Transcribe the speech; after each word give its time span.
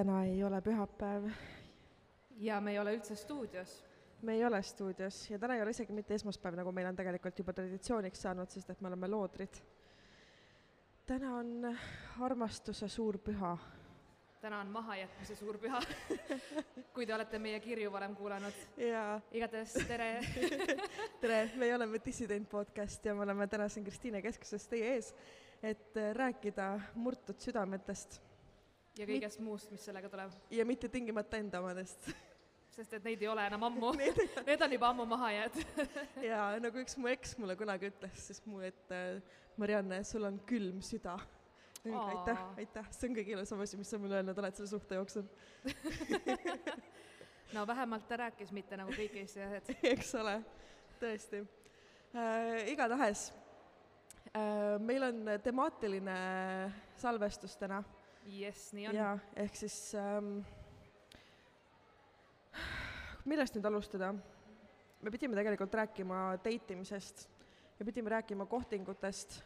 täna 0.00 0.22
ei 0.24 0.44
ole 0.44 0.62
pühapäev, 0.64 1.26
ja 2.40 2.60
me 2.60 2.72
ei 2.72 2.78
ole 2.78 2.94
üldse 2.96 3.14
stuudios. 3.16 3.84
me 4.22 4.32
ei 4.32 4.44
ole 4.44 4.62
stuudios 4.62 5.30
ja 5.30 5.38
täna 5.38 5.54
ei 5.54 5.62
ole 5.62 5.74
isegi 5.74 5.92
mitte 5.92 6.14
esmaspäev, 6.14 6.56
nagu 6.56 6.72
meil 6.72 6.86
on 6.88 6.96
tegelikult 6.96 7.38
juba 7.38 7.52
traditsiooniks 7.52 8.22
saanud, 8.24 8.48
sest 8.48 8.70
et 8.70 8.80
me 8.80 8.88
oleme 8.88 9.10
loodrid. 9.12 9.58
täna 11.06 11.34
on 11.36 11.76
armastuse 12.20 12.88
suur 12.88 13.18
püha. 13.18 13.58
täna 14.40 14.60
on 14.60 14.72
mahajätmise 14.72 15.36
suur 15.36 15.58
püha 15.58 15.82
kui 16.94 17.06
te 17.06 17.14
olete 17.14 17.38
meie 17.38 17.60
kirju 17.60 17.92
varem 17.92 18.16
kuulanud. 18.16 18.64
ja 18.76 19.20
igatahes 19.32 19.76
tere 19.88 20.08
tere, 21.20 21.42
meie 21.56 21.76
oleme 21.76 22.00
Dissident 22.06 22.48
podcast 22.48 23.04
ja 23.04 23.14
me 23.14 23.28
oleme 23.28 23.46
täna 23.46 23.68
siin 23.68 23.84
Kristiine 23.84 24.22
keskuses 24.22 24.68
teie 24.68 24.94
ees, 24.94 25.14
et 25.62 26.02
rääkida 26.16 26.72
murtud 26.94 27.36
südametest 27.36 28.22
ja 29.00 29.08
kõigest 29.08 29.40
muust, 29.44 29.70
mis 29.72 29.84
sellega 29.84 30.10
tuleb. 30.12 30.34
ja 30.52 30.66
mitte 30.68 30.88
tingimata 30.92 31.40
enda 31.40 31.62
omadest 31.64 32.10
sest 32.76 32.94
et 32.96 33.04
neid 33.04 33.22
ei 33.22 33.28
ole 33.28 33.44
enam 33.50 33.66
ammu 33.68 33.90
Need 34.48 34.62
on 34.64 34.72
juba 34.76 34.90
ammu 34.92 35.06
maha 35.08 35.32
jäänud 35.34 35.84
ja 36.30 36.44
nagu 36.62 36.80
üks 36.84 36.96
mu 37.00 37.10
eks 37.10 37.36
mulle 37.40 37.56
kunagi 37.58 37.90
ütles, 37.90 38.24
siis 38.28 38.40
mu, 38.46 38.60
et 38.64 38.94
äh, 38.94 39.20
Marianne, 39.60 40.02
sul 40.08 40.24
on 40.24 40.38
külm 40.48 40.80
süda. 40.84 41.18
aitäh, 41.84 42.40
aitäh, 42.60 42.88
see 42.92 43.08
on 43.08 43.16
kõige 43.16 43.34
ilusam 43.34 43.60
asi, 43.64 43.78
mis 43.80 43.90
sa 43.90 43.98
mulle 44.00 44.20
öelnud 44.20 44.38
oled 44.38 44.56
selle 44.56 44.68
suhte 44.68 44.98
jooksul 44.98 45.24
no 47.56 47.66
vähemalt 47.66 48.06
ta 48.08 48.18
rääkis, 48.20 48.52
mitte 48.52 48.76
nagu 48.76 48.92
kõik 48.94 49.16
Eesti 49.22 49.44
asjad 49.44 49.70
eks 49.94 50.12
ole, 50.20 50.36
tõesti 51.00 51.40
äh,. 51.40 52.68
igatahes 52.74 53.30
äh, 54.34 54.76
meil 54.84 55.08
on 55.08 55.34
temaatiline 55.42 56.18
salvestus 57.00 57.56
täna. 57.60 57.82
Jess, 58.26 58.72
nii 58.76 58.88
on. 58.88 58.94
jaa, 58.94 59.14
ehk 59.36 59.56
siis 59.56 59.76
ähm, 59.98 60.40
millest 63.24 63.56
nüüd 63.56 63.68
alustada? 63.70 64.12
me 65.00 65.10
pidime 65.12 65.38
tegelikult 65.38 65.74
rääkima 65.74 66.36
date 66.44 66.74
imisest 66.74 67.24
ja 67.78 67.86
pidime 67.88 68.10
rääkima 68.12 68.46
kohtingutest 68.46 69.40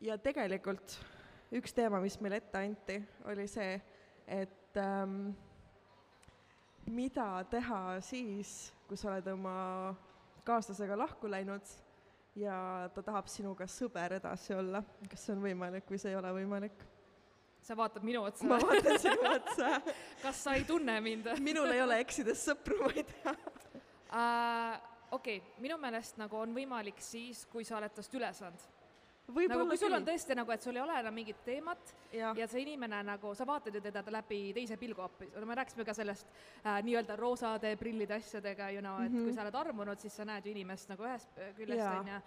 ja 0.00 0.16
tegelikult 0.18 0.96
üks 1.52 1.74
teema, 1.76 2.00
mis 2.00 2.16
meile 2.20 2.40
ette 2.40 2.60
anti, 2.60 2.96
oli 3.28 3.46
see, 3.48 3.76
et 4.26 4.80
ähm, 4.80 5.30
mida 6.88 7.44
teha 7.50 7.98
siis, 8.04 8.72
kui 8.88 8.96
sa 8.96 9.12
oled 9.12 9.28
oma 9.32 9.56
kaaslasega 10.48 10.96
lahku 10.96 11.28
läinud 11.30 11.72
ja 12.38 12.88
ta 12.94 13.04
tahab 13.04 13.28
sinuga 13.28 13.66
sõber 13.68 14.16
edasi 14.16 14.54
olla, 14.56 14.82
kas 15.10 15.26
see 15.26 15.36
on 15.36 15.42
võimalik 15.44 15.90
või 15.90 16.00
see 16.00 16.14
ei 16.14 16.20
ole 16.20 16.32
võimalik? 16.40 16.84
Sa 17.68 17.76
vaatad 17.76 18.06
minu 18.06 18.24
otsa? 18.28 18.48
ma 18.48 18.60
vaatan 18.62 19.00
sinu 19.02 19.28
otsa 19.34 19.72
kas 20.24 20.44
sa 20.44 20.56
ei 20.58 20.64
tunne 20.68 21.00
mind 21.04 21.28
minul 21.50 21.74
ei 21.74 21.84
ole 21.84 22.00
eksides 22.04 22.46
sõpru, 22.50 22.80
ma 22.84 22.94
ei 22.94 23.04
tea 23.12 23.34
uh,. 23.34 24.80
okei 25.18 25.38
okay,, 25.38 25.54
minu 25.64 25.78
meelest 25.80 26.18
nagu 26.20 26.40
on 26.40 26.56
võimalik 26.56 27.00
siis, 27.04 27.44
kui 27.52 27.68
sa 27.68 27.78
oled 27.80 27.94
tast 27.96 28.14
üle 28.18 28.32
saanud 28.40 28.68
nagu 29.28 29.66
kui 29.68 29.76
sul 29.76 29.92
on 29.92 30.04
tõesti 30.06 30.36
nagu, 30.38 30.52
et 30.54 30.64
sul 30.64 30.76
ei 30.78 30.80
ole 30.80 30.94
enam 31.02 31.12
mingit 31.12 31.40
teemat 31.44 31.90
ja, 32.16 32.30
ja 32.36 32.46
see 32.48 32.62
inimene 32.64 33.02
nagu, 33.04 33.34
sa 33.36 33.44
vaatad 33.48 33.74
ju 33.76 33.82
teda 33.84 34.02
läbi 34.14 34.40
teise 34.56 34.78
pilgu 34.80 35.04
hoopis, 35.04 35.34
me 35.44 35.56
rääkisime 35.58 35.84
ka 35.84 35.94
sellest 35.96 36.30
äh, 36.64 36.78
nii-öelda 36.86 37.16
roosade 37.20 37.74
prillide 37.76 38.16
asjadega, 38.16 38.70
you 38.72 38.80
know, 38.80 38.96
et 39.02 39.12
mm 39.12 39.18
-hmm. 39.18 39.28
kui 39.28 39.34
sa 39.36 39.44
oled 39.44 39.60
armunud, 39.60 40.00
siis 40.00 40.16
sa 40.16 40.24
näed 40.24 40.46
ju 40.46 40.54
inimest 40.56 40.88
nagu 40.88 41.04
ühest 41.04 41.40
küljest, 41.56 41.84
Jaa. 41.84 42.22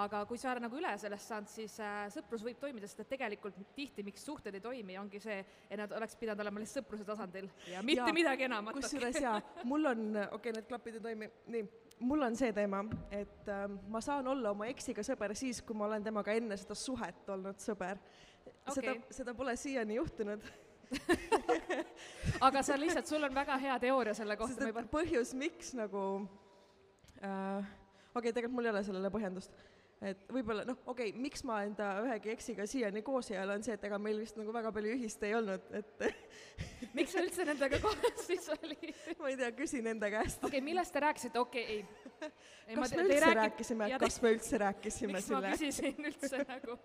Aga 0.00 0.22
kui 0.28 0.40
sa 0.40 0.52
oled 0.52 0.64
nagu 0.64 0.78
üle 0.78 0.92
sellest 1.00 1.28
saanud, 1.28 1.50
siis 1.52 1.74
äh, 1.84 2.06
sõprus 2.14 2.44
võib 2.46 2.60
toimida, 2.60 2.88
sest 2.88 3.02
et 3.04 3.10
tegelikult 3.12 3.58
tihti, 3.76 4.04
miks 4.06 4.24
suhted 4.24 4.54
ei 4.56 4.64
toimi, 4.64 4.96
ongi 5.00 5.20
see, 5.20 5.38
et 5.68 5.78
nad 5.80 5.92
oleks 5.98 6.16
pidanud 6.20 6.40
olema 6.44 6.62
lihtsalt 6.62 6.86
sõpruse 6.86 7.04
tasandil 7.08 7.50
ja 7.68 7.82
mitte 7.84 8.06
Jaa. 8.06 8.16
midagi 8.16 8.46
enamat. 8.48 8.78
kusjuures 8.78 9.20
jaa, 9.20 9.36
mul 9.68 9.90
on, 9.92 10.04
okei 10.16 10.36
okay,, 10.38 10.56
need 10.56 10.68
klapid 10.70 10.96
ei 10.96 11.04
toimi, 11.04 11.28
nii, 11.52 11.66
mul 12.08 12.24
on 12.24 12.38
see 12.40 12.54
teema, 12.56 12.80
et 13.12 13.52
äh, 13.52 13.66
ma 13.92 14.00
saan 14.04 14.32
olla 14.32 14.54
oma 14.56 14.68
eksiga 14.72 15.04
sõber 15.06 15.36
siis, 15.38 15.60
kui 15.66 15.76
ma 15.76 15.90
olen 15.90 16.08
temaga 16.08 16.36
enne 16.40 16.56
seda 16.60 16.76
suhet 16.78 17.28
olnud 17.36 17.60
sõber. 17.62 18.00
seda 18.72 18.96
Okei. 18.96 19.02
seda 19.12 19.34
pole 19.36 19.56
siiani 19.60 19.98
juhtunud, 20.00 20.48
aga 22.46 22.64
on 22.64 22.80
lihtsalt, 22.80 23.08
sul 23.08 23.28
on 23.28 23.34
väga 23.34 23.60
hea 23.60 23.76
teooria 23.84 24.16
selle 24.16 24.36
kohta, 24.40 24.72
juba 24.72 24.86
põhjus, 24.88 25.36
miks 25.36 25.76
nagu 25.76 26.06
äh, 27.20 27.60
okei 28.12 28.30
okay,, 28.30 28.32
tegelikult 28.32 28.56
mul 28.56 28.68
ei 28.68 28.74
ole 28.74 28.84
sellele 28.88 29.12
põhjendust 29.12 29.62
et 30.02 30.22
võib-olla 30.32 30.64
noh, 30.66 30.78
okei 30.90 31.12
okay,, 31.12 31.20
miks 31.22 31.44
ma 31.46 31.60
enda 31.66 31.88
ühegi 32.02 32.32
eksiga 32.32 32.66
siiani 32.68 33.04
koos 33.06 33.30
ei 33.30 33.38
ole, 33.38 33.54
on 33.58 33.64
see, 33.66 33.76
et 33.78 33.84
ega 33.86 33.98
meil 34.02 34.18
vist 34.22 34.38
nagu 34.38 34.54
väga 34.54 34.72
palju 34.74 34.96
ühist 34.96 35.22
ei 35.26 35.36
olnud, 35.38 35.68
et 35.78 36.04
miks 36.98 37.14
sa 37.14 37.22
üldse 37.22 37.46
nendega 37.46 37.78
koos 37.82 38.26
siis 38.26 38.48
olid? 38.56 38.90
ma 39.20 39.30
ei 39.30 39.38
tea, 39.38 39.52
küsin 39.58 39.88
enda 39.94 40.10
käest. 40.12 40.42
okei 40.42 40.58
okay,, 40.58 40.66
millest 40.72 40.94
te 40.94 41.04
rääkisite, 41.06 41.42
okei 41.42 41.78
okay,, 41.78 42.32
ei. 42.66 42.76
kas 42.80 42.96
me 42.96 43.06
üldse 43.06 43.32
rääkisime, 43.38 43.90
kas 44.02 44.20
me 44.24 44.36
üldse 44.36 44.62
rääkisime 44.66 45.16
miks 45.18 45.30
ma 45.30 45.40
selle? 45.40 45.56
küsisin 45.56 46.10
üldse 46.10 46.44
nagu, 46.52 46.78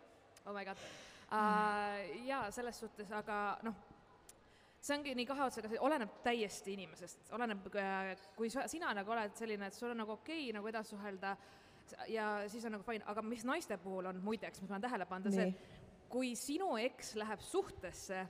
oh 0.45 0.53
my 0.53 0.66
god 0.69 0.88
uh,. 1.31 2.23
jaa, 2.29 2.47
selles 2.53 2.85
suhtes, 2.85 3.11
aga 3.17 3.41
noh, 3.66 3.85
see 4.77 4.94
ongi 4.94 5.17
nii 5.17 5.27
kahe 5.27 5.47
otsaga, 5.50 5.73
see 5.73 5.81
oleneb 5.83 6.19
täiesti 6.25 6.77
inimesest, 6.77 7.31
oleneb, 7.35 7.66
kui 8.38 8.53
sa, 8.53 8.69
sina 8.69 8.94
nagu 8.95 9.17
oled 9.17 9.33
selline, 9.39 9.72
et 9.72 9.75
sul 9.75 9.95
on 9.95 10.06
nagu 10.06 10.19
okei 10.19 10.45
okay, 10.45 10.59
nagu 10.59 10.69
edasi 10.69 10.94
suhelda 10.94 11.33
ja 12.12 12.30
siis 12.52 12.66
on 12.66 12.78
nagu 12.78 12.86
fine, 12.88 13.06
aga 13.08 13.22
mis 13.25 13.46
naiste 13.48 13.78
puhul 13.81 14.09
on 14.09 14.22
muideks, 14.24 14.62
mis 14.62 14.70
ma 14.70 14.78
olen 14.78 14.88
tähele 14.88 15.06
pannud, 15.09 15.31
on 15.31 15.38
see, 15.38 15.48
et 15.48 15.88
kui 16.12 16.34
sinu 16.40 16.75
eks 16.80 17.16
läheb 17.20 17.42
suhtesse, 17.44 18.22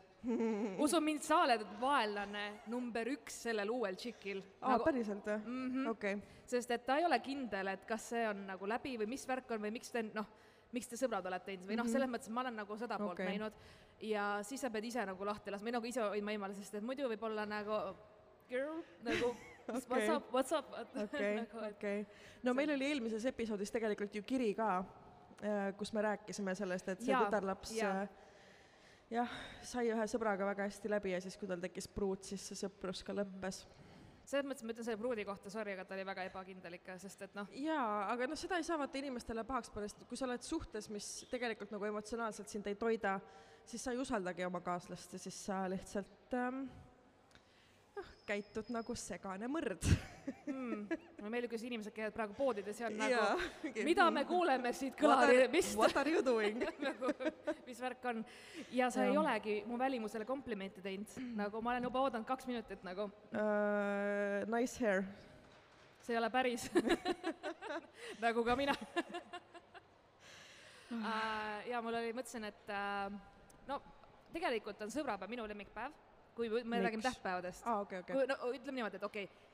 usu 0.84 1.00
mind, 1.04 1.24
sa 1.24 1.44
oled 1.46 1.64
vaenlane 1.82 2.46
number 2.74 3.10
üks 3.14 3.44
sellel 3.48 3.70
uuel 3.72 3.96
tšikil. 4.00 4.42
aa 4.62 4.74
nagu,, 4.76 4.88
päriselt 4.88 5.30
või 5.30 5.38
mm 5.38 5.70
-hmm. 5.72 5.90
okei, 5.94 6.18
sest 6.46 6.72
et 6.72 6.86
ta 6.86 6.98
ei 6.98 7.06
ole 7.06 7.20
kindel, 7.20 7.68
et 7.74 7.86
kas 7.86 8.10
see 8.10 8.28
on 8.30 8.46
nagu 8.48 8.68
läbi 8.68 8.98
või 8.98 9.08
mis 9.14 9.28
värk 9.28 9.52
on 9.52 9.62
või 9.62 9.72
miks 9.72 9.92
te 9.92 10.04
noh, 10.04 10.28
miks 10.72 10.88
te 10.88 10.98
sõbrad 10.98 11.26
olete 11.26 11.52
teinud 11.52 11.70
või 11.70 11.78
noh, 11.78 11.88
selles 11.88 12.10
mõttes 12.10 12.30
ma 12.30 12.42
olen 12.42 12.56
nagu 12.56 12.78
seda 12.78 12.98
poolt 12.98 13.14
okay. 13.14 13.30
näinud 13.30 13.54
ja 14.02 14.40
siis 14.44 14.62
sa 14.62 14.70
pead 14.70 14.86
ise 14.86 15.06
nagu 15.06 15.26
lahti 15.26 15.52
laskma 15.52 15.70
või 15.70 15.78
nagu 15.78 15.86
ise 15.86 16.02
hoidma 16.02 16.32
eemale, 16.32 16.56
sest 16.56 16.76
et 16.76 16.84
muidu 16.84 17.08
võib 17.10 17.24
olla 17.24 17.46
nagu 17.46 17.96
girl 18.50 18.82
nagu 19.04 19.36
what's 19.74 19.90
Okei. 19.92 20.10
up, 20.16 20.32
what's 20.34 20.52
up 20.56 20.72
okei, 21.04 21.36
nagu, 21.42 21.66
okei. 21.72 22.06
no 22.44 22.54
meil 22.58 22.72
oli 22.76 22.92
eelmises 22.92 23.26
episoodis 23.30 23.72
tegelikult 23.74 24.16
ju 24.16 24.24
kiri 24.28 24.54
ka, 24.58 24.84
kus 25.78 25.94
me 25.94 26.02
rääkisime 26.06 26.56
sellest, 26.58 26.88
et 26.94 27.04
see 27.04 27.14
Jaa, 27.14 27.26
tütarlaps 27.26 27.74
jaa. 27.78 28.04
äh, 28.04 28.28
jah, 29.14 29.36
sai 29.66 29.90
ühe 29.94 30.08
sõbraga 30.10 30.48
väga 30.50 30.68
hästi 30.68 30.92
läbi 30.92 31.14
ja 31.14 31.20
siis, 31.24 31.38
kui 31.40 31.50
tal 31.50 31.62
tekkis 31.64 31.90
pruut, 31.92 32.26
siis 32.28 32.48
see 32.50 32.60
sõprus 32.64 33.04
ka 33.06 33.16
lõppes. 33.16 33.66
selles 34.28 34.48
mõttes 34.48 34.66
ma 34.68 34.74
ütlen 34.74 34.88
selle 34.88 35.00
pruudi 35.00 35.26
kohta 35.26 35.50
sorry, 35.50 35.76
aga 35.78 35.86
ta 35.88 35.96
oli 35.96 36.06
väga 36.08 36.26
ebakindel 36.28 36.80
ikka, 36.80 36.98
sest 37.00 37.22
et 37.28 37.36
noh, 37.38 37.48
jaa, 37.64 38.08
aga 38.12 38.28
noh, 38.28 38.40
seda 38.40 38.60
ei 38.60 38.66
saa 38.68 38.80
vaata 38.80 39.00
inimestele 39.00 39.44
pahaks 39.48 39.72
sest 39.86 40.04
kui 40.10 40.18
sa 40.18 40.26
oled 40.28 40.44
suhtes, 40.44 40.90
mis 40.90 41.26
tegelikult 41.32 41.72
nagu 41.72 41.86
emotsionaalselt 41.86 42.50
sind 42.50 42.68
ei 42.68 42.76
toida, 42.76 43.20
siis 43.66 43.84
sa 43.84 43.92
ei 43.92 43.98
usaldagi 43.98 44.46
oma 44.46 44.60
kaaslast 44.62 45.14
ja 45.14 45.20
siis 45.20 45.46
sa 45.46 45.64
lihtsalt 45.70 46.34
ähm, 46.34 46.66
käitud 48.28 48.68
nagu 48.76 48.96
segane 49.00 49.48
mõrd. 49.52 49.86
mm, 50.46 50.82
mulle 51.18 51.30
meeldib, 51.32 51.52
kuidas 51.54 51.64
inimesed 51.68 51.94
käivad 51.96 52.16
praegu 52.16 52.36
poodides 52.36 52.80
ja 52.82 52.90
on 52.90 52.98
nagu, 53.00 53.48
mida 53.88 54.08
me 54.12 54.24
kuuleme 54.28 54.74
siit 54.76 54.98
kõlarivist 55.00 55.78
what 55.80 55.96
are 56.00 56.12
you 56.12 56.24
doing? 56.26 56.60
nagu, 56.88 57.14
mis 57.68 57.80
värk 57.82 58.04
on. 58.12 58.24
ja 58.76 58.90
sa 58.92 59.06
Jah. 59.06 59.12
ei 59.12 59.18
olegi 59.22 59.56
mu 59.68 59.80
välimusele 59.80 60.28
komplimente 60.28 60.84
teinud, 60.84 61.16
nagu 61.40 61.62
ma 61.64 61.76
olen 61.76 61.88
juba 61.90 62.04
oodanud 62.08 62.28
kaks 62.28 62.50
minutit 62.50 62.84
nagu, 62.88 63.08
Uh, 63.38 64.44
nice 64.52 64.80
hair. 64.82 65.04
see 66.02 66.14
ei 66.16 66.20
ole 66.20 66.30
päris 66.32 66.68
nagu 68.24 68.44
ka 68.44 68.56
mina 68.56 68.74
uh. 70.92 71.64
ja 71.72 71.82
mul 71.84 71.96
oli, 72.00 72.14
mõtlesin, 72.18 72.48
et 72.50 72.72
uh, 72.74 73.14
no 73.68 73.80
tegelikult 74.34 74.82
on 74.84 74.92
sõbrapäev 74.94 75.32
minu 75.32 75.48
lemmikpäev, 75.48 75.96
kui 76.38 76.50
me 76.50 76.64
Miks? 76.64 76.84
räägime 76.86 77.04
tähtpäevadest 77.04 77.68
okei, 77.68 78.00
okei. 78.00 78.16
kui 78.16 78.28
no 78.30 78.52
ütleme 78.54 78.80
niimoodi, 78.82 79.00
et 79.02 79.08
okei 79.08 79.28
okay,, 79.30 79.48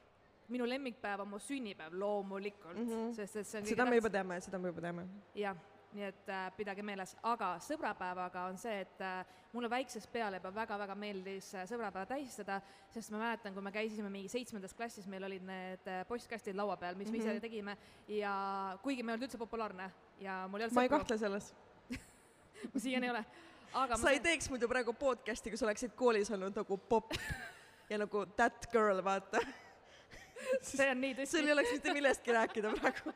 minu 0.54 0.68
lemmikpäev 0.70 1.24
on 1.24 1.32
mu 1.32 1.40
sünnipäev 1.40 1.94
loomulikult 2.00 2.78
mm, 2.78 2.90
-hmm. 2.90 3.14
sest 3.16 3.36
et 3.36 3.48
see 3.48 3.62
on 3.62 3.68
seda 3.68 3.86
me 3.86 4.02
juba 4.02 4.10
teame, 4.10 4.42
seda 4.42 4.60
me 4.60 4.74
juba 4.74 4.82
teame. 4.82 5.08
jah, 5.36 5.58
nii 5.94 6.04
et 6.10 6.30
äh, 6.30 6.52
pidage 6.58 6.84
meeles, 6.86 7.16
aga 7.24 7.54
sõbrapäevaga 7.62 8.48
on 8.50 8.58
see, 8.58 8.82
et 8.82 9.02
äh, 9.02 9.26
mulle 9.54 9.70
väiksest 9.70 10.12
peale 10.12 10.40
juba 10.42 10.52
väga-väga 10.56 10.96
meeldis 10.96 11.54
äh, 11.56 11.68
sõbrapäeva 11.70 12.10
tähistada, 12.10 12.60
sest 12.94 13.14
ma 13.14 13.22
mäletan, 13.22 13.54
kui 13.54 13.64
me 13.66 13.72
käisime 13.72 14.10
mingi 14.10 14.32
seitsmendas 14.32 14.74
klassis, 14.74 15.08
meil 15.08 15.24
olid 15.30 15.46
need 15.48 15.88
äh, 15.88 16.02
postkastid 16.10 16.58
laua 16.58 16.78
peal, 16.78 16.96
mis 16.96 17.12
mm 17.12 17.16
-hmm. 17.16 17.26
me 17.26 17.32
ise 17.34 17.40
tegime 17.40 17.78
ja 18.08 18.78
kuigi 18.84 19.04
me 19.04 19.12
ei 19.12 19.14
olnud 19.14 19.28
üldse 19.28 19.38
populaarne 19.38 19.92
ja 20.20 20.48
mul 20.48 20.60
ei 20.60 20.66
olnud 20.66 20.76
ma 20.76 20.84
ei 20.84 20.90
kahtle 20.90 21.18
selles. 21.18 21.54
ma 22.74 22.80
siiani 22.80 23.06
ei 23.06 23.12
ole, 23.12 23.26
aga 23.74 23.98
sa 23.98 24.14
ei 24.14 24.22
teeks 24.24 24.50
muidu 24.54 24.68
praegu 24.70 24.94
podcast'i, 24.98 25.52
kui 25.52 25.60
sa 25.60 25.68
oleksid 25.68 25.96
koolis 25.98 26.32
olnud 26.34 26.56
nagu 26.58 26.78
popp 26.90 27.16
ja 27.92 28.00
nagu 28.02 28.26
that 28.38 28.68
girl, 28.72 29.02
vaata. 29.06 29.42
see 30.70 30.90
on 30.92 31.02
nii 31.02 31.18
tõsi 31.18 31.38
sul 31.38 31.50
ei 31.50 31.56
oleks 31.56 31.74
mitte 31.78 31.96
millestki 31.96 32.36
rääkida 32.36 32.74
praegu. 32.78 33.14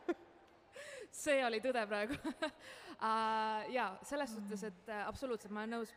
see 1.24 1.40
oli 1.46 1.62
tõde 1.64 1.86
praegu 1.90 2.18
uh,. 2.18 2.52
jaa, 3.74 3.90
selles 4.08 4.34
suhtes, 4.36 4.68
et 4.72 4.92
uh, 4.92 5.04
absoluutselt 5.08 5.54
ma 5.54 5.64
olen 5.64 5.78
nõus 5.78 5.94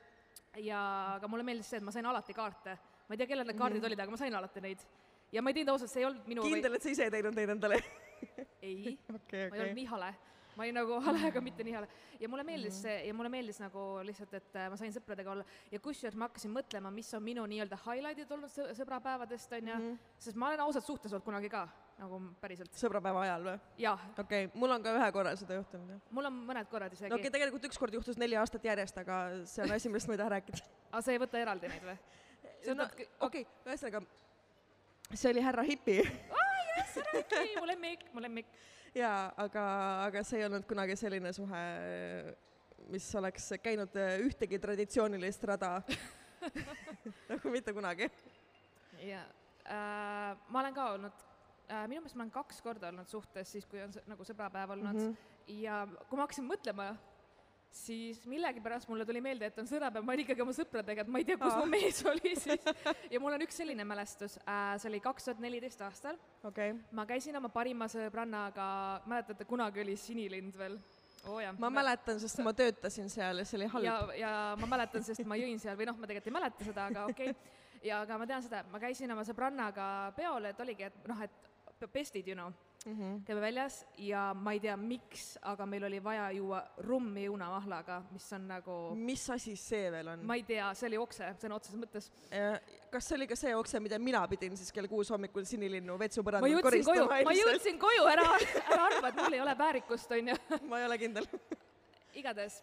ja 0.60 0.80
aga 1.16 1.30
mulle 1.30 1.46
meeldis 1.46 1.70
see, 1.70 1.80
et 1.80 1.86
ma 1.86 1.94
sain 1.94 2.06
alati 2.06 2.36
kaarte. 2.36 2.76
ma 3.08 3.16
ei 3.16 3.20
tea, 3.20 3.30
kellel 3.30 3.48
need 3.48 3.58
kaardid 3.58 3.86
olid, 3.90 4.02
aga 4.02 4.12
ma 4.12 4.20
sain 4.20 4.36
alati 4.36 4.64
neid. 4.64 4.84
ja 5.32 5.42
ma 5.42 5.52
ei 5.52 5.60
teinud 5.60 5.74
ausalt, 5.74 5.92
see 5.92 6.04
ei 6.04 6.08
olnud 6.10 6.28
minu 6.30 6.44
kindel, 6.46 6.76
et 6.76 6.84
sa 6.84 6.92
ise 6.92 7.06
ei 7.08 7.14
teinud 7.16 7.38
neid 7.38 7.54
endale? 7.56 7.80
või... 7.80 8.46
ei 8.62 8.98
okei, 9.14 9.48
ma 9.48 9.56
ei 9.56 9.64
olnud 9.64 9.78
nii 9.80 9.90
hale, 9.94 10.10
ma 10.56 10.64
olin 10.64 10.76
nagu 10.80 10.98
hale, 11.04 11.20
aga 11.30 11.42
mitte 11.44 11.64
nii 11.66 11.74
hale. 11.76 11.88
ja 12.20 12.28
mulle 12.28 12.44
meeldis 12.46 12.80
see 12.84 12.96
ja 13.06 13.14
mulle 13.16 13.30
meeldis 13.32 13.60
nagu 13.62 13.84
lihtsalt, 14.06 14.34
et 14.38 14.56
äh, 14.58 14.68
ma 14.72 14.78
sain 14.80 14.92
sõpradega 14.94 15.32
olla 15.34 15.44
ja 15.72 15.80
kusjuures 15.82 16.18
ma 16.18 16.28
hakkasin 16.28 16.52
mõtlema, 16.54 16.92
mis 16.94 17.10
on 17.16 17.24
minu 17.24 17.44
nii-öelda 17.50 17.78
highlight'id 17.84 18.34
olnud 18.36 18.52
sõ- 18.52 18.70
sõbrapäevadest, 18.78 19.54
onju, 19.60 19.78
sest 20.18 20.40
ma 20.40 20.50
olen 20.50 20.64
ausalt 20.66 20.86
suhtes 20.86 21.14
olnud 21.14 21.26
kunagi 21.26 21.50
ka, 21.52 21.64
nagu 22.00 22.20
päriselt. 22.42 22.74
sõbrapäeva 22.82 23.24
ajal 23.26 23.48
või? 23.48 23.56
okei 24.18 24.48
okay., 24.48 24.52
mul 24.54 24.76
on 24.76 24.86
ka 24.86 24.94
ühe 24.98 25.10
korra 25.16 25.34
seda 25.40 25.58
juhtunud, 25.60 25.94
jah. 25.96 26.04
mul 26.18 26.30
on 26.30 26.42
mõned 26.50 26.70
korrad 26.72 26.96
isegi 26.96 27.10
no 27.12 27.18
okei 27.18 27.30
okay,, 27.30 27.38
tegelikult 27.38 27.70
üks 27.70 27.80
kord 27.80 27.96
juhtus 27.96 28.20
neli 28.20 28.38
aastat 28.40 28.66
järjest, 28.66 29.00
aga 29.04 29.22
see 29.50 29.64
on 29.66 29.76
asi, 29.76 29.92
millest 29.92 30.10
ma 30.10 30.18
ei 30.18 30.22
taha 30.24 30.36
rääkida. 30.36 30.64
aga 30.92 31.04
sa 31.06 31.14
ei 31.14 31.22
võta 31.22 31.42
eraldi 31.42 31.72
neid 31.72 31.88
või? 31.92 31.98
no 32.74 32.86
okei 32.90 33.08
okay,, 33.26 33.46
ühesõnaga, 33.66 34.04
see 35.14 35.32
oli 35.32 35.44
härra 35.44 35.66
Hipi 35.66 36.00
ei, 37.40 37.54
mu 37.58 37.66
lemmik, 37.66 38.04
mu 38.14 38.20
lemmik. 38.20 38.46
jaa, 38.94 39.32
aga, 39.36 39.64
aga 40.06 40.22
see 40.26 40.40
ei 40.40 40.46
olnud 40.48 40.66
kunagi 40.68 40.96
selline 40.96 41.32
suhe, 41.32 41.64
mis 42.90 43.06
oleks 43.14 43.52
käinud 43.62 43.94
ühtegi 44.26 44.58
traditsioonilist 44.58 45.44
rada 45.50 45.76
nagu 47.30 47.50
mitte 47.50 47.72
kunagi. 47.72 48.08
ja 49.00 49.20
äh, 49.64 50.36
ma 50.48 50.60
olen 50.60 50.74
ka 50.74 50.86
olnud 50.94 51.24
äh,, 51.70 51.86
minu 51.88 52.00
meelest 52.02 52.16
ma 52.16 52.24
olen 52.24 52.34
kaks 52.34 52.60
korda 52.64 52.90
olnud 52.90 53.08
suhtes 53.08 53.52
siis, 53.52 53.66
kui 53.68 53.82
on 53.82 53.92
nagu 54.08 54.26
sõbrapäev 54.26 54.74
olnud 54.76 54.96
mm. 54.96 55.06
-hmm. 55.08 55.60
ja 55.64 55.82
kui 56.08 56.16
ma 56.18 56.26
hakkasin 56.26 56.48
mõtlema, 56.48 56.90
siis 57.70 58.26
millegipärast 58.26 58.88
mulle 58.88 59.06
tuli 59.06 59.20
meelde, 59.22 59.46
et 59.46 59.58
on 59.62 59.68
sõbrapäev, 59.68 60.04
ma 60.04 60.14
olin 60.14 60.24
ikkagi 60.24 60.42
oma 60.42 60.54
sõpradega, 60.54 61.04
et 61.04 61.10
ma 61.12 61.20
ei 61.22 61.26
tea, 61.28 61.38
kus 61.40 61.54
Aa. 61.54 61.60
mu 61.62 61.70
mees 61.76 62.00
oli 62.10 62.32
siis. 62.38 62.64
ja 63.10 63.20
mul 63.22 63.36
on 63.36 63.44
üks 63.46 63.60
selline 63.62 63.86
mälestus 63.86 64.36
äh,, 64.42 64.74
see 64.82 64.90
oli 64.90 65.02
kaks 65.04 65.28
tuhat 65.28 65.42
neliteist 65.44 65.82
aastal, 65.86 66.18
okei 66.42 66.72
okay., 66.74 66.80
ma 66.96 67.06
käisin 67.08 67.38
oma 67.38 67.52
parima 67.54 67.88
sõbrannaga, 67.90 68.66
mäletate, 69.10 69.46
kunagi 69.48 69.84
oli 69.84 69.96
Sinilind 70.00 70.58
veel? 70.58 70.78
oh, 71.28 71.40
ma 71.62 71.70
mäletan, 71.70 72.18
sest 72.22 72.42
ma 72.44 72.52
töötasin 72.56 73.10
seal 73.12 73.42
ja 73.42 73.46
see 73.46 73.60
oli 73.60 73.70
halb. 73.74 73.86
ja, 73.86 73.96
ja 74.18 74.32
ma 74.60 74.70
mäletan, 74.74 75.04
sest 75.06 75.22
ma 75.28 75.38
jõin 75.38 75.62
seal 75.62 75.78
või 75.78 75.88
noh, 75.90 75.98
ma 76.00 76.10
tegelikult 76.10 76.32
ei 76.32 76.38
mäleta 76.40 76.66
seda, 76.66 76.88
aga 76.90 77.06
okei 77.12 77.34
okay.. 77.34 77.54
ja 77.86 78.02
aga 78.06 78.18
ma 78.18 78.28
tean 78.30 78.44
seda, 78.46 78.64
ma 78.72 78.82
käisin 78.82 79.14
oma 79.14 79.26
sõbrannaga 79.28 79.86
peol, 80.18 80.50
et 80.50 80.66
oligi, 80.66 80.90
et 80.90 81.08
noh, 81.10 81.22
et 81.22 81.86
pestid, 81.92 82.26
you 82.28 82.36
know, 82.36 82.50
Mm 82.86 82.92
-hmm. 82.96 83.24
käime 83.24 83.40
väljas 83.40 83.86
ja 83.98 84.34
ma 84.34 84.52
ei 84.52 84.60
tea, 84.60 84.76
miks, 84.76 85.38
aga 85.42 85.66
meil 85.66 85.84
oli 85.84 85.98
vaja 86.04 86.30
juua 86.30 86.62
rummi 86.78 87.26
õunamahlaga, 87.28 88.02
mis 88.10 88.32
on 88.32 88.46
nagu, 88.48 88.94
mis 88.94 89.30
asi 89.30 89.56
see 89.56 89.90
veel 89.92 90.08
on? 90.08 90.24
ma 90.26 90.34
ei 90.34 90.42
tea, 90.42 90.70
see 90.74 90.86
oli 90.88 90.96
okse 90.96 91.28
sõna 91.42 91.58
otseses 91.58 91.80
mõttes. 91.80 92.10
kas 92.90 93.08
see 93.08 93.16
oli 93.16 93.26
ka 93.26 93.36
see 93.36 93.54
okse, 93.54 93.80
mida 93.80 93.98
mina 93.98 94.28
pidin 94.28 94.56
siis 94.56 94.72
kell 94.72 94.88
kuus 94.88 95.10
hommikul 95.10 95.44
sinilinnu 95.44 95.92
ma 95.92 95.98
vetsupõrandal 95.98 96.50
jõudsin 96.50 96.84
koju, 96.84 97.04
koristama 97.08 97.30
ma 97.30 97.36
jõudsin 97.42 97.78
koju, 97.78 98.08
ära, 98.14 98.26
ära 98.72 98.82
arva, 98.86 99.08
et 99.08 99.22
mul 99.22 99.32
ei 99.32 99.40
ole 99.40 99.58
väärikust, 99.58 100.10
onju. 100.10 100.40
ma 100.68 100.80
ei 100.80 100.86
ole 100.86 100.98
kindel. 100.98 101.28
igatahes 102.14 102.62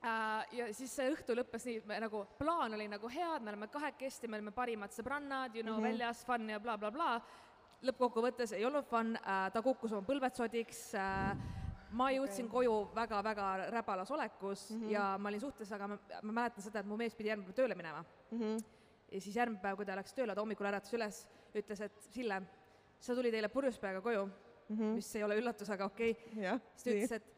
äh, 0.00 0.46
ja 0.52 0.72
siis 0.72 0.96
see 0.96 1.12
õhtu 1.12 1.36
lõppes 1.36 1.68
nii, 1.68 1.76
et 1.84 1.86
me 1.86 2.00
nagu, 2.00 2.24
plaan 2.38 2.72
oli 2.72 2.88
nagu 2.88 3.08
hea, 3.08 3.36
et 3.36 3.42
me 3.42 3.52
oleme 3.52 3.68
kahekesti, 3.68 4.28
me 4.28 4.40
olime 4.40 4.50
parimad 4.50 4.96
sõbrannad, 4.96 5.54
you 5.54 5.62
know 5.62 5.76
mm, 5.76 5.84
-hmm. 5.84 5.92
väljas 5.92 6.24
fun 6.24 6.48
ja 6.48 6.60
blablabla 6.60 6.90
bla,. 6.90 7.18
Bla. 7.20 7.50
Lõppkokkuvõttes 7.82 8.54
ei 8.56 8.64
olnud 8.64 8.86
fun 8.86 9.16
äh,, 9.16 9.48
ta 9.52 9.62
kukkus 9.62 9.92
oma 9.92 10.06
põlved 10.06 10.36
sodiks 10.38 10.84
äh,, 10.98 11.32
ma 11.92 12.08
jõudsin 12.14 12.46
okay. 12.46 12.52
koju 12.54 12.76
väga-väga 12.96 13.48
räbalas 13.72 14.10
olekus 14.10 14.70
mm 14.70 14.80
-hmm. 14.80 14.92
ja 14.92 15.18
ma 15.18 15.28
olin 15.28 15.40
suhtes, 15.40 15.72
aga 15.72 15.88
ma, 15.88 15.98
ma 16.22 16.32
mäletan 16.32 16.64
seda, 16.64 16.80
et 16.80 16.86
mu 16.86 16.96
mees 16.96 17.14
pidi 17.14 17.28
järgmine 17.28 17.48
päev 17.48 17.56
tööle 17.56 17.74
minema. 17.74 18.04
ja 19.12 19.20
siis 19.20 19.36
järgmine 19.36 19.62
päev, 19.62 19.76
kui 19.76 19.86
ta 19.86 19.96
läks 19.96 20.14
tööle, 20.14 20.34
ta 20.34 20.40
hommikul 20.40 20.66
äratas 20.66 20.94
üles, 20.94 21.26
ütles, 21.54 21.80
et 21.80 22.08
Sille, 22.10 22.42
sa 23.00 23.14
tulid 23.14 23.34
eile 23.34 23.48
purjus 23.48 23.78
peaga 23.78 24.00
koju 24.00 24.24
mm, 24.26 24.76
-hmm. 24.76 24.94
mis 24.94 25.16
ei 25.16 25.24
ole 25.24 25.36
üllatus, 25.36 25.70
aga 25.70 25.84
okei 25.84 26.10
okay. 26.10 26.58
siis 26.76 26.84
ta 26.84 26.90
ütles, 26.90 27.12
et 27.12 27.32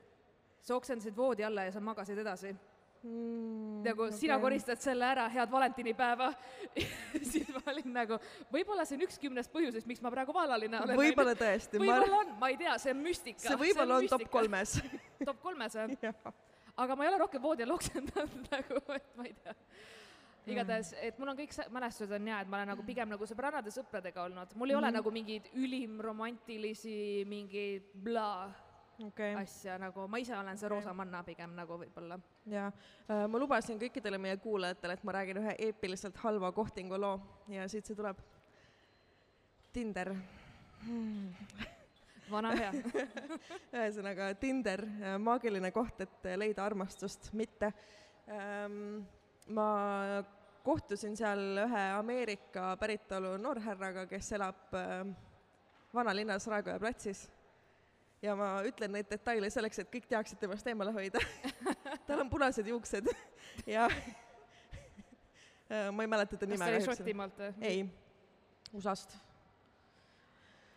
sa 0.60 0.76
oksendasid 0.76 1.16
voodi 1.16 1.44
alla 1.44 1.64
ja 1.64 1.72
sa 1.72 1.80
magasid 1.80 2.18
edasi. 2.18 2.54
Mm, 3.04 3.82
nagu 3.84 4.06
okay. 4.06 4.16
sina 4.16 4.38
koristad 4.40 4.80
selle 4.80 5.04
ära, 5.04 5.26
head 5.28 5.50
valentinipäeva. 5.52 6.30
siis 7.30 7.50
ma 7.52 7.60
olin 7.68 7.90
nagu, 7.92 8.16
võib-olla 8.52 8.86
see 8.88 8.96
on 8.96 9.04
üks 9.04 9.20
kümnest 9.20 9.52
põhjusest, 9.52 9.84
miks 9.90 10.00
ma 10.04 10.12
praegu 10.14 10.32
vallaline 10.32 10.80
olen. 10.80 10.96
võib-olla 10.96 11.34
tõesti, 11.36 11.82
võib-olla 11.82 12.22
on, 12.22 12.32
ma 12.40 12.48
ei 12.48 12.56
tea, 12.62 12.78
see 12.80 12.94
on 12.96 13.02
müstika. 13.04 13.44
see 13.44 13.60
võib-olla 13.60 14.00
on 14.00 14.08
top. 14.08 14.24
kolmes. 14.32 14.78
top 15.28 15.42
kolmes 15.44 15.76
või? 15.76 15.98
aga 16.80 16.96
ma 16.96 17.04
ei 17.04 17.12
ole 17.12 17.20
rohkem 17.26 17.44
voodi 17.44 17.66
all 17.66 17.76
oksendanud 17.76 18.48
nagu, 18.54 18.80
et 18.96 19.12
ma 19.20 19.28
ei 19.28 19.36
tea. 19.36 19.54
igatahes, 20.56 20.96
et 21.04 21.20
mul 21.20 21.34
on 21.34 21.42
kõik 21.44 21.52
mälestused 21.76 22.16
on 22.16 22.32
hea, 22.32 22.40
et 22.40 22.48
ma 22.48 22.62
olen 22.62 22.72
nagu 22.72 22.88
pigem 22.88 23.12
nagu 23.12 23.28
sõbrannade 23.28 23.72
sõpradega 23.74 24.24
olnud, 24.24 24.56
mul 24.56 24.72
ei 24.72 24.80
ole 24.80 24.96
nagu 24.96 25.12
mingeid 25.12 25.52
ülimromantilisi 25.60 26.96
mingeid 27.28 27.92
bla 28.08 28.48
okei, 29.06 29.34
asja 29.40 29.78
nagu, 29.78 30.06
ma 30.08 30.20
ise 30.22 30.36
olen 30.36 30.58
see 30.58 30.70
roosa 30.70 30.94
manna 30.96 31.22
pigem 31.26 31.54
nagu 31.56 31.78
võib-olla. 31.80 32.18
ja 32.50 32.68
äh, 32.68 33.24
ma 33.30 33.40
lubasin 33.40 33.80
kõikidele 33.80 34.18
meie 34.20 34.36
kuulajatele, 34.42 34.96
et 34.96 35.04
ma 35.04 35.16
räägin 35.18 35.42
ühe 35.42 35.56
eepiliselt 35.68 36.16
halva 36.22 36.52
kohtingu 36.52 37.00
loo 37.00 37.18
ja 37.48 37.68
siit 37.68 37.86
see 37.86 37.98
tuleb. 37.98 38.20
Tinder, 39.74 40.12
vana 42.30 42.52
hea. 42.54 42.70
ühesõnaga 43.74 44.30
Tinder, 44.38 44.84
maagiline 45.18 45.72
koht, 45.74 46.04
et 46.06 46.30
leida 46.38 46.62
armastust, 46.62 47.32
mitte. 47.34 47.72
ma 49.50 49.68
kohtusin 50.64 51.16
seal 51.16 51.58
ühe 51.66 51.84
Ameerika 51.98 52.72
päritolu 52.80 53.34
noorhärraga, 53.42 54.06
kes 54.08 54.32
elab 54.38 54.72
äh, 54.78 55.02
vanalinnas 55.94 56.46
Raekoja 56.48 56.78
platsis 56.80 57.26
ja 58.24 58.36
ma 58.38 58.48
ütlen 58.66 58.94
neid 58.96 59.10
detaile 59.10 59.50
selleks, 59.52 59.82
et 59.82 59.90
kõik 59.92 60.08
teaksid 60.10 60.40
temast 60.40 60.66
eemale 60.70 60.94
hoida. 60.96 61.20
tal 62.08 62.24
on 62.24 62.32
punased 62.32 62.66
juuksed 62.68 63.12
ja 63.68 63.88
ma 65.68 66.04
ei 66.04 66.10
mäleta 66.10 66.36
ta 66.36 66.46
kas 66.46 66.54
nime 66.56 66.64
ta 66.64 66.72
oli. 66.72 66.88
Šotimaalt 66.88 67.40
või? 67.44 67.54
ei, 67.68 67.84
USA-st 68.72 69.16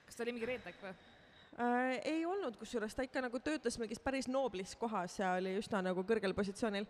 kas 0.08 0.16
ta 0.16 0.24
oli 0.24 0.34
mingi 0.38 0.48
reetek 0.48 0.80
või? 0.82 0.94
äh,. 1.60 1.98
ei 2.08 2.26
olnud, 2.26 2.56
kusjuures 2.60 2.96
ta 2.96 3.06
ikka 3.06 3.24
nagu 3.26 3.40
töötas 3.44 3.78
mingis 3.82 4.00
päris 4.04 4.30
nooblis 4.32 4.76
kohas 4.80 5.20
ja 5.20 5.36
oli 5.40 5.58
üsna 5.60 5.84
nagu 5.90 6.04
kõrgel 6.08 6.36
positsioonil. 6.38 6.88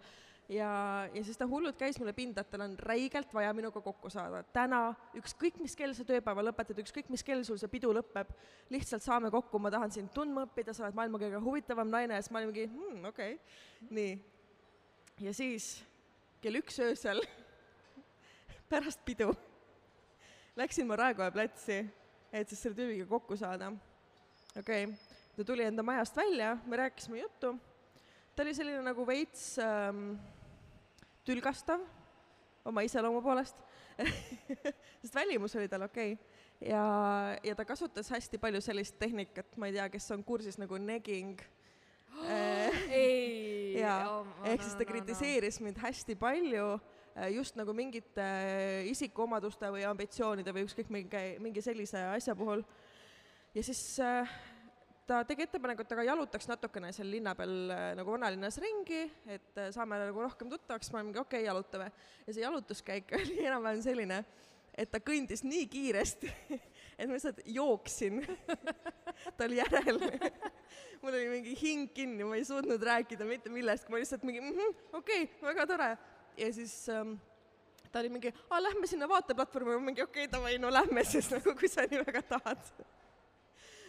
ja, 0.49 0.69
ja 1.13 1.23
siis 1.23 1.37
ta 1.37 1.47
hullult 1.47 1.77
käis 1.79 1.99
mulle 1.99 2.13
pinda, 2.15 2.41
et 2.41 2.51
tal 2.51 2.63
on 2.65 2.75
räigelt 2.79 3.33
vaja 3.33 3.53
minuga 3.55 3.81
kokku 3.83 4.09
saada. 4.09 4.43
täna, 4.53 4.81
ükskõik 5.19 5.59
mis 5.63 5.75
kell 5.75 5.95
sa 5.97 6.05
tööpäeva 6.07 6.45
lõpetad, 6.49 6.79
ükskõik 6.83 7.11
mis 7.13 7.23
kell 7.23 7.43
sul 7.47 7.59
see 7.59 7.71
pidu 7.71 7.91
lõpeb, 7.95 8.31
lihtsalt 8.73 9.03
saame 9.03 9.31
kokku, 9.33 9.59
ma 9.59 9.71
tahan 9.73 9.91
sind 9.91 10.13
tundma 10.15 10.45
õppida, 10.47 10.73
sa 10.73 10.87
oled 10.87 10.97
maailma 10.97 11.21
kõige 11.21 11.41
huvitavam 11.43 11.91
naine 11.91 12.15
ja 12.15 12.23
siis 12.23 12.31
ma 12.31 12.41
olin 12.41 12.53
mingi 12.53 12.69
hmm,, 12.71 13.09
okei 13.11 13.35
okay., 13.35 13.91
nii. 13.99 14.15
ja 15.27 15.35
siis 15.35 15.71
kell 16.41 16.61
üks 16.61 16.79
öösel 16.85 17.21
pärast 18.71 19.03
pidu 19.05 19.33
läksin 20.57 20.87
ma 20.87 20.95
Raekoja 20.97 21.31
platsi, 21.31 21.83
et 22.31 22.49
siis 22.49 22.63
selle 22.63 22.77
tüübiga 22.77 23.05
kokku 23.09 23.37
saada 23.37 23.73
okei 24.57 24.87
okay., 24.87 24.95
ta 25.37 25.43
tuli 25.45 25.67
enda 25.67 25.83
majast 25.85 26.15
välja, 26.17 26.55
me 26.65 26.79
rääkisime 26.79 27.19
juttu, 27.19 27.51
ta 28.35 28.41
oli 28.41 28.55
selline 28.57 28.81
nagu 28.81 29.05
veits 29.05 29.59
ähm, 29.61 30.15
tülgastav 31.27 31.83
oma 32.67 32.83
iseloomu 32.87 33.21
poolest 33.23 33.59
sest 35.01 35.15
välimus 35.15 35.55
oli 35.57 35.69
tal 35.71 35.85
okei 35.87 36.13
okay. 36.13 36.69
ja, 36.69 36.83
ja 37.43 37.55
ta 37.55 37.65
kasutas 37.65 38.09
hästi 38.13 38.39
palju 38.41 38.61
sellist 38.61 38.97
tehnikat, 38.99 39.55
ma 39.57 39.69
ei 39.69 39.77
tea, 39.77 39.87
kes 39.93 40.11
on 40.15 40.23
kursis 40.27 40.59
nagu 40.61 40.79
negging 40.81 41.39
äh, 42.23 42.83
ei. 42.91 43.77
jaa, 43.83 44.21
ehk 44.51 44.63
siis 44.63 44.77
ta 44.77 44.87
kritiseeris 44.87 45.61
mind 45.63 45.79
hästi 45.81 46.17
palju 46.19 46.67
äh, 46.75 47.31
just 47.35 47.57
nagu 47.59 47.73
mingite 47.77 48.23
äh, 48.23 48.91
isikuomaduste 48.91 49.71
või 49.73 49.85
ambitsioonide 49.89 50.53
või 50.55 50.67
ükskõik 50.67 50.93
mingi, 50.93 51.25
mingi 51.43 51.63
sellise 51.65 52.07
asja 52.13 52.35
puhul. 52.37 52.63
ja 53.55 53.63
siis 53.63 53.81
äh, 54.03 54.37
ta 55.07 55.21
tegi 55.27 55.45
ettepaneku, 55.47 55.85
et 55.85 55.93
aga 55.95 56.03
jalutaks 56.09 56.49
natukene 56.51 56.89
seal 56.95 57.07
linna 57.11 57.33
peal 57.37 57.71
äh, 57.71 57.85
nagu 57.95 58.11
vanalinnas 58.11 58.59
ringi, 58.59 59.05
et 59.31 59.59
äh, 59.59 59.69
saame 59.75 59.99
nagu 60.01 60.25
rohkem 60.25 60.49
tuttavaks, 60.51 60.91
ma 60.91 61.03
mingi 61.05 61.21
okei 61.21 61.39
okay,, 61.39 61.47
jalutame. 61.47 61.87
ja 62.25 62.35
see 62.35 62.43
jalutuskäik 62.43 63.13
oli 63.19 63.37
enam-vähem 63.45 63.83
selline, 63.85 64.17
et 64.75 64.91
ta 64.91 64.99
kõndis 65.03 65.45
nii 65.47 65.69
kiiresti, 65.71 66.33
et 66.99 67.07
ma 67.07 67.15
lihtsalt 67.15 67.39
jooksin 67.55 68.19
tal 69.39 69.55
järel. 69.55 70.01
mul 71.01 71.13
oli 71.13 71.31
mingi 71.37 71.55
hing 71.61 71.95
kinni, 71.95 72.27
ma 72.27 72.35
ei 72.35 72.43
suutnud 72.47 72.83
rääkida 72.91 73.29
mitte 73.29 73.53
millestki, 73.53 73.93
ma 73.93 74.03
lihtsalt 74.03 74.27
mingi 74.27 74.43
mm 74.43 74.51
-hmm, 74.59 74.77
okei 74.91 75.23
okay,, 75.23 75.41
väga 75.47 75.67
tore. 75.71 75.89
ja 76.37 76.51
siis 76.53 76.75
ähm, 76.89 77.15
ta 77.91 78.03
oli 78.03 78.11
mingi, 78.11 78.33
aa 78.49 78.59
lähme 78.63 78.87
sinna 78.87 79.07
vaateplatvormi, 79.07 79.79
ma 79.79 79.87
mingi 79.87 80.03
okei 80.03 80.27
okay,, 80.27 80.35
davai, 80.35 80.57
no 80.59 80.73
lähme 80.73 81.03
siis 81.03 81.31
nagu, 81.31 81.55
kui 81.55 81.71
sa 81.71 81.87
nii 81.87 82.03
väga 82.03 82.27
tahad. 82.35 82.75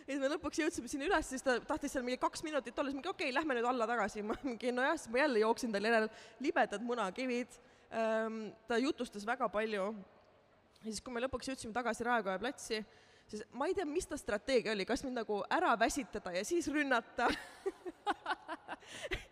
Ja 0.09 0.15
siis 0.15 0.23
me 0.23 0.29
lõpuks 0.33 0.61
jõudsime 0.63 0.89
sinna 0.89 1.05
üles, 1.05 1.27
siis 1.29 1.45
ta 1.45 1.59
tahtis 1.69 1.93
seal 1.93 2.05
mingi 2.07 2.17
kaks 2.23 2.41
minutit 2.47 2.79
olla, 2.81 2.89
siis 2.89 2.97
mingi 2.97 3.11
okei 3.11 3.29
okay,, 3.29 3.35
lähme 3.37 3.59
nüüd 3.59 3.67
alla 3.69 3.89
tagasi, 3.91 4.23
ma 4.29 4.37
mingi 4.41 4.73
nojah, 4.73 4.97
siis 4.97 5.13
ma 5.13 5.21
jälle 5.21 5.43
jooksin 5.43 5.75
tal 5.75 5.89
järel, 5.91 6.09
libedad 6.45 6.87
munakivid, 6.89 7.59
ähm, 7.93 8.47
ta 8.71 8.81
jutustas 8.81 9.27
väga 9.29 9.51
palju. 9.53 9.91
Ja 10.79 10.87
siis, 10.87 11.03
kui 11.05 11.13
me 11.13 11.21
lõpuks 11.27 11.51
jõudsime 11.51 11.77
tagasi 11.77 12.07
Raekoja 12.07 12.41
platsi, 12.41 12.81
siis 13.29 13.43
ma 13.53 13.69
ei 13.69 13.77
tea, 13.77 13.85
mis 13.89 14.09
ta 14.09 14.17
strateegia 14.17 14.73
oli, 14.73 14.87
kas 14.89 15.05
mind 15.05 15.21
nagu 15.21 15.43
ära 15.53 15.75
väsitada 15.81 16.33
ja 16.33 16.45
siis 16.47 16.71
rünnata? 16.73 17.29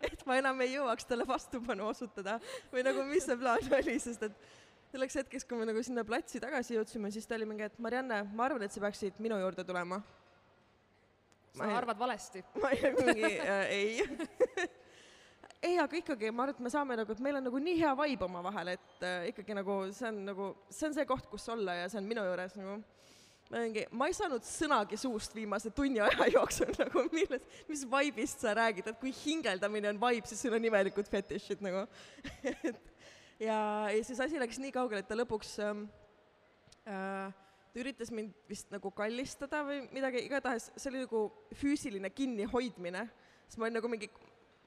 Et 0.05 0.21
ma 0.29 0.37
enam 0.37 0.59
ei 0.61 0.75
jõuaks 0.75 1.07
talle 1.09 1.25
vastupanu 1.25 1.87
osutada. 1.89 2.35
Või 2.69 2.83
nagu 2.85 3.01
mis 3.07 3.25
see 3.25 3.39
plaan 3.39 3.73
oli, 3.79 3.95
sest 4.03 4.27
et 4.27 4.35
selleks 4.91 5.17
hetkeks, 5.23 5.47
kui 5.47 5.57
me 5.57 5.65
nagu 5.65 5.81
sinna 5.83 6.05
platsi 6.05 6.41
tagasi 6.43 6.77
jõudsime, 6.77 7.09
siis 7.15 7.25
ta 7.25 7.39
oli 7.39 7.47
mingi, 7.49 7.65
et 7.65 7.81
Marianne, 7.81 8.21
ma 8.37 8.45
arvan, 8.45 8.67
et 8.67 8.75
sa 8.75 8.83
peaksid 8.83 9.17
minu 9.23 9.39
juurde 9.41 9.65
tulema. 9.65 9.97
Sa 11.57 11.69
arvad 11.77 11.99
valesti. 11.99 12.43
ma 12.63 12.73
ei 12.73 12.91
mingi 12.97 13.31
äh, 13.37 13.71
ei. 13.71 14.67
Ei, 15.57 15.73
aga 15.81 15.97
ikkagi 15.97 16.29
ma 16.29 16.43
arvan, 16.45 16.53
et 16.53 16.59
me 16.61 16.69
saame 16.69 16.95
nagu, 16.99 17.13
et 17.15 17.21
meil 17.25 17.39
on 17.39 17.47
nagu 17.47 17.59
nii 17.61 17.79
hea 17.79 17.93
vibe 17.97 18.27
omavahel, 18.27 18.75
et 18.75 19.05
äh, 19.05 19.23
ikkagi 19.31 19.55
nagu 19.57 19.79
see 19.89 20.11
on 20.11 20.19
nagu, 20.27 20.49
see 20.69 20.85
on 20.85 20.93
see 20.93 21.05
koht, 21.09 21.25
kus 21.31 21.47
olla 21.49 21.73
ja 21.79 21.87
see 21.89 21.97
on 21.97 22.05
minu 22.05 22.25
juures 22.27 22.53
nagu. 22.59 22.75
Ma 23.47 23.61
mingi, 23.63 23.85
ma 23.95 24.09
ei 24.09 24.15
saanud 24.15 24.43
sõnagi 24.43 24.99
suust 24.99 25.33
viimase 25.33 25.71
tunni 25.73 26.01
aja 26.03 26.27
jooksul 26.35 26.73
nagu 26.77 27.05
milles, 27.13 27.47
mis 27.71 27.85
vibe'ist 27.89 28.43
sa 28.43 28.53
räägid, 28.57 28.91
et 28.91 28.99
kui 29.01 29.13
hingeldamine 29.23 29.89
on 29.93 30.01
vibe, 30.01 30.29
siis 30.29 30.45
sul 30.45 30.57
on 30.57 30.69
imelikud 30.69 31.09
fetišid 31.09 31.63
nagu. 31.65 31.87
Et 32.43 32.81
ja, 33.39 33.57
ja 33.89 34.03
siis 34.03 34.19
asi 34.21 34.41
läks 34.41 34.59
nii 34.61 34.73
kaugele, 34.75 35.01
et 35.01 35.09
ta 35.09 35.17
lõpuks 35.17 35.55
ähm, 35.63 35.85
äh, 36.85 37.31
ta 37.77 37.83
üritas 37.83 38.09
mind 38.09 38.33
vist 38.49 38.71
nagu 38.73 38.89
kallistada 38.89 39.61
või 39.61 39.83
midagi, 39.93 40.23
igatahes 40.25 40.71
see 40.73 40.89
oli 40.89 41.03
nagu 41.03 41.19
füüsiline 41.59 42.09
kinnihoidmine, 42.09 43.03
siis 43.45 43.59
ma 43.61 43.67
olin 43.67 43.77
nagu 43.77 43.91
mingi, 43.91 44.09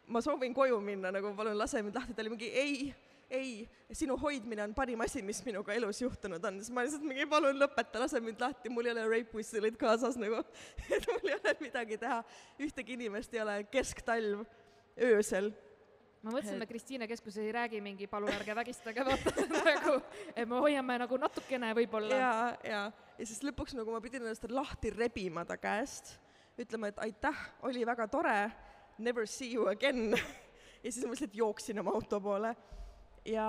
ma 0.06 0.22
soovin 0.22 0.54
koju 0.54 0.78
minna, 0.84 1.10
nagu 1.16 1.32
palun 1.34 1.58
lase 1.58 1.82
mind 1.82 1.98
lahti, 1.98 2.14
ta 2.14 2.22
oli 2.22 2.30
mingi 2.36 2.50
ei, 2.54 2.92
ei, 3.26 3.50
sinu 3.98 4.14
hoidmine 4.20 4.62
on 4.68 4.76
parim 4.78 5.02
asi, 5.02 5.24
mis 5.26 5.42
minuga 5.42 5.74
elus 5.74 6.04
juhtunud 6.04 6.46
on, 6.46 6.60
siis 6.62 6.70
ma 6.70 6.84
lihtsalt 6.86 7.08
mingi 7.08 7.26
palun 7.30 7.58
lõpeta, 7.58 7.98
lase 8.04 8.22
mind 8.22 8.46
lahti, 8.46 8.70
mul 8.70 8.86
ei 8.86 8.94
ole 8.94 9.08
rape 9.10 9.34
whistle'id 9.40 9.80
kaasas 9.80 10.14
nagu, 10.20 10.44
et 10.94 11.10
mul 11.10 11.32
ei 11.32 11.34
ole 11.40 11.56
midagi 11.66 11.98
teha, 11.98 12.20
ühtegi 12.62 12.94
inimest 12.94 13.34
ei 13.34 13.42
ole 13.42 13.58
kesktalv 13.74 14.46
öösel 15.10 15.50
ma 16.20 16.32
mõtlesin, 16.34 16.56
et 16.56 16.60
me 16.60 16.68
Kristiine 16.68 17.08
keskuses 17.08 17.40
ei 17.42 17.52
räägi 17.54 17.80
mingi 17.84 18.08
palun 18.10 18.32
ärge 18.32 18.54
vägistage, 18.56 19.04
vaata 19.08 19.32
nagu, 19.70 19.94
et 20.34 20.48
me 20.48 20.60
hoiame 20.60 20.98
nagu 21.04 21.20
natukene 21.20 21.72
võib-olla. 21.78 22.18
ja, 22.20 22.32
ja, 22.66 22.80
ja 23.18 23.28
siis 23.28 23.40
lõpuks 23.46 23.76
nagu 23.78 23.94
ma 23.94 24.02
pidin 24.04 24.26
ennast 24.26 24.44
lahti 24.52 24.92
rebima 24.92 25.46
ta 25.48 25.56
käest, 25.60 26.18
ütlema, 26.60 26.90
et 26.90 27.00
aitäh, 27.00 27.44
oli 27.68 27.86
väga 27.88 28.08
tore, 28.12 28.38
never 28.98 29.28
see 29.28 29.54
you 29.54 29.68
again. 29.72 30.10
ja 30.84 30.90
siis 30.90 31.04
ma 31.06 31.14
lihtsalt 31.14 31.36
jooksin 31.36 31.80
oma 31.80 31.94
auto 31.96 32.20
poole. 32.20 32.54
ja, 33.24 33.46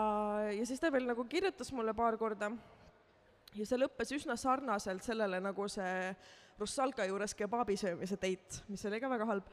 ja 0.51 0.67
siis 0.67 0.79
ta 0.79 0.91
veel 0.91 1.09
nagu 1.09 1.25
kirjutas 1.27 1.73
mulle 1.75 1.95
paar 1.97 2.17
korda. 2.17 2.53
ja 3.55 3.67
see 3.67 3.81
lõppes 3.81 4.15
üsna 4.15 4.39
sarnaselt 4.39 5.03
sellele, 5.03 5.43
nagu 5.43 5.67
see 5.67 6.15
Russalka 6.61 7.03
juures 7.09 7.33
kebaabi 7.35 7.75
söömise 7.79 8.15
date, 8.21 8.63
mis 8.69 8.85
oli 8.85 8.99
ka 9.01 9.09
väga 9.11 9.27
halb 9.27 9.51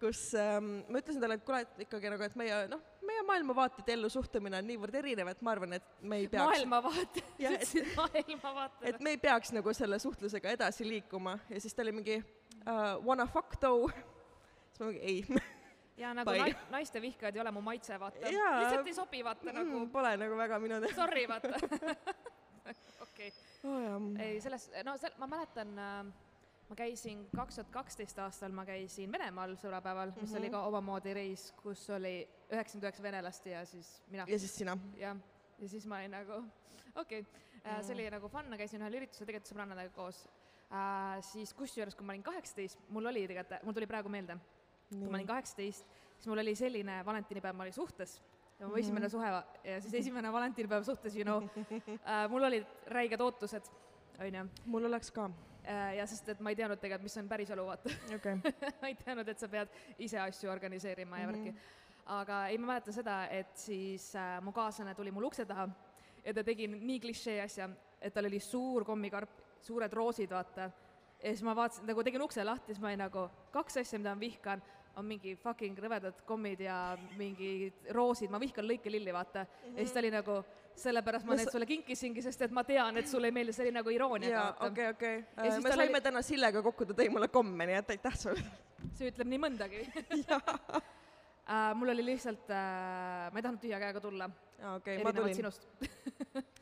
kus 0.00 0.20
ähm, 0.40 0.70
ma 0.88 1.00
ütlesin 1.02 1.20
talle, 1.20 1.36
et 1.36 1.44
kuule, 1.44 1.60
et 1.66 1.82
ikkagi 1.84 2.10
nagu, 2.12 2.24
et 2.24 2.36
meie 2.40 2.60
noh, 2.72 2.80
meie 3.04 3.22
maailmavaated 3.28 3.88
ja 3.90 3.96
ellusuhtumine 3.98 4.56
on 4.62 4.68
niivõrd 4.70 4.96
erinev, 5.02 5.28
et 5.34 5.42
ma 5.44 5.52
arvan, 5.54 5.74
et 5.76 5.88
me 6.00 6.22
ei 6.22 6.28
peaks 6.32 6.46
maailmavaate, 6.54 7.22
et- 7.24 7.42
ütlesid 7.44 7.90
maailmavaate 7.98 8.88
et. 8.94 9.00
me 9.04 9.12
ei 9.16 9.20
peaks 9.20 9.52
nagu 9.56 9.74
selle 9.76 9.98
suhtlusega 10.02 10.54
edasi 10.56 10.88
liikuma 10.88 11.36
ja 11.52 11.60
siis 11.60 11.74
ta 11.76 11.84
oli 11.84 11.92
mingi 12.00 12.16
uh, 12.20 12.96
wanna 13.04 13.26
fuck 13.28 13.58
though, 13.60 13.92
siis 14.72 14.80
ma 14.80 14.88
mingi 14.90 15.04
ei 15.04 15.42
ja 16.00 16.14
nagu 16.16 16.30
Bye. 16.32 16.46
nai- 16.48 16.70
naiste 16.72 17.02
vihkajad 17.04 17.36
ei 17.36 17.42
ole 17.42 17.50
mu 17.52 17.60
maitse, 17.60 17.98
vaata. 18.00 18.22
Lihtsalt 18.24 18.86
ei 18.88 18.94
sobi, 18.96 19.20
vaata 19.24 19.52
nagu 19.52 19.68
mm,, 19.82 19.90
pole 19.92 20.14
nagu 20.16 20.38
väga 20.38 20.58
minu 20.62 20.78
teha 20.86 20.96
sorry, 20.96 21.26
vaata. 21.28 21.52
okei, 23.04 23.32
oh,. 23.64 23.78
jah. 23.84 24.00
ei 24.24 24.40
selles, 24.40 24.70
no 24.86 24.96
sel-, 24.96 25.16
ma 25.20 25.28
mäletan 25.28 25.76
äh, 25.78 26.12
ma 26.70 26.76
käisin 26.78 27.24
kaks 27.34 27.58
tuhat 27.58 27.70
kaksteist 27.74 28.18
aastal, 28.22 28.54
ma 28.54 28.64
käisin 28.68 29.10
Venemaal 29.12 29.56
sõbrapäeval, 29.58 30.12
mis 30.14 30.22
mm 30.22 30.28
-hmm. 30.28 30.38
oli 30.38 30.50
ka 30.50 30.62
omamoodi 30.68 31.14
reis, 31.14 31.50
kus 31.62 31.82
oli 31.90 32.14
üheksakümmend 32.52 32.86
üheksa 32.86 33.02
venelast 33.02 33.46
ja 33.46 33.64
siis 33.66 34.02
mina. 34.08 34.24
ja 34.28 34.38
siis 34.38 34.56
sina. 34.56 34.78
jah, 34.96 35.16
ja 35.58 35.68
siis 35.68 35.86
ma 35.86 35.98
olin 35.98 36.10
nagu 36.10 36.44
okei 36.94 37.20
okay., 37.20 37.82
see 37.82 37.94
oli 37.94 38.10
nagu 38.10 38.28
fun, 38.28 38.48
ma 38.50 38.56
käisin 38.56 38.82
ühel 38.82 39.00
üritusel 39.00 39.26
tegelikult 39.26 39.50
sõbrannadega 39.50 39.94
koos 39.94 40.22
äh,. 40.70 41.18
siis 41.32 41.54
kusjuures, 41.54 41.94
kui 41.94 42.06
ma 42.06 42.12
olin 42.12 42.22
kaheksateist, 42.22 42.78
mul 42.88 43.06
oli 43.06 43.26
tegelikult, 43.28 43.62
mul 43.66 43.74
tuli 43.74 43.86
praegu 43.86 44.08
meelde, 44.08 44.38
kui 44.88 45.10
ma 45.10 45.18
olin 45.18 45.26
kaheksateist, 45.26 45.86
siis 46.14 46.30
mul 46.30 46.38
oli 46.38 46.54
selline 46.54 47.04
valentinipäev, 47.04 47.56
ma 47.56 47.66
olin 47.66 47.74
suhtes 47.74 48.20
ja 48.60 48.68
mu 48.68 48.76
esimene 48.76 49.08
suhe 49.08 49.28
ja 49.64 49.80
siis 49.80 49.94
esimene 49.94 50.32
valentinipäev 50.32 50.84
suhtes, 50.84 51.16
you 51.16 51.24
know 51.24 51.42
äh,, 52.06 52.28
mul 52.30 52.42
olid 52.42 52.66
räiged 52.86 53.20
ootused, 53.20 53.70
onju. 54.20 54.48
mul 54.66 54.84
oleks 54.84 55.10
ka, 55.10 55.30
ja 55.96 56.06
sest, 56.08 56.28
et 56.32 56.40
ma 56.40 56.52
ei 56.52 56.58
teadnud 56.58 56.80
tegelikult, 56.80 57.08
mis 57.08 57.18
on 57.20 57.28
päriselu, 57.28 57.66
vaata. 57.66 57.92
okay.. 58.16 58.40
ma 58.80 58.88
ei 58.88 58.96
teadnud, 58.98 59.28
et 59.28 59.38
sa 59.38 59.48
pead 59.48 59.76
ise 59.98 60.18
asju 60.22 60.50
organiseerima 60.50 61.20
ja 61.20 61.28
värki. 61.30 61.54
aga 62.16 62.40
ei, 62.48 62.58
ma 62.58 62.72
mäletan 62.72 62.96
seda, 62.96 63.22
et 63.30 63.54
siis 63.58 64.10
äh, 64.18 64.38
mu 64.44 64.52
kaaslane 64.56 64.94
tuli 64.98 65.12
mul 65.14 65.28
ukse 65.28 65.44
taha 65.46 65.68
ja 66.24 66.34
ta 66.34 66.44
tegi 66.44 66.68
nii 66.70 67.00
klišee 67.02 67.38
asja, 67.44 67.68
et 68.00 68.14
tal 68.14 68.28
oli 68.28 68.40
suur 68.42 68.84
kommikarp, 68.88 69.40
suured 69.64 69.92
roosid, 69.92 70.32
vaata. 70.32 70.70
ja 71.20 71.32
siis 71.32 71.44
ma 71.44 71.54
vaatasin, 71.56 71.86
nagu 71.88 72.04
tegin 72.04 72.22
ukse 72.24 72.44
lahti, 72.44 72.72
siis 72.72 72.82
ma 72.82 72.90
olin 72.90 73.04
nagu, 73.04 73.26
kaks 73.52 73.80
asja, 73.82 74.00
mida 74.00 74.14
ma 74.14 74.20
vihkan, 74.20 74.62
on 74.98 75.06
mingi 75.06 75.36
fucking 75.38 75.78
rõvedad 75.78 76.24
kommid 76.26 76.64
ja 76.64 76.96
mingi 77.18 77.70
roosid, 77.94 78.32
ma 78.32 78.40
vihkan 78.42 78.66
lõikelilli, 78.66 79.12
vaata. 79.14 79.46
ja 79.72 79.78
siis 79.78 79.94
ta 79.94 80.02
oli 80.02 80.12
nagu, 80.14 80.40
sellepärast 80.80 81.26
ma 81.28 81.34
No 81.34 81.38
need 81.40 81.52
sulle 81.52 81.66
kinkisingi, 81.68 82.22
sest 82.24 82.42
et 82.46 82.54
ma 82.56 82.64
tean, 82.66 82.96
et 83.00 83.08
sulle 83.10 83.30
ei 83.30 83.34
meeldi, 83.36 83.54
see 83.56 83.72
nagu 83.74 83.92
irooniaga, 83.94 84.66
okei, 84.68 84.88
okei. 84.94 85.16
Siis 85.40 85.62
me 85.64 85.74
saime 85.74 85.98
oli- 85.98 86.04
täna 86.08 86.22
Sillega 86.26 86.62
kokku, 86.64 86.88
ta 86.88 86.96
tõi 86.98 87.10
mulle 87.12 87.28
komme, 87.32 87.66
nii 87.68 87.78
et 87.80 87.90
aitäh 87.96 88.16
sulle. 88.18 88.44
see 88.96 89.10
ütleb 89.12 89.28
nii 89.28 89.40
mõndagi 89.42 89.82
uh,. 91.50 91.74
mul 91.76 91.92
oli 91.92 92.04
lihtsalt 92.12 92.48
uh,, 92.48 93.28
ma 93.30 93.36
ei 93.36 93.44
tahtnud 93.44 93.60
tühja 93.62 93.80
käega 93.82 94.00
tulla, 94.00 94.30
aa, 94.60 94.78
okei, 94.80 95.02
ma 95.04 95.12
erinevalt 95.12 95.20
tulin, 95.20 95.36
sinust 95.36 95.68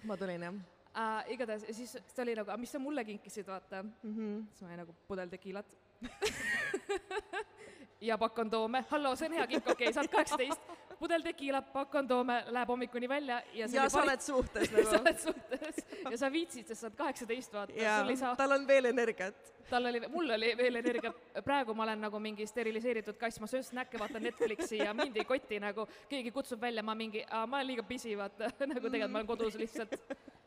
ma 0.08 0.16
tulin 0.20 0.48
jah 0.48 0.54
uh. 0.54 1.20
igatahes 1.34 1.68
ja 1.68 1.74
siis 1.78 1.94
ta 2.14 2.24
oli 2.24 2.34
nagu, 2.38 2.56
mis 2.60 2.72
sa 2.74 2.82
mulle 2.82 3.04
kinkisid, 3.06 3.46
vaata. 3.46 3.82
mm. 3.82 4.14
-hmm. 4.16 4.42
siis 4.50 4.62
ma 4.62 4.72
olin 4.72 4.82
nagu 4.84 4.96
pudel 5.08 5.30
tekiilat 5.30 5.78
ja 8.00 8.18
pakk 8.18 8.34
kondoome, 8.34 8.84
halloo, 8.90 9.16
see 9.16 9.28
on 9.28 9.38
hea 9.38 9.46
kink, 9.46 9.66
okei 9.66 9.88
okay,, 9.88 9.94
sa 9.94 10.02
oled 10.04 10.12
kaheksateist, 10.12 10.70
pudel 10.98 11.22
tekiilat, 11.22 11.70
pakk 11.72 11.90
kondoome, 11.92 12.38
läheb 12.54 12.70
hommikuni 12.70 13.08
välja 13.10 13.40
ja 13.54 13.66
ja 13.66 13.88
sa 13.90 13.98
pari- 13.98 14.08
oled 14.08 14.22
suhtes 14.22 14.70
sa 14.70 14.78
nagu. 14.78 15.00
oled 15.00 15.20
suhtes. 15.22 15.84
Ja 16.10 16.18
sa 16.18 16.32
viitsid, 16.32 16.66
sest 16.66 16.80
sa 16.80 16.88
oled 16.88 16.98
kaheksateist, 16.98 17.54
vaata, 17.54 17.74
saa, 18.16 18.34
tal 18.38 18.54
on 18.54 18.66
veel 18.68 18.90
energiat. 18.92 19.52
tal 19.70 19.90
oli, 19.90 20.02
mul 20.08 20.30
oli 20.38 20.54
veel 20.56 20.80
energia, 20.82 21.12
praegu 21.44 21.74
ma 21.74 21.86
olen 21.88 22.06
nagu 22.06 22.22
mingi 22.22 22.46
steriliseeritud 22.46 23.18
kass, 23.20 23.40
ma 23.40 23.50
söön 23.50 23.66
snäkke, 23.66 23.98
vaatan 24.00 24.22
Netflixi 24.22 24.82
ja 24.84 24.94
mind 24.94 25.16
ei 25.16 25.26
koti 25.28 25.60
nagu, 25.62 25.86
keegi 26.08 26.32
kutsub 26.34 26.60
välja, 26.60 26.82
ma 26.82 26.94
mingi, 26.94 27.24
ma 27.30 27.60
olen 27.60 27.72
liiga 27.72 27.82
busy, 27.82 28.14
vaata, 28.18 28.52
nagu 28.70 28.86
tegelikult 28.86 29.12
ma 29.12 29.22
olen 29.22 29.32
kodus 29.34 29.58
lihtsalt, 29.58 29.98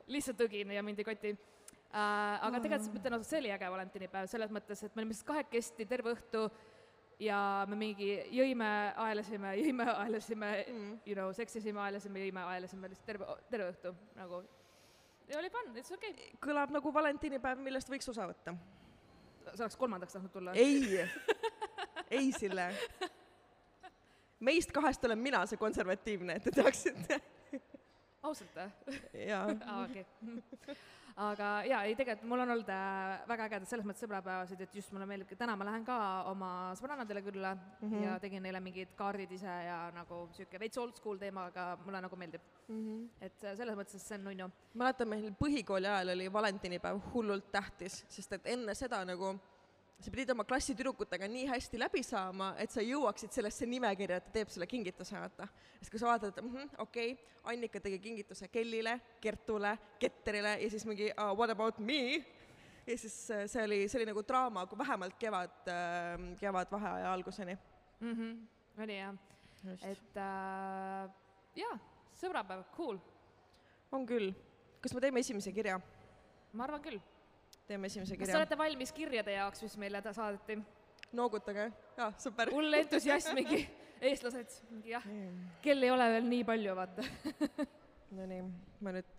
lihtsalt 0.08 0.48
õgin 0.48 0.72
ja 0.78 0.84
mind 0.84 1.04
ei 1.04 1.12
koti. 1.14 1.36
Uh,. 1.92 2.38
aga 2.48 2.62
tegelikult 2.64 2.94
ma 2.94 3.00
ütlen 3.02 3.16
ausalt, 3.18 3.28
see 3.28 3.40
oli 3.42 3.50
äge 3.52 3.68
valentinipäev 3.68 4.28
selles 4.32 4.52
mõttes, 4.56 4.80
et 4.80 4.94
me 4.96 5.02
olime 5.02 5.12
lihtsalt 5.12 5.28
kahekesti 5.28 5.86
terve 5.90 6.14
õhtu 6.16 6.46
ja 7.22 7.40
me 7.70 7.78
mingi 7.78 8.10
jõime, 8.34 8.70
aelesime, 9.06 9.54
jõime, 9.60 9.88
aelesime 10.04 10.52
mm., 10.64 10.92
you 11.06 11.16
know, 11.18 11.32
seksisime, 11.36 11.80
aelesime, 11.86 12.26
jõime, 12.26 12.44
aelesime 12.56 12.90
lihtsalt 12.92 13.10
terve, 13.12 13.38
terve 13.52 13.70
õhtu 13.74 13.94
nagu. 14.18 14.42
ja 15.30 15.40
oli 15.40 15.52
fun, 15.54 15.74
it's 15.78 15.94
okei 15.94 16.14
okay.. 16.16 16.30
kõlab 16.44 16.74
nagu 16.74 16.94
valentinipäev, 16.94 17.62
millest 17.64 17.92
võiks 17.92 18.10
osa 18.12 18.28
võtta. 18.30 18.56
sa 19.54 19.66
oleks 19.66 19.78
kolmandaks 19.78 20.18
tahtnud 20.18 20.34
tulla? 20.34 20.56
ei, 20.58 21.06
ei 22.20 22.32
Sille. 22.38 22.72
meist 24.40 24.74
kahest 24.74 25.06
olen 25.06 25.22
mina 25.22 25.46
see 25.46 25.62
konservatiivne, 25.62 26.40
et 26.40 26.50
te 26.50 26.56
teaksite. 26.58 27.22
ausalt 28.24 28.58
või? 28.58 28.98
jaa. 29.28 29.46
aa, 29.68 29.86
okei. 29.86 30.06
aga 31.22 31.50
jaa, 31.68 31.82
ei 31.86 31.96
tegelikult 31.98 32.30
mul 32.30 32.44
on 32.44 32.54
olnud 32.56 32.70
äh, 32.74 33.22
väga 33.30 33.48
ägedad 33.50 33.70
selles 33.70 33.86
mõttes 33.88 34.04
sõbrapäevasid, 34.06 34.64
et 34.66 34.76
just 34.80 34.94
mulle 34.96 35.08
meeldib, 35.10 35.34
täna 35.40 35.56
ma 35.60 35.68
lähen 35.68 35.86
ka 35.88 35.98
oma 36.32 36.52
sõbrannadele 36.80 37.24
külla 37.26 37.54
mm 37.56 37.88
-hmm. 37.88 38.04
ja 38.06 38.18
tegin 38.24 38.44
neile 38.44 38.60
mingid 38.64 38.96
kaardid 38.98 39.32
ise 39.38 39.56
ja 39.68 39.78
nagu 39.96 40.24
sihuke 40.38 40.60
veits 40.60 40.78
old 40.78 40.96
school 40.98 41.18
teema, 41.22 41.46
aga 41.52 41.78
mulle 41.86 42.02
nagu 42.02 42.16
meeldib. 42.16 42.42
et 43.22 43.44
äh, 43.44 43.56
selles 43.56 43.76
mõttes 43.76 44.00
see 44.00 44.18
on 44.18 44.24
nunnu. 44.24 44.52
mäletan, 44.74 45.08
meil 45.08 45.32
põhikooli 45.40 45.88
ajal 45.88 46.16
oli 46.16 46.34
valentinipäev 46.34 47.00
hullult 47.14 47.52
tähtis, 47.52 48.06
sest 48.08 48.34
et 48.34 48.48
enne 48.48 48.76
seda 48.76 49.06
nagu 49.06 49.36
sa 50.02 50.12
pidid 50.14 50.32
oma 50.34 50.46
klassitüdrukutega 50.48 51.28
nii 51.30 51.48
hästi 51.50 51.80
läbi 51.80 52.02
saama, 52.06 52.52
et 52.62 52.74
sa 52.74 52.84
jõuaksid 52.84 53.34
sellesse 53.36 53.68
nimekirja, 53.70 54.18
et 54.18 54.28
ta 54.28 54.36
teeb 54.40 54.52
sulle 54.54 54.68
kingituse, 54.70 55.16
vaata. 55.18 55.48
sest 55.80 55.94
kui 55.94 56.02
sa 56.02 56.10
vaatad, 56.10 56.34
et 56.34 56.46
mhmh, 56.46 56.76
okei 56.84 57.14
okay,, 57.14 57.28
Annika 57.52 57.80
tegi 57.82 57.98
kingituse 58.00 58.48
Kellile, 58.54 59.00
Kertule, 59.22 59.74
Ketterile 60.00 60.58
ja 60.62 60.70
siis 60.70 60.86
mingi 60.86 61.10
uh, 61.16 61.32
what 61.38 61.50
about 61.50 61.80
me? 61.80 62.22
ja 62.88 62.98
siis 62.98 63.16
äh, 63.32 63.46
see 63.50 63.64
oli, 63.66 63.82
see 63.90 64.02
oli 64.02 64.10
nagu 64.10 64.24
draama, 64.28 64.66
kui 64.70 64.78
vähemalt 64.78 65.18
kevad, 65.20 65.70
kevadvaheaja 66.40 67.14
alguseni. 67.14 67.58
mm. 68.00 68.14
-hmm. 68.14 68.84
oli 68.84 68.98
jah, 68.98 69.16
et 69.82 70.18
äh, 70.18 71.10
jaa, 71.56 71.78
sõbrapäev, 72.18 72.64
cool, 72.76 72.98
on 73.92 74.06
küll. 74.06 74.34
kas 74.82 74.94
me 74.94 75.02
teeme 75.02 75.20
esimese 75.20 75.52
kirja? 75.52 75.80
ma 76.54 76.64
arvan 76.64 76.82
küll. 76.82 77.00
Teeme 77.72 77.90
esimese 77.92 78.18
kas 78.18 78.28
te 78.28 78.32
kirja. 78.32 78.42
olete 78.42 78.58
valmis 78.60 78.94
kirjade 78.96 79.36
jaoks, 79.38 79.64
mis 79.66 79.78
meile 79.82 80.02
ta 80.04 80.14
saadeti? 80.16 80.60
noogutage. 81.16 81.68
aa, 81.98 82.12
super. 82.20 82.52
hull 82.56 82.80
entusiasmigi, 82.80 83.62
eestlased, 84.12 84.62
jah, 84.88 85.06
kel 85.64 85.84
ei 85.88 85.92
ole 85.92 86.08
veel 86.16 86.30
nii 86.32 86.46
palju, 86.48 86.78
vaata. 86.78 87.06
Nonii, 88.18 88.42
ma 88.84 88.96
nüüd, 88.96 89.12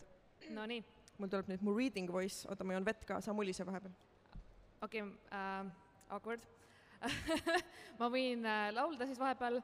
Nonii, 0.52 0.80
mul 1.18 1.32
tuleb 1.32 1.52
nüüd 1.52 1.64
mu 1.64 1.76
reading 1.76 2.10
voice, 2.12 2.46
oota, 2.48 2.64
ma 2.64 2.76
joon 2.76 2.88
vett 2.88 3.04
ka, 3.08 3.20
sa 3.24 3.36
mulise 3.36 3.66
vahepeal. 3.68 3.94
okei 4.82 5.04
okay, 5.04 5.14
äh,, 5.32 5.70
awkward 6.12 6.48
ma 8.00 8.08
võin 8.12 8.44
äh, 8.46 8.68
laulda 8.74 9.06
siis 9.08 9.20
vahepeal 9.20 9.60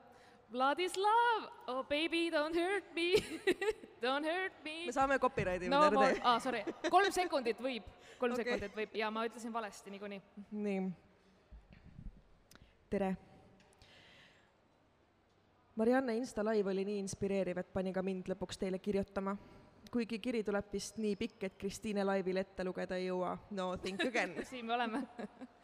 Vladislav, 0.53 1.51
oh 1.69 1.83
baby, 1.85 2.31
don't 2.31 2.57
hurt 2.57 2.85
me 2.95 3.15
don't 4.03 4.25
hurt 4.25 4.53
me. 4.65 4.87
me 4.87 4.93
saame 4.93 5.19
copyrighti 5.21 5.69
no 5.69 5.81
no, 5.91 6.01
ärde. 6.01 6.21
aa 6.25 6.39
sorry, 6.41 6.63
kolm 6.89 7.13
sekundit 7.13 7.61
võib, 7.61 7.85
kolm 8.17 8.33
okay. 8.33 8.47
sekundit 8.47 8.77
võib 8.79 8.97
ja 8.97 9.11
ma 9.13 9.27
ütlesin 9.29 9.53
valesti 9.53 9.93
niikuinii. 9.93 10.23
nii. 10.65 10.87
tere. 12.89 13.17
Marianne 15.79 16.17
Insta 16.17 16.43
live 16.43 16.73
oli 16.73 16.83
nii 16.89 16.99
inspireeriv, 17.05 17.61
et 17.61 17.69
pani 17.73 17.93
ka 17.95 18.03
mind 18.03 18.33
lõpuks 18.33 18.59
teile 18.59 18.81
kirjutama. 18.83 19.37
kuigi 19.93 20.19
kiri 20.19 20.43
tuleb 20.45 20.73
vist 20.73 20.97
nii 20.97 21.15
pikk, 21.17 21.45
et 21.45 21.61
Kristiine 21.61 22.05
laivil 22.05 22.41
ette 22.41 22.65
lugeda 22.65 22.97
ei 22.97 23.11
jõua. 23.11 23.37
no 23.51 23.77
think 23.77 24.01
again. 24.09 24.35
siin 24.51 24.65
me 24.67 24.75
oleme 24.81 25.05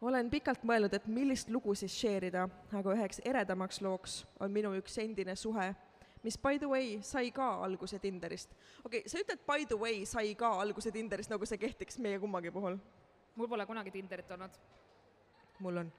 olen 0.00 0.30
pikalt 0.30 0.64
mõelnud, 0.66 0.94
et 0.94 1.06
millist 1.08 1.50
lugu 1.52 1.74
siis 1.78 1.94
share 1.96 2.28
ida, 2.28 2.46
aga 2.76 2.94
üheks 2.94 3.20
eredamaks 3.24 3.80
looks 3.84 4.22
on 4.40 4.52
minu 4.52 4.74
üks 4.76 4.98
endine 5.02 5.36
suhe, 5.36 5.70
mis 6.26 6.36
by 6.38 6.58
the 6.58 6.68
way 6.68 6.96
sai 7.02 7.30
ka 7.34 7.48
alguse 7.64 7.98
Tinderist. 8.02 8.52
okei 8.84 9.00
okay,, 9.00 9.08
sa 9.08 9.20
ütled 9.22 9.44
by 9.48 9.66
the 9.68 9.78
way 9.78 10.04
sai 10.04 10.34
ka 10.34 10.52
alguse 10.60 10.92
Tinderist, 10.92 11.32
nagu 11.32 11.46
see 11.46 11.60
kehtiks 11.60 11.98
meie 11.98 12.18
kummagi 12.20 12.52
puhul. 12.52 12.78
mul 13.36 13.48
pole 13.48 13.66
kunagi 13.66 13.90
Tinderit 13.90 14.30
olnud. 14.30 14.58
mul 15.60 15.76
on 15.76 15.92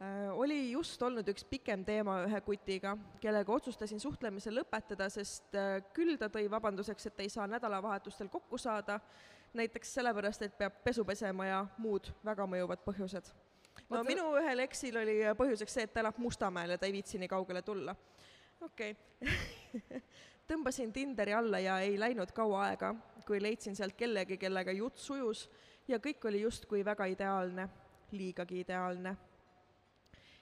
äh,. 0.00 0.30
oli 0.32 0.70
just 0.70 1.02
olnud 1.02 1.28
üks 1.28 1.44
pikem 1.44 1.84
teema 1.84 2.22
ühe 2.28 2.40
kutiga, 2.46 2.96
kellega 3.20 3.52
otsustasin 3.52 4.00
suhtlemise 4.00 4.54
lõpetada, 4.54 5.10
sest 5.10 5.54
äh, 5.54 5.82
küll 5.92 6.16
ta 6.16 6.30
tõi 6.30 6.46
vabanduseks, 6.50 7.06
et 7.10 7.26
ei 7.26 7.28
saa 7.28 7.46
nädalavahetustel 7.50 8.28
kokku 8.28 8.58
saada, 8.58 9.00
näiteks 9.54 9.94
sellepärast, 9.94 10.42
et 10.42 10.58
peab 10.58 10.82
pesu 10.84 11.04
pesema 11.04 11.46
ja 11.46 11.60
muud 11.78 12.10
väga 12.24 12.46
mõjuvad 12.46 12.84
põhjused. 12.86 13.32
no 13.88 13.96
Oota- 13.96 14.06
minu 14.06 14.26
ühel 14.38 14.66
eksil 14.66 14.96
oli 14.96 15.20
põhjuseks 15.36 15.78
see, 15.78 15.82
et 15.88 15.92
ta 15.92 16.00
elab 16.00 16.18
Mustamäel 16.18 16.70
ja 16.70 16.78
ta 16.78 16.86
ei 16.86 16.92
viitsi 16.92 17.18
nii 17.18 17.28
kaugele 17.28 17.62
tulla. 17.62 17.96
okei 18.60 18.96
okay. 19.20 20.00
tõmbasin 20.50 20.92
Tinderi 20.92 21.34
alla 21.34 21.58
ja 21.62 21.78
ei 21.80 21.98
läinud 22.00 22.32
kaua 22.34 22.64
aega, 22.68 22.94
kui 23.26 23.38
leidsin 23.42 23.76
sealt 23.76 23.94
kellegi, 23.96 24.38
kellega 24.38 24.72
jutt 24.74 24.98
sujus 24.98 25.46
ja 25.88 25.98
kõik 26.02 26.26
oli 26.26 26.42
justkui 26.42 26.84
väga 26.84 27.06
ideaalne, 27.06 27.68
liigagi 28.12 28.60
ideaalne. 28.64 29.16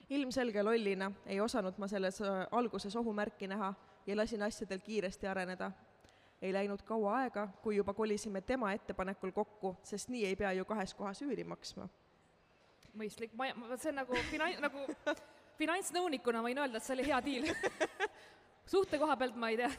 ilmselge 0.09 0.63
lollina 0.63 1.11
ei 1.25 1.39
osanud 1.39 1.77
ma 1.77 1.87
selles 1.87 2.21
äh, 2.21 2.47
alguses 2.51 2.95
ohumärki 2.95 3.47
näha 3.47 3.73
ja 4.07 4.15
lasin 4.17 4.41
asjadel 4.41 4.79
kiiresti 4.79 5.27
areneda. 5.27 5.71
Ei 6.41 6.53
läinud 6.53 6.81
kaua 6.87 7.17
aega, 7.21 7.47
kui 7.63 7.75
juba 7.75 7.93
kolisime 7.93 8.41
tema 8.41 8.71
ettepanekul 8.73 9.31
kokku, 9.35 9.75
sest 9.83 10.09
nii 10.09 10.25
ei 10.25 10.35
pea 10.39 10.53
ju 10.57 10.65
kahes 10.65 10.93
kohas 10.93 11.21
üüri 11.21 11.43
maksma. 11.43 11.89
mõistlik, 12.99 13.35
ma, 13.37 13.51
see 13.77 13.91
on 13.91 14.01
nagu 14.01 14.17
finan-, 14.31 14.59
nagu 14.67 14.87
finantsnõunikuna 15.59 16.43
võin 16.43 16.57
öelda, 16.57 16.79
et 16.79 16.87
see 16.87 16.97
oli 16.97 17.07
hea 17.07 17.21
diil 17.25 17.49
suhte 18.73 18.99
koha 18.99 19.15
pealt 19.17 19.35
ma 19.39 19.49
ei 19.49 19.57
tea 19.59 19.71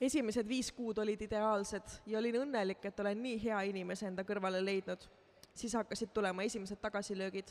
esimesed 0.00 0.48
viis 0.48 0.72
kuud 0.72 0.98
olid 0.98 1.22
ideaalsed 1.24 2.00
ja 2.06 2.18
olin 2.18 2.42
õnnelik, 2.42 2.84
et 2.84 3.00
olen 3.00 3.22
nii 3.22 3.38
hea 3.46 3.60
inimese 3.70 4.08
enda 4.10 4.24
kõrvale 4.28 4.60
leidnud. 4.64 5.08
siis 5.56 5.72
hakkasid 5.74 6.10
tulema 6.12 6.42
esimesed 6.42 6.76
tagasilöögid. 6.80 7.48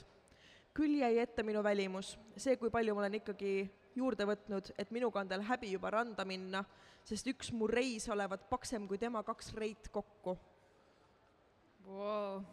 Küll 0.76 1.00
jäi 1.00 1.18
ette 1.22 1.44
minu 1.48 1.64
välimus, 1.64 2.16
see, 2.36 2.58
kui 2.60 2.72
palju 2.74 2.96
ma 2.96 3.06
olen 3.06 3.20
ikkagi 3.22 3.54
juurde 3.96 4.28
võtnud, 4.28 4.74
et 4.78 4.92
minuga 4.92 5.22
on 5.22 5.30
tal 5.32 5.46
häbi 5.48 5.72
juba 5.72 5.94
randa 5.96 6.26
minna, 6.28 6.66
sest 7.08 7.28
üks 7.32 7.54
mu 7.56 7.70
reis 7.72 8.10
olevat 8.12 8.50
paksem 8.50 8.88
kui 8.90 9.00
tema 9.00 9.24
kaks 9.24 9.54
reit 9.56 9.88
kokku. 9.94 10.36
wow. 11.88 12.44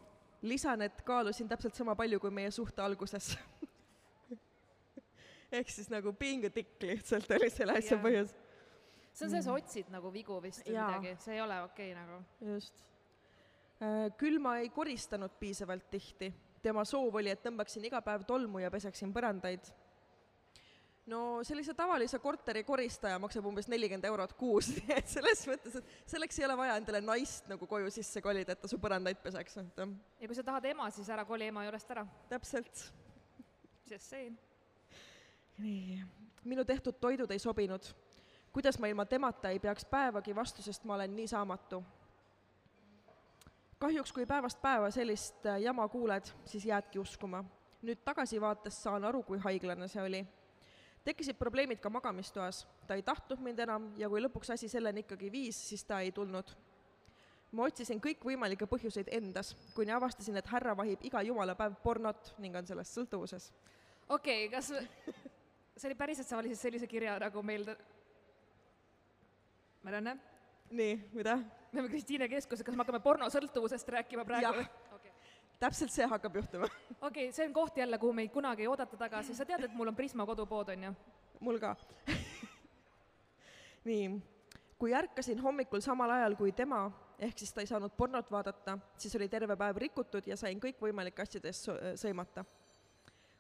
lisan, 0.42 0.82
et 0.82 1.02
kaalusin 1.02 1.48
täpselt 1.48 1.74
sama 1.74 1.96
palju 1.98 2.20
kui 2.20 2.30
meie 2.30 2.50
suhte 2.50 2.82
alguses 2.82 3.32
ehk 5.58 5.70
siis 5.70 5.90
nagu 5.92 6.12
being 6.16 6.44
a 6.44 6.50
dick 6.54 6.82
lihtsalt 6.82 7.30
oli 7.36 7.50
selle 7.52 7.76
asja 7.78 7.96
Jaa. 7.96 8.04
põhjus. 8.04 8.32
see 9.12 9.26
on 9.26 9.34
see, 9.34 9.42
sa 9.44 9.56
otsid 9.56 9.90
nagu 9.92 10.12
vigu 10.14 10.38
vist 10.44 10.64
või 10.66 10.78
midagi, 10.78 11.16
see 11.24 11.36
ei 11.36 11.42
ole 11.44 11.58
okei 11.66 11.92
okay, 11.92 11.98
nagu. 11.98 12.22
just. 12.54 12.82
küll 14.20 14.40
ma 14.42 14.56
ei 14.62 14.70
koristanud 14.72 15.34
piisavalt 15.40 15.90
tihti. 15.90 16.32
Tema 16.62 16.84
soov 16.86 17.16
oli, 17.18 17.32
et 17.32 17.42
tõmbaksin 17.42 17.84
iga 17.88 18.00
päev 18.04 18.26
tolmu 18.28 18.62
ja 18.62 18.70
peseksin 18.70 19.12
põrandaid. 19.14 19.66
no 21.10 21.42
sellise 21.42 21.74
tavalise 21.74 22.18
korteri 22.22 22.62
koristaja 22.64 23.18
maksab 23.18 23.46
umbes 23.50 23.66
nelikümmend 23.68 24.04
eurot 24.06 24.36
kuus, 24.38 24.68
nii 24.76 24.94
et 25.00 25.10
selles 25.10 25.42
mõttes, 25.50 25.80
et 25.80 26.12
selleks 26.14 26.38
ei 26.38 26.46
ole 26.46 26.56
vaja 26.60 26.76
endale 26.78 27.00
naist 27.02 27.50
nagu 27.50 27.66
koju 27.66 27.90
sisse 27.90 28.22
kolida, 28.22 28.54
et 28.54 28.62
ta 28.62 28.70
su 28.70 28.78
põrandaid 28.82 29.18
peseks, 29.24 29.58
et 29.64 29.82
ja 29.82 30.30
kui 30.30 30.38
sa 30.38 30.46
tahad 30.46 30.70
ema, 30.70 30.90
siis 30.94 31.10
ära 31.10 31.26
koli 31.26 31.50
ema 31.50 31.66
juurest 31.66 31.90
ära. 31.90 32.06
täpselt. 32.30 32.86
Just 33.90 34.08
saying. 34.08 34.38
nii, 35.58 35.98
minu 36.44 36.64
tehtud 36.64 36.96
toidud 37.00 37.30
ei 37.30 37.42
sobinud. 37.42 37.90
kuidas 38.52 38.78
ma 38.78 38.86
ilma 38.86 39.04
temata 39.06 39.50
ei 39.50 39.58
peaks 39.58 39.84
päevagi 39.84 40.34
vastu, 40.34 40.62
sest 40.62 40.84
ma 40.84 40.94
olen 40.94 41.16
nii 41.16 41.26
saamatu 41.26 41.82
kahjuks, 43.82 44.12
kui 44.14 44.26
päevast 44.26 44.60
päeva 44.62 44.90
sellist 44.94 45.46
äh, 45.46 45.58
jama 45.64 45.88
kuuled, 45.90 46.28
siis 46.46 46.66
jäädki 46.66 47.00
uskuma. 47.02 47.44
nüüd 47.82 47.98
tagasivaates 48.06 48.76
saan 48.82 49.02
aru, 49.04 49.24
kui 49.26 49.40
haiglane 49.42 49.88
see 49.90 50.02
oli. 50.02 50.20
tekkisid 51.04 51.34
probleemid 51.38 51.80
ka 51.82 51.90
magamistoas, 51.90 52.66
ta 52.86 52.94
ei 52.94 53.02
tahtnud 53.02 53.40
mind 53.42 53.58
enam 53.58 53.88
ja 53.98 54.08
kui 54.08 54.22
lõpuks 54.22 54.52
asi 54.54 54.68
selleni 54.68 55.02
ikkagi 55.02 55.32
viis, 55.32 55.58
siis 55.68 55.84
ta 55.84 56.00
ei 56.00 56.12
tulnud. 56.12 56.52
ma 57.52 57.64
otsisin 57.66 58.00
kõikvõimalikke 58.00 58.68
põhjuseid 58.70 59.10
endas, 59.10 59.56
kuni 59.74 59.92
avastasin, 59.92 60.36
et 60.36 60.46
härra 60.46 60.76
vahib 60.76 61.02
iga 61.02 61.22
jumala 61.22 61.54
päev 61.54 61.74
pornot 61.82 62.34
ning 62.38 62.56
on 62.56 62.66
sellest 62.66 62.94
sõltuvuses. 62.98 63.50
okei 64.08 64.46
okay,, 64.46 64.60
kas 64.60 64.70
see 65.76 65.88
oli 65.90 65.98
päriselt, 65.98 66.28
sa 66.28 66.36
valisid 66.36 66.60
sellise 66.60 66.86
kirja 66.86 67.18
nagu 67.18 67.42
meil 67.42 67.66
ta... 67.66 67.76
Marianne, 69.82 70.14
nii, 70.70 70.94
mida? 71.18 71.40
Me 71.72 71.80
oleme 71.80 71.92
Kristiine 71.92 72.28
keskuses, 72.28 72.64
kas 72.64 72.76
me 72.76 72.84
hakkame 72.84 73.00
pornosõltuvusest 73.04 73.88
rääkima 73.96 74.24
praegu 74.28 74.60
okei 74.60 75.12
täpselt 75.62 75.92
see 75.94 76.06
hakkab 76.10 76.36
juhtuma. 76.40 76.66
okay,, 77.06 77.30
see 77.32 77.46
on 77.46 77.54
koht 77.54 77.76
jälle, 77.78 77.98
kuhu 77.98 78.12
meid 78.16 78.32
kunagi 78.34 78.64
ei 78.64 78.70
oodata 78.70 78.98
tagasi, 78.98 79.34
sa 79.36 79.46
tead, 79.46 79.68
et 79.68 79.74
mul 79.78 79.92
on 79.92 79.96
Prisma 79.96 80.26
kodupood, 80.26 80.72
on 80.74 80.88
ju? 80.88 80.94
mul 81.42 81.58
ka 81.62 81.74
nii, 83.88 84.08
kui 84.78 84.94
ärkasin 84.94 85.40
hommikul 85.42 85.82
samal 85.82 86.10
ajal 86.16 86.36
kui 86.38 86.52
tema, 86.54 86.84
ehk 87.22 87.38
siis 87.38 87.54
ta 87.54 87.62
ei 87.62 87.70
saanud 87.70 87.94
pornot 87.98 88.30
vaadata, 88.30 88.76
siis 88.98 89.14
oli 89.18 89.28
terve 89.30 89.56
päev 89.58 89.78
rikutud 89.82 90.26
ja 90.26 90.36
sain 90.38 90.60
kõikvõimalike 90.62 91.22
asjade 91.22 91.50
eest 91.50 91.68
sõ- 91.68 91.78
sõimata. 91.98 92.44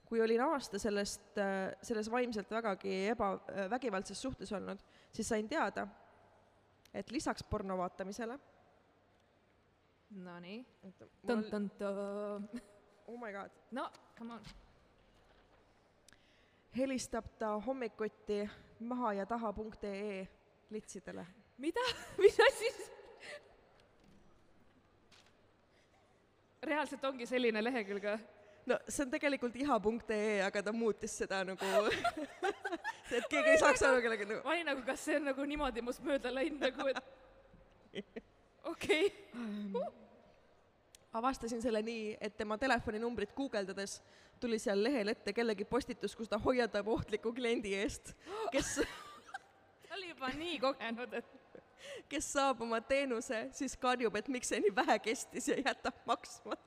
kui 0.06 0.20
olin 0.20 0.42
aasta 0.44 0.78
sellest, 0.78 1.38
selles 1.82 2.10
vaimselt 2.10 2.50
vägagi 2.50 3.06
eba, 3.14 3.32
vägivaldses 3.70 4.22
suhtes 4.22 4.52
olnud, 4.52 4.82
siis 5.12 5.28
sain 5.28 5.48
teada, 5.48 5.86
et 6.94 7.10
lisaks 7.10 7.42
porno 7.42 7.76
vaatamisele 7.78 8.38
Nonii. 10.10 10.66
oh 13.06 13.18
my 13.18 13.32
god, 13.32 13.50
no, 13.70 13.90
come 14.18 14.34
on. 14.34 14.40
helistab 16.76 17.24
ta 17.38 17.60
hommikuti 17.66 18.50
maha 18.80 19.12
ja 19.12 19.26
taha.ee 19.26 20.28
litsidele. 20.70 21.26
mida? 21.58 21.80
mis 22.18 22.40
asi 22.40 22.70
see? 22.70 22.90
reaalselt 26.62 27.04
ongi 27.04 27.26
selline 27.26 27.64
lehekülg 27.64 28.04
või? 28.04 28.41
No 28.66 28.78
see 28.88 29.04
on 29.04 29.12
tegelikult 29.12 29.56
iha.ee, 29.58 30.40
aga 30.46 30.62
ta 30.68 30.74
muutis 30.74 31.16
seda 31.22 31.42
nagu 31.46 31.70
et 33.16 33.26
keegi 33.30 33.54
ei 33.54 33.60
saaks 33.62 33.82
aru 33.88 34.02
kellega 34.04 34.28
nagu 34.28 34.40
ma 34.44 34.54
olin 34.54 34.70
nagu, 34.72 34.84
kas 34.86 35.06
see 35.08 35.18
on 35.18 35.28
nagu 35.30 35.48
niimoodi 35.48 35.84
must 35.84 36.04
mööda 36.06 36.32
läinud 36.34 36.62
nagu, 36.62 36.88
et 36.92 38.02
okei 38.72 39.06
okay.. 39.10 39.86
avastasin 41.20 41.62
selle 41.64 41.82
nii, 41.86 42.16
et 42.20 42.36
tema 42.38 42.58
telefoninumbrit 42.58 43.34
guugeldades 43.36 44.00
tuli 44.42 44.58
seal 44.58 44.82
lehel 44.82 45.12
ette 45.12 45.32
kellegi 45.34 45.64
postitus, 45.68 46.16
kus 46.18 46.30
ta 46.30 46.38
hoiatab 46.42 46.88
ohtliku 46.90 47.30
kliendi 47.34 47.76
eest, 47.78 48.14
kes, 48.54 48.74
ta 49.86 49.94
oli 49.98 50.10
juba 50.10 50.32
nii 50.34 50.58
kogenud, 50.62 51.14
et 51.20 51.60
kes 52.10 52.32
saab 52.34 52.62
oma 52.66 52.80
teenuse, 52.86 53.44
siis 53.54 53.76
karjub, 53.78 54.16
et 54.18 54.30
miks 54.32 54.50
see 54.50 54.62
nii 54.62 54.74
vähe 54.74 54.98
kestis 55.04 55.48
ja 55.50 55.58
jätab 55.60 55.98
maksma. 56.08 56.58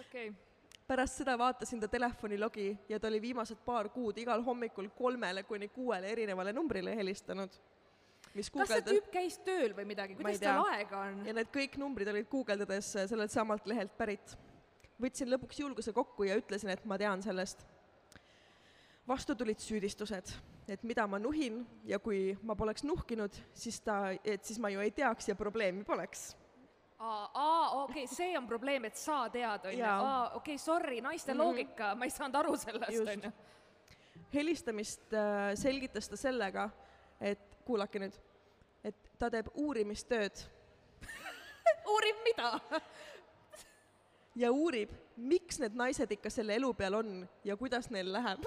Okei 0.00 0.28
pärast 0.88 1.20
seda 1.20 1.36
vaatasin 1.38 1.80
ta 1.80 1.88
telefonilogi 1.88 2.68
ja 2.88 3.00
ta 3.00 3.08
oli 3.08 3.20
viimased 3.22 3.60
paar 3.64 3.90
kuud 3.92 4.18
igal 4.18 4.42
hommikul 4.44 4.88
kolmele 4.96 5.42
kuni 5.44 5.68
kuuele 5.68 6.12
erinevale 6.12 6.52
numbrile 6.52 6.96
helistanud. 6.96 7.50
mis 8.34 8.50
kas 8.50 8.68
see 8.68 8.84
tüüp 8.86 9.10
käis 9.12 9.38
tööl 9.44 9.74
või 9.76 9.84
midagi, 9.88 10.16
kuidas 10.16 10.40
tal 10.40 10.64
aega 10.72 11.02
on? 11.10 11.20
ja 11.28 11.34
need 11.36 11.50
kõik 11.52 11.76
numbrid 11.80 12.08
olid 12.08 12.28
guugeldades 12.32 12.92
sellelt 13.12 13.34
samalt 13.34 13.66
lehelt 13.66 13.96
pärit. 13.98 14.36
võtsin 15.00 15.28
lõpuks 15.34 15.60
julguse 15.60 15.92
kokku 15.92 16.24
ja 16.24 16.38
ütlesin, 16.40 16.72
et 16.72 16.84
ma 16.84 16.98
tean 16.98 17.22
sellest. 17.22 17.66
vastu 19.08 19.34
tulid 19.34 19.60
süüdistused, 19.60 20.32
et 20.68 20.82
mida 20.82 21.06
ma 21.06 21.18
nuhin 21.18 21.66
ja 21.84 21.98
kui 21.98 22.36
ma 22.42 22.56
poleks 22.56 22.84
nuhkinud, 22.84 23.36
siis 23.54 23.80
ta, 23.80 24.16
et 24.24 24.44
siis 24.44 24.58
ma 24.58 24.72
ju 24.72 24.80
ei 24.80 24.90
teaks 24.90 25.28
ja 25.28 25.36
probleemi 25.36 25.84
poleks. 25.84 26.30
aa, 26.98 27.30
aa, 27.34 27.70
okei 27.70 28.04
okay,, 28.04 28.16
see 28.16 28.38
on 28.38 28.46
probleem, 28.46 28.84
et 28.84 28.96
sa 28.96 29.28
tead, 29.32 29.68
onju. 29.70 29.78
Jaa. 29.78 29.98
aa, 30.00 30.24
okei 30.26 30.54
okay,, 30.54 30.58
sorry, 30.58 31.00
naiste 31.00 31.34
mm. 31.34 31.40
-hmm. 31.40 31.44
loogika, 31.44 31.94
ma 31.94 32.04
ei 32.04 32.10
saanud 32.10 32.34
aru 32.34 32.56
sellest, 32.56 32.92
Just. 32.92 33.12
onju. 33.12 33.32
helistamist 34.34 35.12
äh, 35.12 35.54
selgitas 35.54 36.08
ta 36.08 36.16
sellega, 36.16 36.70
et 37.20 37.58
kuulake 37.64 37.98
nüüd, 37.98 38.20
et 38.84 39.10
ta 39.18 39.30
teeb 39.30 39.48
uurimistööd 39.54 40.44
uurib 41.94 42.24
mida? 42.24 42.60
ja 44.36 44.52
uurib, 44.52 44.90
miks 45.16 45.58
need 45.58 45.74
naised 45.74 46.12
ikka 46.12 46.30
selle 46.30 46.54
elu 46.54 46.74
peal 46.74 46.94
on 46.94 47.28
ja 47.44 47.56
kuidas 47.56 47.90
neil 47.90 48.12
läheb. 48.12 48.44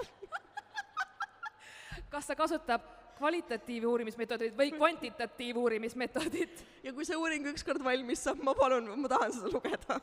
kas 2.10 2.28
ta 2.28 2.36
kasutab 2.36 3.01
kvalitatiivuurimismeetodit 3.22 4.58
või 4.58 4.72
kvantitatiivuurimismeetodit? 4.74 6.66
ja 6.86 6.94
kui 6.94 7.06
see 7.08 7.18
uuring 7.18 7.46
ükskord 7.54 7.84
valmis 7.86 8.24
saab, 8.26 8.42
ma 8.46 8.56
palun, 8.58 8.90
ma 8.98 9.12
tahan 9.12 9.36
seda 9.36 9.52
lugeda. 9.54 10.00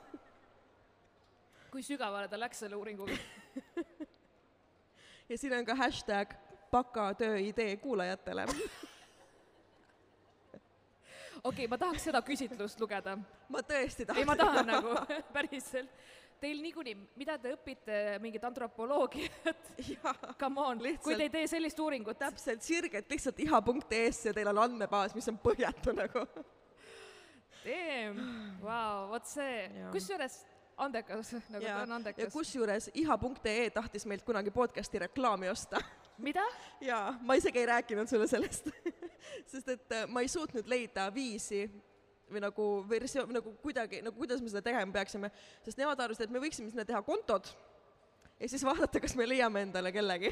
kui 1.73 1.83
sügavale 1.85 2.31
ta 2.31 2.39
läks 2.41 2.63
selle 2.65 2.79
uuringuga? 2.79 3.17
ja 5.31 5.39
siin 5.39 5.57
on 5.59 5.67
ka 5.67 5.75
hashtag 5.79 6.37
bakatöö 6.71 7.39
idee 7.43 7.77
kuulajatele. 7.83 8.47
okei 8.47 8.63
okay,, 11.45 11.67
ma 11.67 11.79
tahaks 11.79 12.09
seda 12.11 12.23
küsitlust 12.23 12.81
lugeda. 12.81 13.19
ma 13.49 13.65
tõesti 13.65 14.07
tahan. 14.07 14.23
ei, 14.23 14.29
ma 14.29 14.37
tahan 14.37 14.67
nagu 14.67 14.95
päriselt. 15.33 15.91
Teil 16.39 16.61
niikuinii, 16.63 16.95
mida 17.19 17.35
te 17.43 17.51
õpite, 17.57 17.95
mingit 18.23 18.45
antropoloogiat, 18.47 19.73
come 20.43 20.63
on, 20.63 20.83
kui 21.03 21.17
te 21.19 21.27
ei 21.27 21.33
tee 21.33 21.49
sellist 21.51 21.81
uuringut, 21.83 22.19
täpselt 22.21 22.63
sirgelt 22.63 23.11
lihtsalt 23.11 23.41
iha.ee-s 23.43 24.29
ja 24.29 24.35
teil 24.37 24.53
on 24.53 24.61
andmebaas, 24.69 25.17
mis 25.19 25.27
on 25.33 25.41
põhjatu 25.43 25.97
nagu. 25.99 26.23
damn, 27.65 28.23
vau, 28.63 29.09
vot 29.11 29.27
see. 29.27 29.67
Kusjuures 29.91 30.39
andekas, 30.79 31.33
nagu 31.51 31.65
ta 31.65 31.81
on 31.83 31.91
ja 31.91 31.97
andekas. 31.97 32.33
kusjuures 32.33 32.91
iha.ee 32.95 33.71
tahtis 33.75 34.07
meilt 34.07 34.23
kunagi 34.23 34.55
podcast'i 34.55 35.03
reklaami 35.03 35.51
osta. 35.51 35.83
Mida? 36.19 36.43
jaa, 36.81 37.17
ma 37.23 37.35
isegi 37.39 37.63
ei 37.63 37.67
rääkinud 37.67 38.11
sulle 38.11 38.27
sellest. 38.31 38.71
Sest 39.51 39.69
et 39.75 39.93
äh, 39.93 40.07
ma 40.07 40.23
ei 40.23 40.31
suutnud 40.31 40.67
leida 40.71 41.09
viisi 41.15 41.67
või 42.33 42.43
nagu 42.45 42.69
versioon, 42.89 43.33
nagu 43.39 43.55
kuidagi, 43.63 44.03
nagu 44.05 44.17
kuidas 44.19 44.43
me 44.45 44.53
seda 44.53 44.65
tegema 44.65 44.93
peaksime, 44.99 45.33
sest 45.65 45.81
nemad 45.81 46.01
arvasid, 46.01 46.27
et 46.27 46.35
me 46.35 46.43
võiksime 46.43 46.73
sinna 46.73 46.87
teha 46.89 47.03
kontod 47.07 47.49
ja 48.41 48.49
siis 48.49 48.65
vaadata, 48.65 49.01
kas 49.03 49.15
me 49.19 49.27
leiame 49.29 49.63
endale 49.67 49.93
kellegi. 49.93 50.31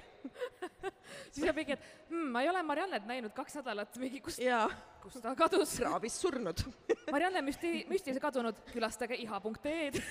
siis 1.32 1.44
jääb 1.44 1.58
mingi, 1.58 1.76
et 1.76 2.10
hmm, 2.10 2.28
ma 2.32 2.42
ei 2.42 2.50
ole 2.50 2.62
Mariannet 2.66 3.06
näinud 3.08 3.34
kaks 3.36 3.58
nädalat, 3.60 3.96
mingi 4.02 4.22
jaa, 4.44 4.66
kus 5.02 5.18
ta 5.22 5.34
kadus? 5.38 5.76
kraavis 5.80 6.18
surnud. 6.22 6.62
Marianne 7.14 7.42
müsti-, 7.46 7.84
müstilise 7.90 8.22
kadunud, 8.22 8.60
külastage 8.72 9.18
iha.ee-d. 9.22 10.02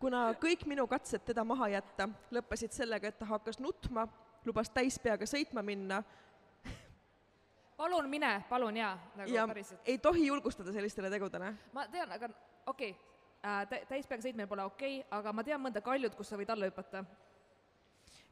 kuna 0.00 0.28
kõik 0.40 0.66
minu 0.68 0.86
katsed 0.88 1.24
teda 1.26 1.44
maha 1.44 1.68
jätta 1.76 2.08
lõppesid 2.32 2.72
sellega, 2.76 3.10
et 3.10 3.18
ta 3.18 3.28
hakkas 3.28 3.60
nutma, 3.60 4.06
lubas 4.46 4.70
täispeaga 4.70 5.28
sõitma 5.28 5.64
minna 5.66 6.02
palun 7.76 8.08
mine, 8.10 8.44
palun 8.48 8.76
jaa, 8.76 8.94
nagu 9.16 9.32
ja 9.32 9.46
päriselt. 9.46 9.80
ei 9.84 9.98
tohi 9.98 10.26
julgustada 10.26 10.72
sellistele 10.72 11.10
tegudele. 11.10 11.54
ma 11.72 11.88
tean, 11.88 12.12
aga 12.12 12.28
okei 12.66 12.90
okay., 12.90 13.84
täispeaga 13.88 14.22
sõitmine 14.24 14.48
pole 14.50 14.64
okei 14.64 15.00
okay,, 15.00 15.18
aga 15.18 15.32
ma 15.32 15.44
tean 15.44 15.62
mõnda 15.62 15.82
kaljut, 15.84 16.16
kus 16.16 16.32
sa 16.32 16.38
võid 16.40 16.50
alla 16.50 16.70
hüpata. 16.70 17.04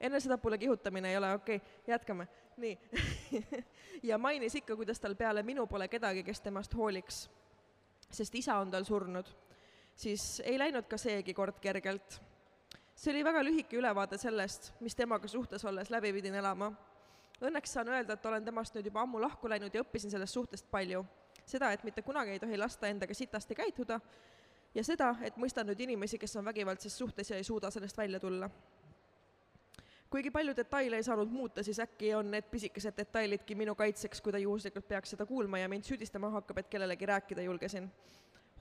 enesetapule 0.01 0.59
kihutamine 0.59 1.11
ei 1.11 1.17
ole 1.17 1.35
okei 1.35 1.57
okay., 1.57 1.79
jätkame. 1.87 2.29
nii 2.57 2.79
ja 4.11 4.19
mainis 4.19 4.55
ikka, 4.55 4.77
kuidas 4.77 5.01
tal 5.01 5.15
peale 5.15 5.43
minu 5.43 5.67
pole 5.67 5.89
kedagi, 5.89 6.23
kes 6.23 6.41
temast 6.41 6.75
hooliks, 6.75 7.29
sest 8.11 8.35
isa 8.35 8.59
on 8.59 8.71
tal 8.71 8.85
surnud. 8.85 9.29
siis 9.97 10.41
ei 10.45 10.59
läinud 10.59 10.89
ka 10.89 10.99
seegi 10.99 11.35
kord 11.35 11.61
kergelt. 11.61 12.21
see 12.95 13.13
oli 13.13 13.25
väga 13.25 13.45
lühike 13.45 13.77
ülevaade 13.77 14.19
sellest, 14.19 14.73
mis 14.81 14.95
temaga 14.97 15.29
suhtes 15.29 15.65
olles 15.65 15.91
läbi 15.91 16.13
pidin 16.13 16.35
elama. 16.35 16.73
Õnneks 17.45 17.73
saan 17.77 17.89
öelda, 17.89 18.17
et 18.17 18.27
olen 18.27 18.45
temast 18.45 18.75
nüüd 18.75 18.87
juba 18.89 19.03
ammu 19.05 19.21
lahku 19.21 19.49
läinud 19.49 19.75
ja 19.75 19.83
õppisin 19.85 20.11
sellest 20.11 20.35
suhtest 20.35 20.71
palju. 20.71 21.05
seda, 21.45 21.73
et 21.73 21.83
mitte 21.85 22.03
kunagi 22.03 22.31
ei 22.31 22.41
tohi 22.41 22.57
lasta 22.57 22.89
endaga 22.89 23.15
sitasti 23.15 23.55
käituda 23.55 24.01
ja 24.75 24.85
seda, 24.85 25.11
et 25.23 25.37
mõistan 25.37 25.67
nüüd 25.69 25.81
inimesi, 25.81 26.19
kes 26.19 26.37
on 26.37 26.45
vägivaldses 26.45 26.97
suhtes 26.99 27.31
ja 27.31 27.37
ei 27.37 27.45
suuda 27.45 27.71
sellest 27.71 27.99
välja 27.99 28.21
tulla 28.21 28.49
kuigi 30.15 30.31
palju 30.31 30.53
detaile 30.57 30.97
ei 30.97 31.03
saanud 31.03 31.29
muuta, 31.29 31.63
siis 31.67 31.81
äkki 31.83 32.13
on 32.15 32.29
need 32.31 32.47
pisikesed 32.51 32.95
detailidki 32.95 33.57
minu 33.59 33.75
kaitseks, 33.75 34.21
kui 34.23 34.33
ta 34.33 34.39
juhuslikult 34.39 34.87
peaks 34.87 35.11
seda 35.11 35.27
kuulma 35.27 35.59
ja 35.59 35.69
mind 35.69 35.83
süüdistama 35.89 36.31
hakkab, 36.31 36.61
et 36.63 36.69
kellelegi 36.71 37.07
rääkida 37.11 37.43
julgesin. 37.43 37.89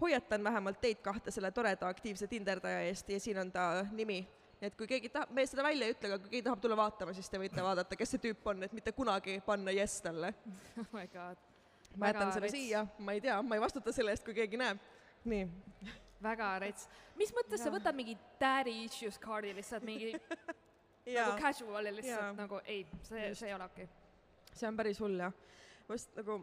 hoiatan 0.02 0.43
vähemalt 0.43 0.82
teid 0.82 1.04
kahte 1.06 1.32
selle 1.32 1.52
toreda 1.52 1.88
aktiivse 1.88 2.28
tinderdaja 2.28 2.80
eest 2.88 3.10
ja 3.10 3.19
siin 3.19 3.38
on 3.38 3.52
ta 3.52 3.86
nimi. 3.91 4.28
Nii 4.63 4.71
et 4.71 4.76
kui 4.80 4.88
keegi 4.88 5.10
tahab, 5.12 5.32
me 5.36 5.43
seda 5.43 5.63
välja 5.65 5.89
ei 5.89 5.93
ütle, 5.93 6.08
aga 6.08 6.17
kui 6.23 6.32
keegi 6.32 6.45
tahab 6.45 6.62
tulla 6.63 6.78
vaatama, 6.80 7.13
siis 7.17 7.28
te 7.28 7.39
võite 7.41 7.63
vaadata, 7.65 7.97
kes 7.99 8.13
see 8.15 8.21
tüüp 8.23 8.45
on, 8.47 8.63
et 8.63 8.76
mitte 8.76 8.93
kunagi 8.95 9.41
panna 9.43 9.73
jess 9.76 10.04
talle. 10.06 10.30
oh 10.82 10.88
my 10.95 11.04
god. 11.12 11.41
ma 11.99 12.13
jätan 12.13 12.32
selle 12.32 12.47
rets. 12.47 12.56
siia, 12.56 12.86
ma 13.04 13.17
ei 13.17 13.23
tea, 13.26 13.36
ma 13.43 13.58
ei 13.60 13.63
vastuta 13.63 13.91
selle 13.95 14.15
eest, 14.15 14.23
kui 14.23 14.38
keegi 14.38 14.60
näeb. 14.62 14.80
nii. 15.28 15.49
väga 16.23 16.54
rets. 16.63 16.88
mis 17.19 17.34
mõttes 17.36 17.60
sa 17.60 17.67
Jaa. 17.67 17.76
võtad 17.76 17.99
mingi 17.99 18.15
daddy 18.39 18.78
issues 18.86 19.19
kaardi 19.19 19.52
lihtsalt 19.58 19.84
mingi 19.84 20.15
nagu 21.17 21.36
casual'i 21.43 21.91
lihtsalt 21.99 22.21
Jaa. 22.21 22.32
nagu 22.39 22.63
ei, 22.63 22.86
see, 23.04 23.34
see 23.36 23.52
ei 23.52 23.58
ole 23.58 23.67
okei 23.67 23.89
see 24.56 24.69
on 24.69 24.80
päris 24.80 25.04
hull 25.04 25.19
jah. 25.19 25.36
ma 25.89 25.97
just 25.97 26.15
nagu, 26.15 26.39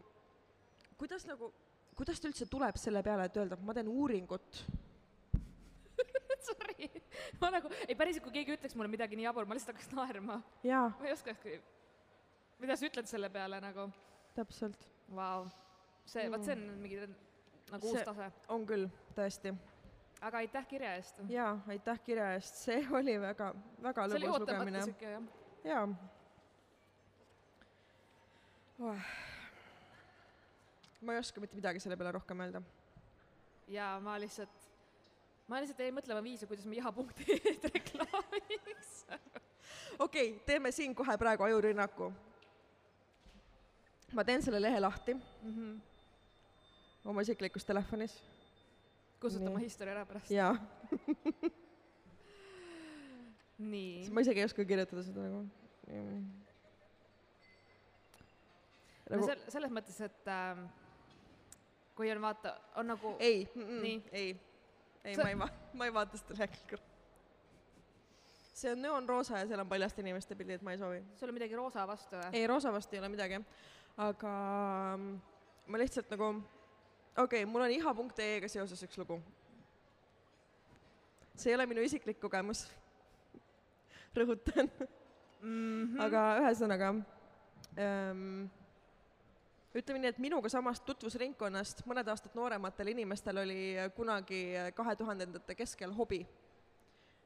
kuidas 1.01 1.25
nagu, 1.29 1.49
kuidas 1.97 2.21
ta 2.21 2.29
üldse 2.29 2.47
tuleb 2.51 2.77
selle 2.77 3.01
peale, 3.05 3.25
et 3.25 3.41
öelda, 3.41 3.57
ma 3.65 3.73
teen 3.73 3.89
uuringut 3.89 4.61
Sorry, 6.81 7.01
ma 7.41 7.49
nagu, 7.53 7.69
ei 7.87 7.95
päriselt, 7.97 8.23
kui 8.25 8.33
keegi 8.35 8.55
ütleks 8.55 8.75
mulle 8.77 8.91
midagi 8.91 9.17
nii 9.19 9.27
jabur, 9.27 9.47
ma 9.47 9.57
lihtsalt 9.57 9.75
hakkaks 9.75 9.91
naerma, 9.95 10.39
jaa, 10.65 10.89
ma 10.99 11.09
ei 11.09 11.13
oskakski. 11.15 11.57
mida 12.61 12.77
sa 12.77 12.87
ütled 12.87 13.09
selle 13.09 13.29
peale 13.33 13.59
nagu, 13.63 13.87
täpselt, 14.37 14.87
vau, 15.09 15.47
see 16.05 16.25
mm., 16.27 16.35
vot 16.35 16.47
see 16.47 16.55
on 16.57 16.79
mingi 16.81 17.01
nagu 17.01 17.81
See- 17.81 17.91
uus 17.91 18.07
tase, 18.07 18.31
on 18.53 18.65
küll, 18.69 18.87
tõesti. 19.17 19.53
aga 20.21 20.41
aitäh 20.43 20.67
kirja 20.69 20.95
eest. 20.99 21.21
jaa, 21.29 21.53
aitäh 21.67 22.01
kirja 22.05 22.31
eest, 22.37 22.63
see 22.65 22.81
oli 22.91 23.17
väga, 23.21 23.53
väga 23.83 24.07
lõbus 24.13 24.45
lugemine. 24.45 24.85
jaa 25.67 25.85
oh.. 28.81 29.09
ma 31.01 31.13
ei 31.13 31.21
oska 31.21 31.41
mitte 31.41 31.57
midagi 31.57 31.81
selle 31.83 31.97
peale 31.97 32.17
rohkem 32.17 32.45
öelda. 32.45 32.61
ja 33.69 33.93
ma 34.03 34.17
lihtsalt, 34.21 34.60
ma 35.51 35.59
lihtsalt 35.59 35.79
jäin 35.83 35.95
mõtlema 35.95 36.21
viise, 36.23 36.47
kuidas 36.47 36.65
me 36.69 36.77
iha.ee-d 36.79 37.69
reklaamiks. 37.75 38.91
okei 39.99 40.27
okay,, 40.31 40.39
teeme 40.47 40.71
siin 40.71 40.95
kohe 40.95 41.17
praegu 41.19 41.43
ajurünnaku. 41.43 42.11
ma 44.15 44.23
teen 44.27 44.43
selle 44.43 44.61
lehe 44.61 44.79
lahti 44.79 45.15
Mhm. 45.43 45.73
oma 47.05 47.21
isiklikus 47.21 47.65
telefonis 47.65 48.15
kustuta 49.21 49.43
Nii. 49.45 49.51
oma 49.53 49.59
history 49.59 49.91
ära 49.91 50.05
pärast. 50.05 50.31
ja 50.31 50.55
nii. 53.57 54.09
ma 54.11 54.21
isegi 54.23 54.39
ei 54.39 54.45
oska 54.47 54.65
kirjutada 54.65 55.03
seda 55.03 55.25
nagu. 55.27 55.41
no 59.09 59.17
nagu 59.17 59.27
sel-, 59.27 59.43
selles 59.51 59.71
mõttes, 59.75 59.99
et 60.07 60.31
äh, 60.31 60.63
kui 61.95 62.11
on 62.13 62.21
vaata, 62.23 62.55
on 62.79 62.87
nagu 62.93 63.15
ei 63.19 63.43
mm, 63.55 63.61
-mm, 63.67 63.81
Nii. 63.81 64.01
ei, 64.11 64.31
ei 65.03 65.15
Sa- 65.15 65.23
ma 65.23 65.29
ei 65.29 65.39
va-, 65.39 65.51
ma 65.77 65.87
ei 65.87 65.93
vaata 65.93 66.19
seda 66.19 66.37
lehekülge. 66.37 66.79
see 68.61 68.71
on 68.71 68.81
neoonroosa 68.83 69.39
ja 69.41 69.47
seal 69.49 69.63
on 69.63 69.69
paljaste 69.69 70.03
inimeste 70.03 70.35
pildid, 70.37 70.61
ma 70.61 70.75
ei 70.75 70.77
soovi. 70.77 71.03
sul 71.17 71.29
on 71.29 71.37
midagi 71.37 71.57
roosa 71.57 71.85
vastu 71.87 72.17
või? 72.17 72.31
ei, 72.37 72.47
roosa 72.47 72.73
vastu 72.73 72.95
ei 72.95 73.01
ole 73.01 73.09
midagi, 73.09 73.41
aga 73.97 74.33
mm, 74.97 75.15
ma 75.67 75.81
lihtsalt 75.81 76.11
nagu, 76.13 76.31
okei 77.17 77.43
okay,, 77.43 77.45
mul 77.49 77.65
on 77.65 77.75
iha.ee-ga 77.77 78.51
seoses 78.51 78.85
üks 78.87 79.01
lugu. 79.01 79.21
see 81.35 81.51
ei 81.51 81.57
ole 81.57 81.65
minu 81.65 81.81
isiklik 81.81 82.19
kogemus, 82.21 82.67
rõhutan, 84.17 84.69
mm. 85.41 85.49
-hmm. 85.49 86.01
aga 86.05 86.25
ühesõnaga 86.43 86.93
ähm, 87.77 88.51
ütleme 89.75 90.01
nii, 90.03 90.11
et 90.11 90.19
minuga 90.19 90.49
samast 90.51 90.83
tutvusringkonnast 90.87 91.85
mõned 91.87 92.07
aastad 92.11 92.33
noorematel 92.35 92.91
inimestel 92.91 93.39
oli 93.43 93.61
kunagi 93.95 94.43
kahe 94.75 94.95
tuhandendate 94.99 95.55
keskel 95.55 95.93
hobi 95.95 96.25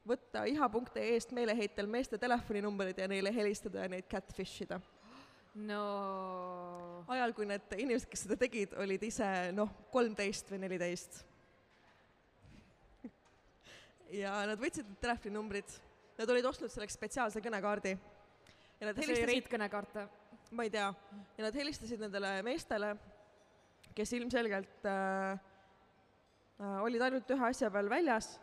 võtta 0.05 0.45
iha.ee-st 0.49 1.33
meeleheitel 1.35 1.89
meeste 1.89 2.19
telefoninumbrid 2.21 2.99
ja 3.01 3.07
neile 3.09 3.33
helistada 3.33 3.85
ja 3.85 3.91
neid 3.91 4.07
catfish 4.11 4.65
ida. 4.65 4.79
no 5.55 5.79
ajal, 7.09 7.33
kui 7.33 7.47
need 7.49 7.73
inimesed, 7.77 8.09
kes 8.11 8.25
seda 8.25 8.37
tegid, 8.39 8.75
olid 8.81 9.03
ise 9.07 9.29
noh, 9.55 9.71
kolmteist 9.91 10.51
või 10.51 10.61
neliteist. 10.65 11.23
ja 14.21 14.37
nad 14.51 14.61
võtsid 14.61 14.85
need 14.85 15.01
telefoninumbrid, 15.01 15.79
nad 16.19 16.35
olid 16.35 16.51
ostnud 16.51 16.73
selleks 16.73 16.99
spetsiaalse 16.99 17.41
kõnekaardi. 17.41 17.95
ja 18.79 18.91
nad 18.91 19.01
helistasid 19.01 19.31
reitkõnekaart 19.31 19.97
või? 19.97 20.07
Ma 20.55 20.65
ei 20.65 20.71
tea, 20.71 20.87
ja 21.37 21.45
nad 21.45 21.57
helistasid 21.59 22.01
nendele 22.01 22.31
meestele, 22.47 22.93
kes 23.95 24.13
ilmselgelt 24.15 24.87
äh, 24.87 25.35
äh, 26.59 26.77
olid 26.83 27.03
ainult 27.03 27.31
ühe 27.35 27.49
asja 27.49 27.71
peal 27.71 27.89
väljas 27.91 28.35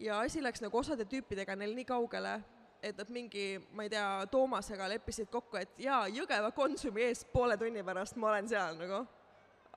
ja 0.00 0.20
asi 0.24 0.42
läks 0.44 0.62
nagu 0.64 0.80
osade 0.80 1.04
tüüpidega 1.08 1.56
neil 1.58 1.74
nii 1.76 1.86
kaugele, 1.88 2.38
et 2.82 2.96
nad 2.96 3.12
mingi, 3.12 3.46
ma 3.74 3.84
ei 3.84 3.92
tea, 3.92 4.06
Toomasega 4.32 4.88
leppisid 4.94 5.30
kokku, 5.32 5.58
et 5.60 5.80
jaa, 5.82 6.06
Jõgeva 6.14 6.52
Konsumi 6.56 7.08
ees 7.08 7.24
poole 7.32 7.58
tunni 7.60 7.84
pärast 7.84 8.16
ma 8.16 8.32
olen 8.32 8.48
seal 8.48 8.78
nagu. 8.80 9.04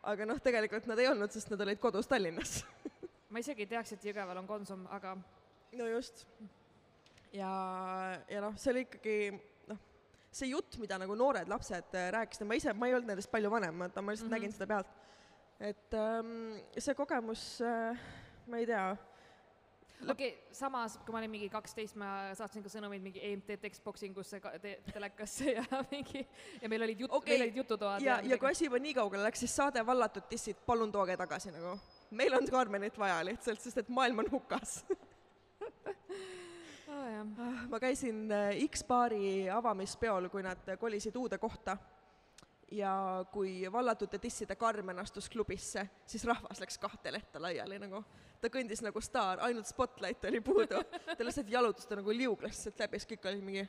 aga 0.02 0.26
noh, 0.26 0.40
tegelikult 0.42 0.88
nad 0.90 1.00
ei 1.00 1.12
olnud, 1.12 1.30
sest 1.34 1.52
nad 1.54 1.62
olid 1.62 1.80
kodus 1.82 2.08
Tallinnas 2.10 2.62
ma 3.32 3.40
isegi 3.40 3.64
ei 3.66 3.70
teaks, 3.72 3.94
et 3.96 4.06
Jõgeval 4.06 4.42
on 4.42 4.48
Konsum, 4.50 4.84
aga 4.92 5.16
no 5.78 5.88
just. 5.88 6.26
ja, 7.34 7.52
ja 8.28 8.42
noh, 8.44 8.58
see 8.60 8.74
oli 8.74 8.84
ikkagi 8.88 9.18
see 10.32 10.52
jutt, 10.54 10.80
mida 10.80 10.98
nagu 11.02 11.15
noored 11.20 11.50
lapsed 11.52 11.96
äh, 11.98 12.10
rääkisid, 12.15 12.48
ma 12.48 12.58
ise, 12.58 12.74
ma 12.74 12.88
ei 12.88 12.96
olnud 12.96 13.12
nendest 13.12 13.32
palju 13.32 13.52
vanem, 13.52 13.86
vaata 13.86 14.02
ma 14.02 14.15
lihtsalt 14.15 14.30
mm. 14.30 14.36
-hmm. 14.36 14.39
nägin 14.39 14.56
seda 14.56 14.67
pealt. 14.67 14.98
et 15.60 15.94
ähm, 15.94 16.60
see 16.78 16.96
kogemus 16.96 17.62
äh,, 17.62 17.98
ma 18.48 18.58
ei 18.58 18.65
tea, 18.65 18.86
okei 20.10 20.30
okay,, 20.30 20.56
samas 20.56 20.98
kui 21.06 21.13
ma 21.13 21.20
olin 21.20 21.32
mingi 21.32 21.50
kaksteist, 21.50 21.96
ma 22.00 22.32
saatsin 22.38 22.63
ka 22.63 22.72
sõnumeid 22.72 23.04
mingi 23.04 23.22
EMT 23.28 23.58
tekstboksingusse 23.62 24.39
te, 24.63 24.74
telekasse 24.91 25.56
ja 25.58 25.65
mingi 25.94 26.26
ja 26.62 26.70
meil 26.70 26.88
olid 26.88 27.06
jut- 27.06 27.13
okay., 27.17 27.36
meil 27.36 27.48
olid 27.48 27.62
jututoad 27.62 28.02
ja, 28.06 28.20
ja 28.24 28.38
kui 28.41 28.50
asi 28.52 28.65
juba 28.65 28.80
nii 28.82 28.96
kaugele 28.98 29.28
läks, 29.28 29.44
siis 29.46 29.56
saade 29.56 29.86
Vallatud 29.86 30.30
dissid, 30.32 30.63
palun 30.65 30.91
tooge 30.91 31.17
tagasi 31.17 31.54
nagu. 31.54 31.78
meil 32.10 32.34
on 32.39 32.48
Karmenit 32.48 32.98
vaja 32.98 33.22
lihtsalt, 33.26 33.62
sest 33.62 33.84
et 33.84 33.89
maailm 33.89 34.24
on 34.26 34.32
hukas. 34.32 34.82
ma 37.69 37.79
käisin 37.79 38.31
äh, 38.31 38.55
X-baari 38.67 39.49
avamispeol, 39.49 40.29
kui 40.29 40.43
nad 40.43 40.75
kolisid 40.79 41.15
uude 41.15 41.38
kohta 41.38 41.77
ja 42.71 43.25
kui 43.31 43.71
vallatute 43.71 44.19
disside 44.23 44.55
Karmen 44.55 44.99
astus 44.99 45.29
klubisse, 45.29 45.86
siis 46.05 46.23
rahvas 46.25 46.60
läks 46.60 46.77
kahte 46.77 47.12
lehte 47.12 47.39
laiali 47.39 47.79
nagu. 47.79 48.03
ta 48.41 48.49
kõndis 48.49 48.81
nagu 48.81 49.01
staar, 49.01 49.39
ainult 49.45 49.67
spotlight 49.67 50.25
oli 50.25 50.41
puudu. 50.41 50.84
ta 51.17 51.25
lihtsalt 51.25 51.49
jalutas, 51.49 51.86
ta 51.86 51.95
nagu 51.99 52.13
liugles 52.15 52.63
sealt 52.63 52.79
läbi, 52.79 52.99
siis 52.99 53.12
kõik 53.12 53.27
olid 53.29 53.43
mingi 53.45 53.65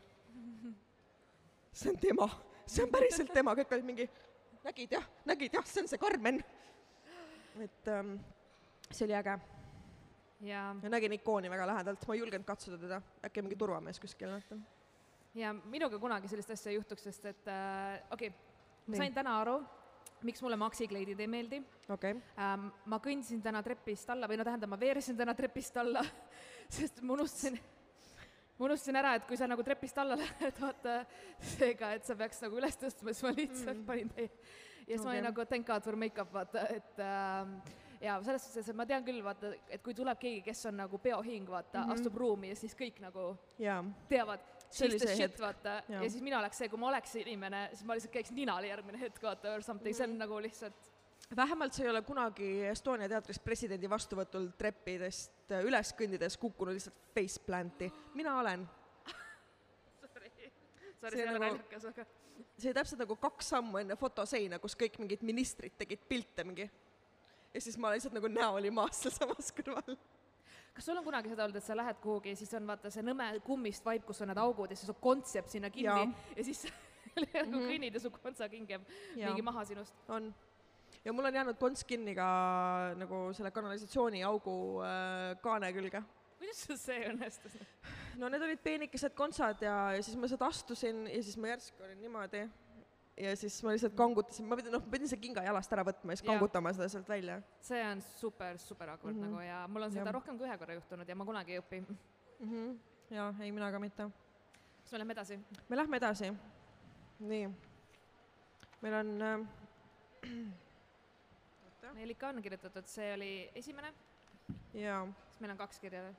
see 1.72 1.90
on 1.90 1.98
tema, 1.98 2.28
see 2.66 2.84
on 2.84 2.92
päriselt 2.92 3.32
tema, 3.34 3.56
kõik 3.58 3.72
olid 3.74 3.88
mingi 3.88 4.08
nägid 4.64 4.98
jah, 4.98 5.08
nägid 5.28 5.58
jah, 5.58 5.66
see 5.66 5.82
on 5.82 5.90
see 5.90 6.00
Karmen. 6.00 6.42
et 7.60 7.88
ähm, 7.88 8.16
see 8.90 9.04
oli 9.08 9.16
äge 9.18 9.40
ja, 10.42 10.62
ja 10.82 10.90
nägin 10.90 11.12
ikooni 11.18 11.50
väga 11.50 11.66
lähedalt, 11.70 12.06
ma 12.06 12.14
ei 12.14 12.22
julgenud 12.22 12.46
katsuda 12.46 12.78
teda, 12.80 13.00
äkki 13.26 13.44
mingi 13.44 13.58
turvamees 13.58 14.00
kuskil, 14.02 14.32
vaata. 14.32 14.58
ja 15.38 15.52
minuga 15.54 15.98
kunagi 16.02 16.30
sellist 16.30 16.50
asja 16.54 16.72
ei 16.72 16.80
juhtuks, 16.80 17.06
sest 17.08 17.28
et 17.30 17.52
äh, 17.52 18.00
okei 18.10 18.32
okay,, 18.32 18.86
ma 18.86 19.02
sain 19.02 19.14
täna 19.14 19.36
aru, 19.42 19.60
miks 20.26 20.42
mulle 20.42 20.58
maksikleidid 20.60 21.20
ei 21.20 21.30
meeldi 21.30 21.60
okei 21.88 22.16
okay. 22.16 22.24
ähm,. 22.38 22.70
ma 22.86 22.98
kõndisin 23.02 23.42
täna 23.44 23.62
trepist 23.62 24.10
alla 24.14 24.30
või 24.30 24.40
no 24.40 24.48
tähendab, 24.48 24.72
ma 24.74 24.80
veeresin 24.80 25.18
täna 25.18 25.36
trepist 25.38 25.78
alla, 25.82 26.02
sest 26.78 27.02
ma 27.02 27.16
unustasin, 27.16 27.60
ma 28.58 28.68
unustasin 28.70 28.98
ära, 29.02 29.14
et 29.18 29.28
kui 29.28 29.38
sa 29.38 29.50
nagu 29.50 29.64
trepist 29.66 30.02
alla 30.02 30.18
lähed, 30.18 30.58
vaata 30.58 30.98
seega, 31.54 31.94
et 31.96 32.08
sa 32.08 32.18
peaks 32.18 32.42
nagu 32.46 32.58
üles 32.58 32.78
tõstma, 32.82 33.14
siis 33.14 33.26
ma 33.28 33.34
lihtsalt 33.36 33.78
mm. 33.78 33.86
panin 33.86 34.12
täie. 34.16 34.30
ja 34.88 34.96
siis 34.96 35.06
ma 35.06 35.14
olin 35.14 35.30
nagu 35.30 35.46
thank 35.46 35.70
god 35.70 35.86
for 35.86 35.98
make-up, 35.98 36.34
vaata, 36.34 36.66
et 36.74 37.02
ähm, 37.06 37.56
ja 38.02 38.16
selles 38.26 38.44
suhtes, 38.48 38.68
et 38.68 38.76
ma 38.76 38.86
tean 38.86 39.04
küll, 39.06 39.20
vaata, 39.24 39.52
et 39.70 39.82
kui 39.82 39.94
tuleb 39.94 40.18
keegi, 40.18 40.40
kes 40.48 40.66
on 40.70 40.76
nagu 40.82 40.98
peohing, 40.98 41.46
vaata 41.48 41.78
mm, 41.78 41.82
Mhm. 41.84 41.90
-hmm. 41.90 42.00
astub 42.00 42.16
ruumi 42.18 42.48
ja 42.48 42.56
siis 42.56 42.74
kõik 42.76 43.00
nagu 43.00 43.36
jaa 43.58 43.84
teavad, 44.08 44.40
the 44.72 44.88
see 44.98 45.14
shit, 45.16 45.38
vaata, 45.40 45.82
ja 45.88 46.00
siis 46.10 46.22
mina 46.22 46.38
oleks 46.38 46.58
see, 46.58 46.68
kui 46.68 46.78
ma 46.78 46.88
oleks 46.88 47.14
inimene, 47.16 47.68
siis 47.72 47.84
ma 47.84 47.94
lihtsalt 47.94 48.12
käiks 48.12 48.30
ninale 48.32 48.66
järgmine 48.68 48.98
hetk, 49.00 49.22
vaata, 49.22 49.54
or 49.54 49.62
something, 49.62 49.94
see 49.96 50.04
on 50.06 50.18
nagu 50.18 50.40
lihtsalt 50.42 50.90
vähemalt 51.36 51.72
sa 51.72 51.82
ei 51.84 51.88
ole 51.90 52.02
kunagi 52.02 52.64
Estonia 52.66 53.08
teatris 53.08 53.38
presidendi 53.38 53.88
vastuvõtul 53.90 54.50
treppidest 54.58 55.52
äh, 55.52 55.62
üles 55.64 55.94
kõndides 55.96 56.36
kukkunud 56.38 56.74
lihtsalt 56.74 56.94
faceplanti. 57.14 57.92
mina 58.14 58.38
olen. 58.40 58.68
sorry, 60.12 60.30
See 61.10 61.10
see 61.10 61.26
nagu- 61.26 61.44
naljakas, 61.44 61.84
aga 61.90 62.04
see 62.58 62.68
oli 62.70 62.74
täpselt 62.76 63.00
nagu 63.02 63.16
kaks 63.16 63.48
sammu 63.54 63.78
enne 63.82 63.96
fotoseina, 63.96 64.58
kus 64.62 64.76
kõik 64.78 64.98
mingid 65.02 65.22
ministrid 65.26 65.72
tegid 65.78 66.00
pilte 66.08 66.44
mingi. 66.44 66.68
Ja 67.54 67.60
siis 67.60 67.78
ma 67.78 67.90
lihtsalt 67.92 68.14
nagu 68.16 68.28
näo 68.32 68.54
oli 68.58 68.70
maas 68.70 69.02
sealsamas 69.02 69.52
kõrval. 69.56 69.96
kas 70.74 70.84
sul 70.88 70.96
on 70.96 71.04
kunagi 71.04 71.28
seda 71.28 71.44
olnud, 71.44 71.56
et 71.60 71.64
sa 71.66 71.76
lähed 71.76 71.98
kuhugi 72.00 72.32
ja 72.32 72.36
siis 72.40 72.54
on 72.56 72.66
vaata 72.66 72.90
see 72.90 73.02
nõme 73.04 73.26
kummist 73.44 73.84
vaip, 73.84 74.06
kus 74.08 74.22
on 74.24 74.28
need 74.32 74.40
augud 74.40 74.70
ja 74.72 74.76
siis 74.78 74.88
su 74.88 74.94
konts 75.00 75.34
jääb 75.36 75.50
sinna 75.52 75.70
kinni 75.70 76.06
ja, 76.06 76.06
ja 76.36 76.44
siis 76.48 76.64
nagu 77.34 77.58
Mhm. 77.58 77.66
kõnnid 77.68 77.92
ja 77.98 78.00
su 78.00 78.10
kontsaking 78.10 78.70
jääb 78.70 78.86
mingi 79.16 79.42
maha 79.44 79.64
sinust. 79.68 79.94
on. 80.08 80.30
ja 81.04 81.12
mul 81.12 81.24
on 81.28 81.34
jäänud 81.34 81.58
konts 81.60 81.84
kinni 81.84 82.14
ka 82.16 82.94
nagu 82.96 83.18
selle 83.36 83.50
kanalisatsiooniaugu 83.50 84.54
äh, 84.80 85.40
kaane 85.44 85.72
külge. 85.76 86.02
kuidas 86.38 86.62
sul 86.66 86.76
see 86.80 87.04
õnnestus? 87.10 87.52
no 88.16 88.28
need 88.32 88.42
olid 88.42 88.62
peenikesed 88.64 89.12
kontsad 89.14 89.60
ja, 89.62 89.92
ja 89.92 90.02
siis 90.02 90.16
ma 90.16 90.28
sealt 90.28 90.42
astusin 90.48 91.04
ja 91.06 91.22
siis 91.22 91.36
ma 91.36 91.52
järsku 91.52 91.84
olin 91.84 92.00
niimoodi 92.00 92.46
ja 93.16 93.34
siis 93.36 93.58
ma 93.64 93.74
lihtsalt 93.74 93.94
kangutasin, 93.96 94.46
ma 94.48 94.56
pidin, 94.56 94.72
noh, 94.72 94.84
pidin 94.90 95.10
selle 95.10 95.20
kinga 95.20 95.44
jalast 95.44 95.72
ära 95.74 95.84
võtma 95.84 96.14
ja 96.14 96.20
siis 96.20 96.28
kangutama 96.28 96.72
seda 96.72 96.88
sealt 96.92 97.08
välja 97.08 97.40
see 97.64 97.82
on 97.84 98.00
super, 98.00 98.58
super 98.58 98.94
awkward 98.94 99.16
mm. 99.16 99.22
-hmm. 99.22 99.34
nagu 99.36 99.44
ja 99.44 99.58
mul 99.68 99.86
on 99.88 99.92
seda 99.92 100.06
Jah. 100.06 100.14
rohkem 100.16 100.38
kui 100.38 100.48
ühe 100.48 100.58
korra 100.58 100.74
juhtunud 100.78 101.08
ja 101.08 101.16
ma 101.16 101.24
kunagi 101.28 101.52
ei 101.52 101.60
õpi. 101.60 101.80
mm. 101.80 102.48
-hmm. 102.48 102.78
jaa, 103.10 103.34
ei 103.40 103.52
mina 103.52 103.70
ka 103.72 103.78
mitte. 103.78 104.08
kas 104.82 104.92
me 104.92 104.98
lähme 104.98 105.12
edasi? 105.12 105.40
me 105.68 105.76
lähme 105.76 105.96
edasi. 105.96 106.32
nii. 107.18 107.48
meil 108.82 108.94
on 108.94 109.22
äh, 109.22 109.46
meil 111.94 112.10
ikka 112.10 112.28
on 112.28 112.42
kirjutatud, 112.42 112.86
see 112.86 113.14
oli 113.14 113.50
esimene, 113.54 113.92
jaa, 114.74 115.06
siis 115.28 115.40
meil 115.40 115.52
on 115.52 115.58
kaks 115.58 115.78
kirja 115.78 116.02
veel. 116.02 116.14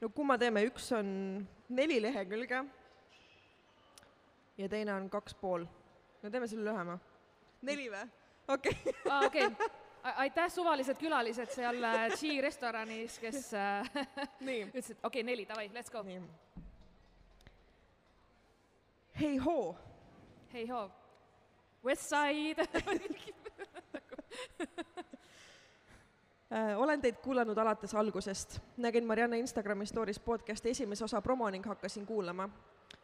no 0.00 0.08
kumma 0.08 0.38
teeme, 0.38 0.64
üks 0.68 0.92
on 0.92 1.46
neli 1.68 2.02
lehekülge 2.02 2.64
ja 4.60 4.68
teine 4.68 4.94
on 4.94 5.10
kaks 5.10 5.34
pool. 5.34 5.64
no 6.22 6.30
teeme 6.30 6.46
selle 6.46 6.70
lühema. 6.70 6.98
neli 7.62 7.88
või? 7.92 8.04
okei 8.48 8.76
okay.. 8.76 8.92
aa, 9.10 9.26
okei. 9.26 9.48
aitäh, 10.24 10.52
suvalised 10.52 10.98
külalised 11.00 11.52
seal 11.54 11.84
äh, 11.84 12.06
G 12.20 12.40
restoranis, 12.44 13.18
kes 13.22 13.52
äh, 13.54 13.90
nii 14.46 14.64
ütlesid, 14.68 14.96
okei 15.02 15.20
okay,, 15.20 15.26
neli, 15.32 15.48
davai, 15.48 15.70
let's 15.74 15.90
go. 15.92 16.02
nii. 16.02 16.20
hei 19.20 19.36
hoo, 19.36 19.76
hei 20.52 20.66
hoo. 20.68 20.90
West 21.84 22.02
Side. 22.12 22.66
äh, 26.52 26.76
olen 26.76 27.00
teid 27.00 27.16
kuulanud 27.24 27.58
alates 27.58 27.94
algusest. 27.94 28.60
nägin 28.76 29.06
Marianne 29.06 29.38
Instagrami 29.38 29.86
story's 29.86 30.20
podcast'i 30.20 30.70
esimese 30.70 31.04
osa 31.04 31.22
promo 31.22 31.50
ning 31.50 31.66
hakkasin 31.66 32.06
kuulama. 32.06 32.48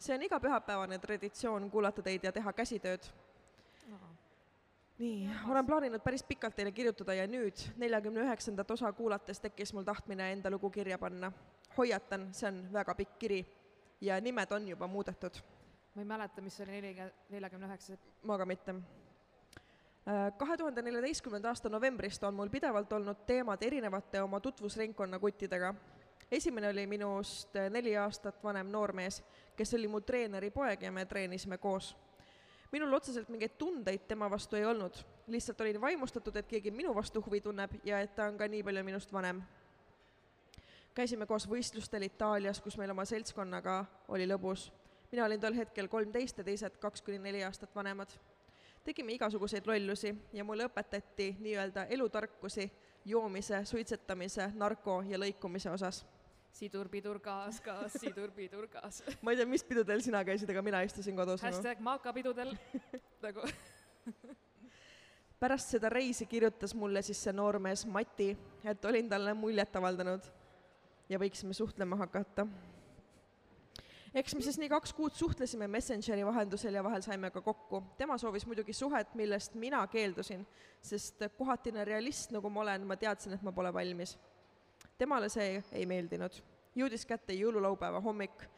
See 0.07 0.15
on 0.15 0.23
iga 0.23 0.39
pühapäevane 0.41 0.99
traditsioon 1.03 1.71
kuulata 1.71 2.03
teid 2.03 2.25
ja 2.25 2.33
teha 2.33 2.53
käsitööd. 2.53 3.09
nii, 4.99 5.31
olen 5.51 5.67
plaaninud 5.67 6.01
päris 6.01 6.23
pikalt 6.23 6.57
teile 6.57 6.73
kirjutada 6.73 7.15
ja 7.15 7.27
nüüd, 7.27 7.67
neljakümne 7.77 8.23
üheksandat 8.25 8.71
osa 8.71 8.93
kuulates 8.93 9.41
tekkis 9.41 9.75
mul 9.75 9.85
tahtmine 9.85 10.33
enda 10.33 10.51
lugu 10.51 10.71
kirja 10.71 10.99
panna. 10.99 11.33
hoiatan, 11.79 12.31
see 12.33 12.49
on 12.49 12.65
väga 12.73 12.95
pikk 12.95 13.19
kiri 13.19 13.45
ja 14.01 14.21
nimed 14.21 14.53
on 14.53 14.69
juba 14.69 14.87
muudetud 14.87 15.43
ma 15.97 16.03
ei 16.03 16.07
mäleta, 16.07 16.43
mis 16.45 16.61
oli 16.61 16.73
neli, 16.73 16.97
neljakümne 17.33 17.67
üheksa. 17.67 17.95
ma 18.23 18.37
ka 18.39 18.45
mitte. 18.45 18.75
kahe 20.39 20.57
tuhande 20.57 20.83
neljateistkümnenda 20.83 21.49
aasta 21.49 21.71
novembrist 21.73 22.25
on 22.25 22.35
mul 22.35 22.51
pidevalt 22.53 22.93
olnud 22.93 23.23
teemad 23.27 23.63
erinevate 23.63 24.21
oma 24.23 24.41
tutvusringkonna 24.41 25.19
kuttidega. 25.19 25.75
Esimene 26.31 26.69
oli 26.69 26.87
minust 26.87 27.55
neli 27.71 27.97
aastat 27.97 28.43
vanem 28.45 28.71
noormees, 28.71 29.23
kes 29.57 29.75
oli 29.75 29.89
mu 29.89 30.01
treeneri 30.01 30.51
poeg 30.51 30.83
ja 30.83 30.93
me 30.93 31.05
treenisime 31.05 31.59
koos. 31.59 31.97
minul 32.73 32.93
otseselt 32.93 33.29
mingeid 33.29 33.55
tundeid 33.59 34.09
tema 34.09 34.31
vastu 34.31 34.57
ei 34.57 34.65
olnud, 34.65 34.97
lihtsalt 35.27 35.61
olin 35.61 35.81
vaimustatud, 35.81 36.37
et 36.37 36.47
keegi 36.47 36.71
minu 36.71 36.95
vastu 36.95 37.23
huvi 37.27 37.41
tunneb 37.41 37.71
ja 37.85 38.01
et 38.01 38.15
ta 38.15 38.27
on 38.27 38.39
ka 38.39 38.49
nii 38.49 38.63
palju 38.63 38.85
minust 38.85 39.13
vanem. 39.13 39.43
käisime 40.95 41.27
koos 41.27 41.49
võistlustel 41.49 42.03
Itaalias, 42.03 42.61
kus 42.61 42.77
meil 42.77 42.91
oma 42.91 43.05
seltskonnaga 43.05 43.85
oli 44.09 44.27
lõbus 44.27 44.73
mina 45.13 45.25
olin 45.25 45.41
tol 45.41 45.55
hetkel 45.55 45.89
kolmteist 45.89 46.39
ja 46.39 46.45
teised 46.45 46.79
kaks 46.81 47.03
kuni 47.03 47.19
neli 47.19 47.45
aastat 47.45 47.75
vanemad. 47.75 48.09
tegime 48.85 49.13
igasuguseid 49.13 49.67
lollusi 49.67 50.15
ja 50.33 50.45
mulle 50.45 50.67
õpetati 50.67 51.37
nii-öelda 51.41 51.87
elutarkusi 51.87 52.73
joomise, 53.05 53.65
suitsetamise, 53.65 54.51
narko 54.55 55.03
ja 55.07 55.19
lõikumise 55.19 55.71
osas 55.71 56.05
sidur, 56.57 56.89
pidur, 56.89 57.21
gaas, 57.21 57.61
gaas, 57.65 57.99
sidur, 58.01 58.33
pidur, 58.37 58.67
gaas. 58.73 59.03
ma 59.23 59.35
ei 59.35 59.41
tea, 59.41 59.49
mis 59.51 59.65
pidudel 59.67 60.01
sina 60.05 60.25
käisid, 60.25 60.51
aga 60.55 60.65
mina 60.65 60.81
istusin 60.87 61.17
kodus 61.19 61.45
hashtag 61.45 61.83
maakapidudel 61.85 62.55
nagu 63.27 63.45
pärast 65.41 65.75
seda 65.75 65.91
reisi 65.93 66.27
kirjutas 66.27 66.75
mulle 66.75 67.03
siis 67.05 67.21
see 67.27 67.35
noormees 67.37 67.85
Mati, 67.93 68.31
et 68.65 68.85
olin 68.89 69.09
talle 69.09 69.35
muljet 69.37 69.77
avaldanud 69.77 70.25
ja 71.13 71.21
võiksime 71.21 71.55
suhtlema 71.55 71.99
hakata. 72.01 72.47
eks 74.17 74.35
me 74.35 74.41
siis 74.43 74.57
nii 74.59 74.71
kaks 74.73 74.95
kuud 74.97 75.15
suhtlesime 75.15 75.69
Messengeri 75.69 76.25
vahendusel 76.27 76.75
ja 76.75 76.85
vahel 76.85 77.05
saime 77.05 77.31
ka 77.31 77.41
kokku. 77.45 77.83
tema 77.99 78.19
soovis 78.19 78.47
muidugi 78.47 78.73
suhet, 78.73 79.15
millest 79.15 79.55
mina 79.55 79.87
keeldusin, 79.87 80.47
sest 80.81 81.29
kohatine 81.39 81.85
realist, 81.85 82.33
nagu 82.33 82.51
ma 82.51 82.65
olen, 82.65 82.87
ma 82.87 82.97
teadsin, 82.97 83.37
et 83.37 83.43
ma 83.43 83.53
pole 83.53 83.73
valmis. 83.75 84.17
Temale 84.99 85.29
see 85.29 85.63
ei 85.73 85.87
meeldinud. 85.87 86.43
jõudis 86.77 87.07
kätte 87.07 87.33
jõululaupäeva 87.33 88.01
hommik, 88.01 88.49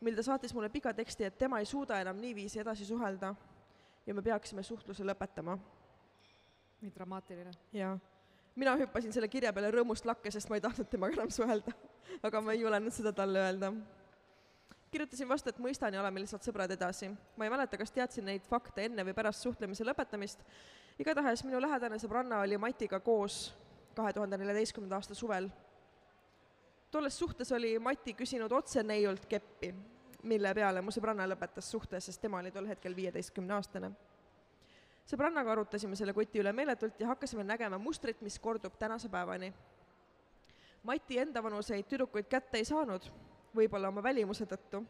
mil 0.00 0.16
ta 0.16 0.22
saatis 0.22 0.54
mulle 0.54 0.68
pika 0.68 0.92
teksti, 0.94 1.24
et 1.24 1.38
tema 1.38 1.58
ei 1.58 1.66
suuda 1.66 2.00
enam 2.00 2.16
niiviisi 2.20 2.60
edasi 2.60 2.84
suhelda 2.84 3.34
ja 4.06 4.14
me 4.14 4.22
peaksime 4.22 4.62
suhtluse 4.62 5.04
lõpetama 5.04 5.58
nii 6.80 6.92
dramaatiline. 6.94 7.50
jaa. 7.72 7.98
mina 8.56 8.76
hüppasin 8.76 9.12
selle 9.12 9.28
kirja 9.28 9.52
peale 9.52 9.70
rõõmust 9.74 10.06
lakke, 10.06 10.30
sest 10.30 10.50
ma 10.50 10.58
ei 10.58 10.64
tahtnud 10.64 10.88
temaga 10.90 11.18
enam 11.18 11.30
suhelda. 11.30 11.74
aga 12.22 12.40
ma 12.40 12.54
ei 12.54 12.60
julenud 12.60 12.94
seda 12.94 13.12
talle 13.12 13.42
öelda. 13.42 13.72
kirjutasin 14.90 15.28
vastu, 15.28 15.50
et 15.50 15.58
mõistan 15.58 15.94
ja 15.94 16.00
oleme 16.00 16.20
lihtsalt 16.20 16.46
sõbrad 16.46 16.70
edasi. 16.70 17.10
ma 17.36 17.44
ei 17.46 17.50
mäleta, 17.50 17.78
kas 17.78 17.90
teadsin 17.90 18.24
neid 18.24 18.46
fakte 18.46 18.84
enne 18.84 19.04
või 19.04 19.14
pärast 19.14 19.42
suhtlemise 19.42 19.84
lõpetamist. 19.84 20.44
igatahes 20.98 21.44
minu 21.44 21.60
lähedane 21.60 21.98
sõbranna 21.98 22.42
oli 22.42 22.58
Matiga 22.58 23.00
koos 23.00 23.54
kahe 23.94 24.12
tuhande 24.12 24.38
neljateistkümnenda 24.38 24.96
aasta 24.96 25.14
suvel. 25.14 25.50
Tolles 26.90 27.18
suhtes 27.18 27.52
oli 27.52 27.78
Mati 27.78 28.14
küsinud 28.14 28.52
otse 28.52 28.82
neiult 28.82 29.26
keppi, 29.26 29.74
mille 30.22 30.54
peale 30.54 30.82
mu 30.82 30.90
sõbranna 30.94 31.26
lõpetas 31.28 31.70
suhte, 31.70 32.00
sest 32.00 32.20
tema 32.20 32.38
oli 32.38 32.50
tol 32.50 32.66
hetkel 32.66 32.96
viieteistkümne 32.96 33.54
aastane 33.54 33.92
sõbrannaga 35.08 35.54
arutasime 35.54 35.96
selle 35.96 36.12
koti 36.16 36.42
üle 36.42 36.52
meeletult 36.52 37.00
ja 37.00 37.08
hakkasime 37.12 37.44
nägema 37.46 37.78
mustrit, 37.80 38.20
mis 38.20 38.38
kordub 38.38 38.76
tänase 38.78 39.08
päevani. 39.08 39.52
Mati 40.84 41.18
enda 41.18 41.42
vanuseid 41.42 41.88
tüdrukuid 41.88 42.28
kätte 42.30 42.60
ei 42.60 42.66
saanud, 42.68 43.08
võib-olla 43.56 43.88
oma 43.92 44.02
välimuse 44.04 44.46
tõttu, 44.48 44.82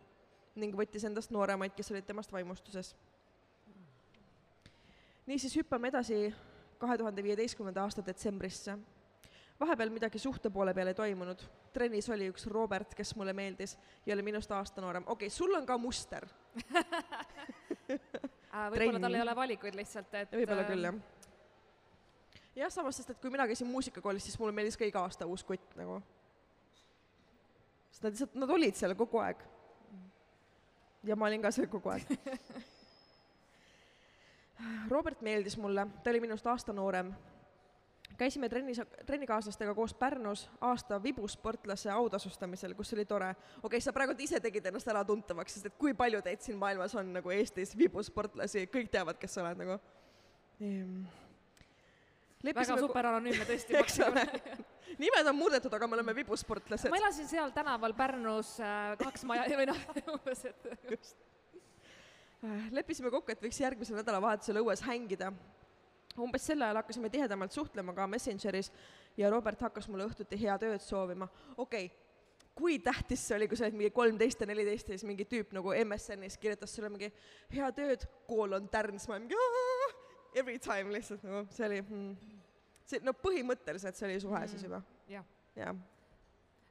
ning 0.58 0.74
võttis 0.76 1.06
endast 1.06 1.30
nooremaid, 1.34 1.74
kes 1.76 1.92
olid 1.94 2.06
temast 2.06 2.32
vaimustuses. 2.32 2.94
niisiis 5.26 5.56
hüppame 5.56 5.88
edasi 5.88 6.34
kahe 6.78 6.98
tuhande 6.98 7.22
viieteistkümnenda 7.22 7.82
aasta 7.82 8.02
detsembrisse. 8.06 8.78
Vahepeal 9.61 9.90
midagi 9.90 10.18
suhte 10.18 10.51
poole 10.51 10.75
peal 10.75 10.87
ei 10.92 10.94
toimunud. 10.94 11.42
trennis 11.73 12.09
oli 12.11 12.29
üks 12.31 12.47
Robert, 12.47 12.94
kes 12.94 13.14
mulle 13.16 13.33
meeldis 13.33 13.77
ja 14.07 14.14
oli 14.14 14.23
minust 14.23 14.53
aasta 14.53 14.81
noorem. 14.81 15.03
okei 15.07 15.27
okay,, 15.27 15.37
sul 15.37 15.55
on 15.55 15.66
ka 15.66 15.79
muster 15.79 16.27
võib-olla 18.73 19.01
tal 19.03 19.14
ei 19.14 19.25
ole 19.25 19.37
valikuid 19.37 19.79
lihtsalt, 19.79 20.14
et 20.14 20.33
võib-olla 20.40 20.64
küll, 20.68 20.88
jah. 20.88 20.94
jah, 22.62 22.73
samas, 22.73 23.01
sest 23.01 23.11
et 23.14 23.21
kui 23.23 23.31
mina 23.35 23.47
käisin 23.51 23.71
muusikakoolis, 23.71 24.25
siis 24.29 24.38
mulle 24.40 24.55
meeldis 24.55 24.79
ka 24.79 24.87
iga 24.88 25.03
aasta 25.05 25.27
uus 25.27 25.44
kutt 25.47 25.77
nagu. 25.79 26.01
sest 27.90 28.03
nad 28.07 28.14
lihtsalt, 28.14 28.35
nad 28.44 28.51
olid 28.59 28.79
seal 28.79 28.94
kogu 28.99 29.23
aeg. 29.25 29.42
ja 31.07 31.16
ma 31.16 31.31
olin 31.31 31.42
ka 31.42 31.55
seal 31.55 31.71
kogu 31.71 31.94
aeg 31.94 32.07
Robert 34.90 35.21
meeldis 35.23 35.55
mulle, 35.59 35.87
ta 36.03 36.11
oli 36.11 36.21
minust 36.25 36.47
aasta 36.47 36.73
noorem 36.75 37.12
käisime 38.18 38.48
trennis, 38.48 38.81
trennikaaslastega 39.07 39.74
koos 39.74 39.94
Pärnus 39.94 40.48
aasta 40.61 41.02
vibusportlase 41.02 41.90
autasustamisel, 41.90 42.74
kus 42.74 42.92
oli 42.96 43.04
tore. 43.04 43.31
okei 43.31 43.62
okay,, 43.62 43.81
sa 43.81 43.92
praegu 43.92 44.16
ise 44.18 44.40
tegid 44.40 44.66
ennast 44.66 44.88
äratuntavaks, 44.88 45.54
sest 45.54 45.70
et 45.70 45.78
kui 45.78 45.94
palju 45.94 46.22
teid 46.22 46.42
siin 46.42 46.59
maailmas 46.59 46.94
on 46.98 47.12
nagu 47.18 47.31
Eestis 47.35 47.76
vibusportlasi, 47.78 48.66
kõik 48.74 48.90
teavad, 48.92 49.18
kes 49.20 49.38
sa 49.38 49.44
oled 49.44 49.62
nagu 49.62 49.78
ehm.. 50.61 51.07
väga 52.50 52.78
super 52.81 53.12
anonüümne 53.12 53.46
tõesti. 53.48 53.78
eks 53.83 54.00
ole 54.07 54.26
nimed 54.98 55.31
on 55.31 55.37
muudetud, 55.37 55.74
aga 55.74 55.87
me 55.87 55.98
oleme 55.98 56.14
vibusportlased. 56.16 56.90
ma 56.90 57.00
elasin 57.00 57.28
seal 57.28 57.54
tänaval 57.54 57.94
Pärnus 57.94 58.57
äh, 58.61 58.96
kaks 58.98 59.24
maja 59.28 59.46
või 59.52 59.68
noh, 59.70 59.85
umbes, 60.16 60.44
et. 60.48 60.68
just. 60.90 61.16
Äh, 62.42 62.66
leppisime 62.74 63.12
kokku, 63.14 63.33
et 63.35 63.42
võiks 63.42 63.62
järgmisel 63.62 63.98
nädalavahetusel 64.00 64.61
õues 64.62 64.83
hängida 64.87 65.33
umbes 66.24 66.46
sel 66.50 66.62
ajal 66.62 66.81
hakkasime 66.83 67.11
tihedamalt 67.12 67.54
suhtlema 67.54 67.94
ka 67.96 68.07
Messengeris 68.07 68.72
ja 69.16 69.31
Robert 69.31 69.61
hakkas 69.68 69.88
mulle 69.88 70.09
õhtuti 70.09 70.38
head 70.40 70.66
ööd 70.68 70.85
soovima. 70.85 71.28
okei 71.57 71.87
okay,, 71.87 72.07
kui 72.59 72.78
tähtis 72.83 73.22
see 73.28 73.37
oli, 73.37 73.48
kui 73.48 73.57
sa 73.59 73.66
olid 73.66 73.78
mingi 73.78 73.94
kolmteist 73.94 74.40
ja 74.42 74.48
neliteist 74.50 74.88
ja 74.88 74.98
siis 74.98 75.07
mingi 75.07 75.28
tüüp 75.31 75.52
nagu 75.54 75.74
MSN-is 75.85 76.38
kirjutas 76.42 76.74
sulle 76.74 76.90
mingi 76.90 77.12
head 77.54 77.78
ööd, 77.85 78.09
kool 78.26 78.57
on 78.59 78.66
Tärns, 78.72 79.07
ma 79.09 79.20
mingi 79.20 79.38
Aa! 79.38 79.92
every 80.35 80.59
time 80.59 80.92
lihtsalt 80.92 81.22
nagu 81.26 81.44
see 81.54 81.66
oli 81.66 81.78
mm, 81.83 82.35
see 82.88 83.04
no 83.07 83.14
põhimõtteliselt 83.16 83.96
see 83.98 84.09
oli 84.11 84.18
suhe 84.22 84.40
mm, 84.40 84.50
siis 84.52 84.66
juba. 84.66 84.83
jah 85.09 85.24
ja. 85.57 85.70
ja 85.70 85.74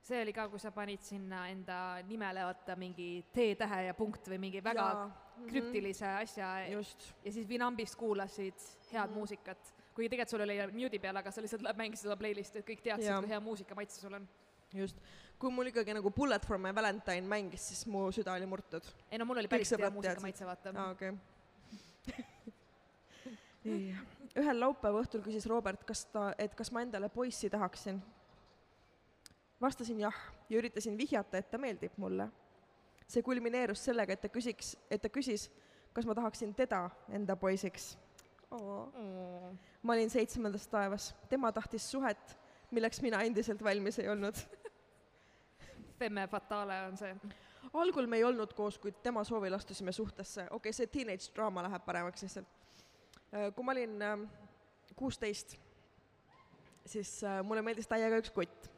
see 0.08 0.22
oli 0.24 0.34
ka, 0.36 0.48
kui 0.52 0.60
sa 0.62 0.72
panid 0.76 1.04
sinna 1.04 1.46
enda 1.52 1.78
nimele 2.08 2.46
vaata 2.48 2.78
mingi 2.80 3.26
T-tähe 3.34 3.88
ja 3.90 3.96
punkt 3.98 4.30
või 4.32 4.40
mingi 4.48 4.64
väga 4.64 4.86
ja. 4.88 5.08
Mhm. 5.38 5.50
krüptilise 5.50 6.08
asja 6.08 6.68
Just. 6.72 7.14
ja 7.26 7.32
siis 7.32 7.48
Vinambist 7.50 7.96
kuulasid 7.96 8.68
head 8.92 9.10
mm 9.10 9.14
muusikat, 9.18 9.74
kuigi 9.96 10.10
tegelikult 10.10 10.30
sul 10.30 10.42
oli 10.42 10.58
mute'i 10.74 11.00
peal, 11.00 11.16
aga 11.18 11.32
sa 11.32 11.42
lihtsalt 11.42 11.78
mängisid 11.78 12.06
seda 12.06 12.18
playlist'i, 12.18 12.60
et 12.60 12.68
kõik 12.68 12.84
teadsid, 12.84 13.14
kui 13.20 13.30
hea 13.30 13.40
muusikamaitse 13.40 14.02
sul 14.02 14.14
on. 14.14 14.28
just, 14.74 15.00
kui 15.40 15.52
mul 15.52 15.72
ikkagi 15.72 15.94
nagu 15.94 16.12
Bullet 16.12 16.46
for 16.46 16.58
my 16.58 16.76
valentine 16.76 17.28
mängis, 17.28 17.68
siis 17.68 17.86
mu 17.88 18.12
süda 18.12 18.34
oli 18.34 18.46
murtud. 18.46 18.84
ei 19.12 19.18
no 19.18 19.26
mul 19.26 19.38
oli 19.38 19.48
päris 19.48 19.72
hea 19.72 19.90
muusikamaitse, 19.90 20.46
vaata. 20.46 20.74
aa, 20.76 20.92
okei 20.92 21.14
nii, 23.64 23.96
ühel 24.40 24.60
laupäeva 24.60 25.02
õhtul 25.02 25.24
küsis 25.26 25.48
Robert, 25.50 25.84
kas 25.88 26.06
ta, 26.12 26.30
et 26.38 26.56
kas 26.56 26.72
ma 26.72 26.82
endale 26.86 27.10
poissi 27.10 27.50
tahaksin 27.50 28.02
vastasin 29.62 30.00
jah 30.00 30.16
ja 30.50 30.60
üritasin 30.60 30.98
vihjata, 30.98 31.38
et 31.38 31.50
ta 31.52 31.58
meeldib 31.58 31.98
mulle. 31.98 32.30
See 33.08 33.24
kulmineerus 33.24 33.86
sellega, 33.88 34.16
et 34.16 34.22
ta 34.22 34.30
küsiks, 34.32 34.76
et 34.92 35.02
ta 35.02 35.10
küsis, 35.12 35.48
kas 35.96 36.06
ma 36.08 36.16
tahaksin 36.18 36.54
teda 36.56 36.88
enda 37.14 37.36
poisiks. 37.40 37.96
Mm. 38.48 39.58
ma 39.84 39.94
olin 39.94 40.10
seitsmendas 40.10 40.70
taevas, 40.72 41.10
tema 41.28 41.50
tahtis 41.52 41.84
suhet, 41.92 42.38
milleks 42.72 43.02
mina 43.04 43.20
endiselt 43.28 43.60
valmis 43.64 44.00
ei 44.00 44.08
olnud 44.08 44.40
Femme 46.00 46.24
fatale 46.32 46.78
on 46.86 46.96
see. 46.98 47.12
algul 47.74 48.08
me 48.08 48.22
ei 48.22 48.24
olnud 48.24 48.54
koos, 48.56 48.78
kuid 48.80 49.02
tema 49.04 49.24
soovil 49.28 49.58
astusime 49.58 49.92
suhtesse, 49.92 50.46
okei 50.46 50.56
okay,, 50.70 50.78
see 50.78 50.88
teenage 50.88 51.28
draama 51.36 51.66
läheb 51.66 51.84
paremaks 51.84 52.24
lihtsalt. 52.24 52.48
Äh, 53.34 53.50
kui 53.56 53.68
ma 53.68 53.76
olin 53.76 54.02
ähm, 54.02 54.24
kuusteist, 54.96 55.58
siis 56.86 57.18
äh, 57.28 57.42
mulle 57.44 57.66
meeldis 57.66 57.90
täiega 57.92 58.22
üks 58.22 58.32
kutt 58.32 58.72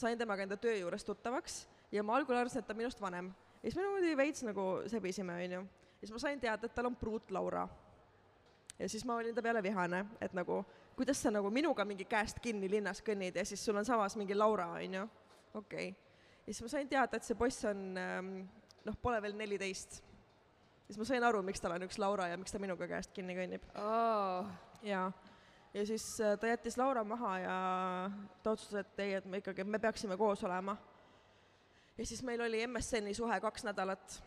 sain 0.00 0.18
temaga 0.18 0.46
enda 0.46 0.56
töö 0.56 0.76
juures 0.78 1.04
tuttavaks 1.04 1.64
ja 1.92 2.02
ma 2.02 2.16
algul 2.16 2.36
arvasin, 2.36 2.62
et 2.62 2.66
ta 2.66 2.74
on 2.74 2.80
minust 2.80 3.00
vanem. 3.00 3.32
ja 3.62 3.70
siis 3.70 3.76
me 3.76 3.82
niimoodi 3.82 4.16
veits 4.16 4.44
nagu 4.46 4.66
sebisime, 4.86 5.36
onju. 5.44 5.60
ja 6.00 6.06
siis 6.06 6.12
ma 6.12 6.18
sain 6.18 6.40
teada, 6.40 6.66
et 6.66 6.74
tal 6.74 6.90
on 6.90 6.96
pruut 6.96 7.30
Laura. 7.30 7.68
ja 8.78 8.88
siis 8.88 9.04
ma 9.04 9.16
olin 9.16 9.34
ta 9.34 9.42
peale 9.42 9.62
vihane, 9.62 10.04
et 10.20 10.34
nagu, 10.34 10.64
kuidas 10.96 11.22
sa 11.22 11.30
nagu 11.30 11.50
minuga 11.50 11.84
mingi 11.84 12.04
käest 12.04 12.40
kinni 12.40 12.70
linnas 12.70 13.02
kõnnid 13.02 13.36
ja 13.36 13.44
siis 13.44 13.64
sul 13.64 13.76
on 13.76 13.84
samas 13.84 14.16
mingi 14.16 14.34
Laura, 14.34 14.72
onju. 14.78 15.08
okei 15.54 15.88
okay.. 15.88 15.94
ja 16.46 16.54
siis 16.54 16.62
ma 16.62 16.68
sain 16.68 16.88
teada, 16.88 17.16
et 17.16 17.26
see 17.26 17.38
poiss 17.38 17.64
on 17.64 17.98
ähm, 17.98 18.36
noh, 18.84 18.96
pole 19.02 19.22
veel 19.22 19.36
neliteist. 19.36 20.02
siis 20.86 20.98
ma 20.98 21.04
sain 21.04 21.24
aru, 21.24 21.42
miks 21.42 21.60
tal 21.60 21.76
on 21.76 21.88
üks 21.88 21.98
Laura 21.98 22.28
ja 22.28 22.38
miks 22.38 22.52
ta 22.52 22.62
minuga 22.62 22.88
käest 22.88 23.12
kinni 23.16 23.36
kõnnib 23.38 23.66
oh.. 23.74 24.46
jaa 24.82 25.10
ja 25.74 25.86
siis 25.86 26.20
äh, 26.20 26.38
ta 26.38 26.46
jättis 26.46 26.78
Laura 26.78 27.04
maha 27.04 27.38
ja 27.38 27.56
ta 28.42 28.50
otsustas, 28.50 28.86
et 28.86 29.00
ei, 29.00 29.14
et 29.14 29.26
me 29.26 29.38
ikkagi, 29.38 29.64
me 29.64 29.78
peaksime 29.78 30.16
koos 30.16 30.42
olema. 30.44 30.76
Ja 32.00 32.06
siis 32.06 32.22
meil 32.24 32.40
oli 32.40 32.62
MSN-i 32.66 33.14
suhe 33.14 33.40
kaks 33.40 33.64
nädalat. 33.68 34.22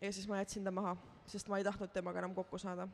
ja 0.00 0.12
siis 0.12 0.28
ma 0.28 0.38
jätsin 0.38 0.64
ta 0.64 0.70
maha, 0.70 0.96
sest 1.26 1.48
ma 1.50 1.58
ei 1.58 1.64
tahtnud 1.66 1.90
temaga 1.90 2.22
enam 2.22 2.34
kokku 2.34 2.58
saada. 2.58 2.86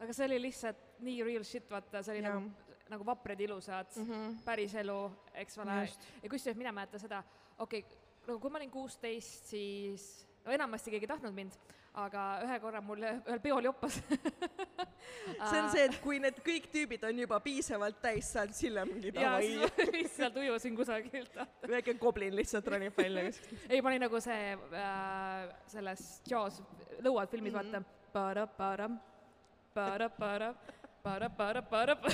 aga 0.00 0.12
see 0.12 0.26
oli 0.26 0.38
lihtsalt 0.46 1.00
nii 1.02 1.24
real 1.26 1.44
shit, 1.44 1.66
vaata, 1.70 2.02
see 2.02 2.14
oli 2.14 2.22
ja. 2.22 2.34
nagu, 2.34 2.76
nagu 2.94 3.06
vaprad 3.06 3.40
ilusad 3.40 3.90
mm, 3.96 4.06
-hmm. 4.06 4.38
päris 4.44 4.74
elu, 4.74 5.00
eks 5.34 5.58
ole. 5.58 5.80
ja 6.22 6.30
kusjuures 6.30 6.58
mina 6.58 6.72
mäletan 6.72 7.00
seda, 7.00 7.22
okei 7.58 7.80
okay,, 7.80 7.98
nagu 8.26 8.38
kui 8.38 8.50
ma 8.50 8.62
olin 8.62 8.70
kuusteist, 8.70 9.50
siis 9.50 10.26
no 10.44 10.52
enamasti 10.52 10.90
keegi 10.90 11.04
ei 11.04 11.14
tahtnud 11.14 11.34
mind 11.34 11.58
aga 11.94 12.24
ühe 12.44 12.58
korra 12.62 12.80
mul 12.80 13.02
ühel 13.02 13.40
peol 13.42 13.64
joppas 13.66 13.96
see 15.50 15.60
on 15.60 15.70
see, 15.72 15.84
et 15.88 15.96
kui 16.02 16.20
need 16.22 16.38
kõik 16.44 16.68
tüübid 16.72 17.04
on 17.08 17.18
juba 17.24 17.40
piisavalt 17.42 17.98
täis 18.02 18.28
saanud, 18.34 18.54
Sille 18.54 18.84
mingi 18.86 19.10
davai. 19.14 19.68
lihtsalt 19.94 20.36
ujusin 20.42 20.76
kusagilt. 20.76 21.34
väike 21.68 21.94
goblin 22.00 22.36
lihtsalt 22.36 22.66
ronib 22.70 22.96
välja 22.96 23.24
kuskilt. 23.28 23.64
ei, 23.72 23.80
ma 23.82 23.88
olin 23.92 24.04
nagu 24.06 24.20
see 24.22 24.42
äh, 24.54 25.48
selles 25.70 26.22
Jaws 26.30 26.60
lõuad 27.02 27.28
filmis 27.32 27.52
mm, 27.52 27.58
-hmm. 27.58 27.72
vaata 27.72 27.98
para-para-para, 28.12 30.08
para-para, 30.10 31.30
para-para-para. 31.36 31.96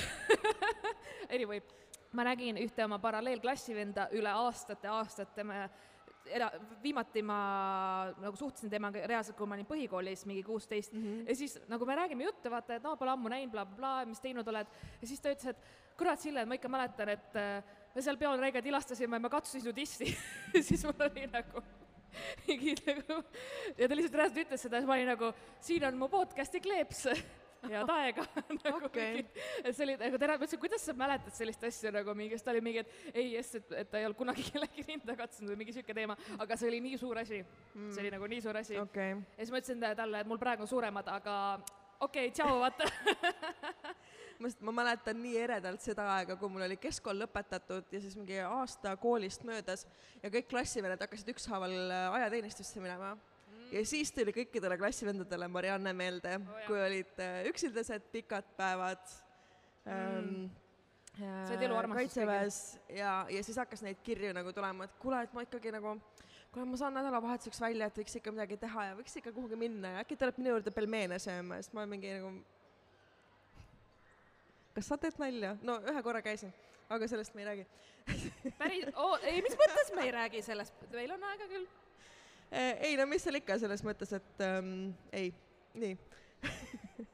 Anyway, 1.29 1.59
ma 2.15 2.23
nägin 2.23 2.57
ühte 2.61 2.85
oma 2.85 2.99
paralleelklassivenda 3.03 4.07
üle 4.15 4.31
aastate-aastate, 4.31 5.43
me 5.43 5.69
era-, 6.33 6.51
viimati 6.83 7.23
ma 7.25 7.39
nagu 8.21 8.35
suhtlesin 8.39 8.71
temaga 8.71 9.05
reaalselt, 9.09 9.37
kui 9.37 9.49
ma 9.49 9.57
olin 9.57 9.69
põhikoolis, 9.69 10.25
mingi 10.29 10.43
kuusteist 10.43 10.93
mm, 10.93 11.03
-hmm. 11.03 11.29
ja 11.29 11.35
siis 11.35 11.57
nagu 11.67 11.85
me 11.85 11.95
räägime 11.95 12.27
juttu, 12.27 12.51
vaata, 12.51 12.75
et 12.75 12.83
no 12.83 12.95
pole 12.97 13.11
ammu 13.11 13.29
näinud 13.29 13.51
bla, 13.51 13.65
bla, 13.65 13.77
bla, 13.77 14.05
mis 14.05 14.21
teinud 14.23 14.47
oled, 14.47 14.67
ja 15.01 15.07
siis 15.07 15.21
ta 15.21 15.33
ütles, 15.33 15.55
et 15.55 15.97
kurat, 15.97 16.19
Sille, 16.21 16.45
ma 16.45 16.57
ikka 16.57 16.69
mäletan, 16.69 17.09
et 17.09 17.35
äh, 17.35 17.63
me 17.95 18.01
seal 18.05 18.17
peol 18.17 18.39
räigelt 18.39 18.65
ilastasime, 18.65 19.19
ma 19.19 19.29
katsusin 19.29 19.61
su 19.61 19.73
tissi. 19.73 20.11
Siis 20.67 20.83
mul 20.85 21.05
oli 21.09 21.25
nagu 21.31 21.63
mingi 22.47 22.75
nagu 22.85 23.17
ja 23.79 23.87
ta 23.87 23.95
lihtsalt 23.95 24.15
reaalselt 24.15 24.43
ütles 24.45 24.63
seda, 24.63 24.79
siis 24.79 24.87
ma 24.89 24.95
olin 24.95 25.11
nagu, 25.11 25.31
siin 25.61 25.85
on 25.87 25.99
mu 25.99 26.09
podcast'i 26.11 26.61
kleeps 26.63 27.05
head 27.65 27.91
aega 27.93 28.25
nagu 28.63 28.89
Okei. 28.89 29.13
mingi, 29.17 29.45
et 29.63 29.71
see 29.71 29.85
oli 29.87 29.97
nagu 30.01 30.21
terav, 30.21 30.39
ma 30.39 30.47
ütlesin, 30.47 30.61
kuidas 30.61 30.85
sa 30.87 30.95
mäletad 30.97 31.35
sellist 31.37 31.63
asja 31.69 31.93
nagu 31.95 32.15
mingi, 32.17 32.37
siis 32.37 32.45
ta 32.45 32.53
oli 32.53 32.63
mingi, 32.65 32.83
et 32.83 33.15
ei, 33.15 33.31
jess, 33.35 33.57
et, 33.61 33.73
et 33.83 33.91
ta 33.91 34.01
ei 34.01 34.07
olnud 34.09 34.19
kunagi 34.19 34.45
kellegi 34.51 34.85
rinda 34.87 35.17
katsunud 35.19 35.53
või 35.53 35.63
mingi 35.63 35.77
sihuke 35.77 35.95
teema, 35.97 36.17
aga 36.37 36.59
see 36.59 36.71
oli 36.71 36.83
nii 36.89 37.01
suur 37.01 37.23
asi 37.23 37.41
mm., 37.41 37.89
see 37.95 38.05
oli 38.05 38.13
nagu 38.13 38.29
nii 38.35 38.45
suur 38.45 38.61
asi 38.61 38.79
okay.. 38.81 39.17
ja 39.17 39.41
siis 39.41 39.53
ma 39.53 39.61
ütlesin 39.63 39.83
ta- 39.83 39.95
talle, 39.97 40.23
et 40.23 40.29
mul 40.29 40.41
praegu 40.41 40.65
on 40.65 40.71
suuremad, 40.71 41.09
aga 41.17 41.37
okei 41.99 42.29
okay,, 42.29 42.35
tšau, 42.35 42.59
vaata. 42.61 42.87
ma 44.41 44.49
ma 44.69 44.73
mäletan 44.81 45.17
nii 45.21 45.37
eredalt 45.41 45.81
seda 45.81 46.05
aega, 46.17 46.35
kui 46.37 46.51
mul 46.51 46.65
oli 46.67 46.77
keskkool 46.81 47.23
lõpetatud 47.23 47.89
ja 47.93 48.01
siis 48.03 48.17
mingi 48.19 48.37
aasta 48.43 48.93
koolist 49.01 49.45
möödas 49.47 49.87
ja 50.21 50.31
kõik 50.33 50.49
klassivennad 50.51 51.01
hakkasid 51.01 51.33
ükshaaval 51.33 51.73
äh, 51.73 52.19
ajateenistusse 52.19 52.83
minema. 52.83 53.15
Ja 53.71 53.83
siis 53.85 54.11
tuli 54.15 54.33
kõikidele 54.35 54.77
klassivendadele 54.79 55.49
Marianne 55.51 55.93
meelde 55.97 56.37
oh, 56.39 56.61
kui 56.67 56.79
olid 56.81 57.19
äh, 57.23 57.41
üksildased 57.51 58.09
pikad 58.13 58.55
päevad 58.59 59.03
ähm, 59.89 60.47
Said 61.17 61.63
eluarmastust 61.65 62.13
kaitseväes 62.13 62.57
ja, 62.93 63.25
ja 63.33 63.39
siis 63.43 63.57
hakkas 63.57 63.81
neid 63.81 64.03
kirju 64.05 64.35
nagu 64.37 64.51
tulema, 64.53 64.85
et 64.85 64.99
kuule, 65.01 65.23
et 65.25 65.33
ma 65.33 65.41
ikkagi 65.47 65.71
nagu 65.73 65.95
kuule, 66.53 66.67
ma 66.69 66.77
saan 66.77 66.93
nädalavahetuseks 66.93 67.61
välja, 67.61 67.87
et 67.89 67.97
võiks 67.97 68.19
ikka 68.19 68.33
midagi 68.35 68.59
teha 68.61 68.91
ja 68.91 68.99
võiks 68.99 69.17
ikka 69.17 69.33
kuhugi 69.33 69.57
minna 69.57 69.95
ja 69.95 70.03
äkki 70.03 70.19
tuleb 70.19 70.37
minu 70.37 70.53
juurde 70.53 70.73
pelmeene 70.75 71.17
sööma 71.21 71.57
ja 71.57 71.65
siis 71.65 71.73
ma 71.73 71.81
olen 71.81 71.95
mingi 71.95 72.13
nagu 72.19 72.35
kas 74.77 74.91
sa 74.91 74.99
teed 75.01 75.17
nalja? 75.21 75.55
no 75.65 75.79
ühe 75.89 76.05
korra 76.05 76.21
käisin, 76.25 76.53
aga 76.93 77.09
sellest 77.09 77.33
me 77.33 77.41
ei 77.41 77.49
räägi. 77.49 77.65
päris 78.59 78.91
oh,, 78.93 79.17
ei, 79.25 79.41
mis 79.41 79.57
mõttes 79.57 79.93
me 79.97 80.05
ei 80.05 80.13
räägi 80.13 80.43
sellest, 80.45 80.85
meil 80.93 81.17
on 81.17 81.25
aega 81.31 81.49
küll. 81.49 81.65
Ei 82.51 82.97
no 82.97 83.05
mis 83.05 83.23
seal 83.23 83.35
ikka 83.41 83.57
selles 83.59 83.83
mõttes, 83.83 84.13
et 84.15 84.43
ähm, 84.45 84.91
ei, 85.11 85.33
nii. 85.75 85.97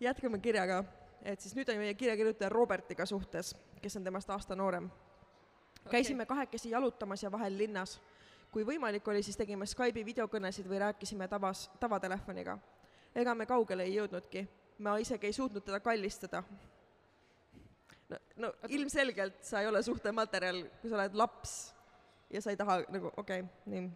jätkame 0.00 0.38
kirjaga, 0.38 0.84
et 1.22 1.40
siis 1.40 1.54
nüüd 1.56 1.68
on 1.72 1.80
meie 1.80 1.94
kirjakirjutaja 1.94 2.50
Robertiga 2.52 3.06
suhtes, 3.06 3.54
kes 3.80 3.96
on 3.96 4.04
temast 4.04 4.30
aasta 4.30 4.56
noorem. 4.56 4.90
käisime 5.90 6.26
kahekesi 6.26 6.70
jalutamas 6.70 7.22
ja 7.22 7.32
vahel 7.32 7.58
linnas. 7.58 8.00
kui 8.50 8.64
võimalik 8.66 9.08
oli, 9.08 9.22
siis 9.22 9.36
tegime 9.36 9.66
Skype'i 9.66 10.04
videokõnesid 10.04 10.66
või 10.68 10.78
rääkisime 10.78 11.28
tavas, 11.28 11.70
tavatelefoniga. 11.80 12.58
ega 13.14 13.34
me 13.34 13.46
kaugele 13.46 13.82
ei 13.82 13.94
jõudnudki, 13.94 14.48
ma 14.78 14.98
isegi 14.98 15.26
ei 15.26 15.32
suutnud 15.32 15.64
teda 15.64 15.80
kallistada. 15.80 16.42
no, 18.08 18.16
no 18.36 18.52
ilmselgelt 18.68 19.44
sa 19.44 19.60
ei 19.60 19.66
ole 19.66 19.82
suhtematerjal, 19.82 20.64
kui 20.80 20.90
sa 20.90 20.96
oled 20.96 21.14
laps 21.14 21.74
ja 22.30 22.42
sa 22.42 22.50
ei 22.50 22.56
taha 22.56 22.80
nagu, 22.88 23.12
okei 23.16 23.40
okay,, 23.40 23.48
nii. 23.66 23.90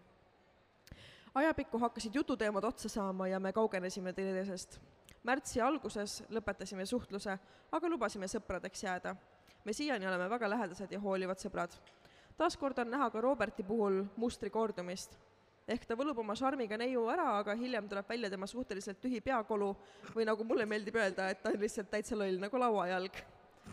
ajapikku 1.35 1.79
hakkasid 1.79 2.15
jututeemad 2.15 2.65
otsa 2.65 2.89
saama 2.89 3.29
ja 3.29 3.41
me 3.41 3.53
kaugenesime 3.53 4.13
teineteisest. 4.13 4.81
märtsi 5.23 5.61
alguses 5.61 6.23
lõpetasime 6.31 6.87
suhtluse, 6.87 7.39
aga 7.73 7.89
lubasime 7.89 8.29
sõpradeks 8.29 8.85
jääda 8.85 9.17
me 9.65 9.73
siiani 9.73 10.09
oleme 10.09 10.31
väga 10.31 10.49
lähedased 10.51 10.93
ja 10.93 11.01
hoolivad 11.01 11.41
sõbrad. 11.41 11.73
taaskord 12.37 12.79
on 12.79 12.91
näha 12.91 13.11
ka 13.11 13.21
Roberti 13.21 13.63
puhul 13.63 14.05
mustri 14.17 14.51
kordumist. 14.51 15.17
ehk 15.69 15.87
ta 15.87 15.97
võlub 15.97 16.19
oma 16.19 16.35
šarmiga 16.37 16.77
neiu 16.77 17.07
ära, 17.09 17.39
aga 17.39 17.55
hiljem 17.55 17.89
tuleb 17.89 18.09
välja 18.09 18.31
tema 18.31 18.47
suhteliselt 18.47 19.01
tühi 19.01 19.21
peakolu 19.21 19.75
või 20.15 20.27
nagu 20.29 20.45
mulle 20.45 20.67
meeldib 20.67 20.97
öelda, 20.97 21.31
et 21.31 21.43
ta 21.43 21.49
on 21.49 21.61
lihtsalt 21.61 21.91
täitsa 21.91 22.17
loll 22.17 22.39
nagu 22.39 22.59
lauajalg. 22.59 23.13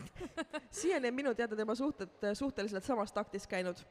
siiani 0.80 1.08
on 1.08 1.14
minu 1.14 1.34
teada 1.34 1.56
tema 1.56 1.74
suhted 1.74 2.32
suhteliselt 2.34 2.84
samas 2.84 3.12
taktis 3.12 3.46
käinud 3.46 3.84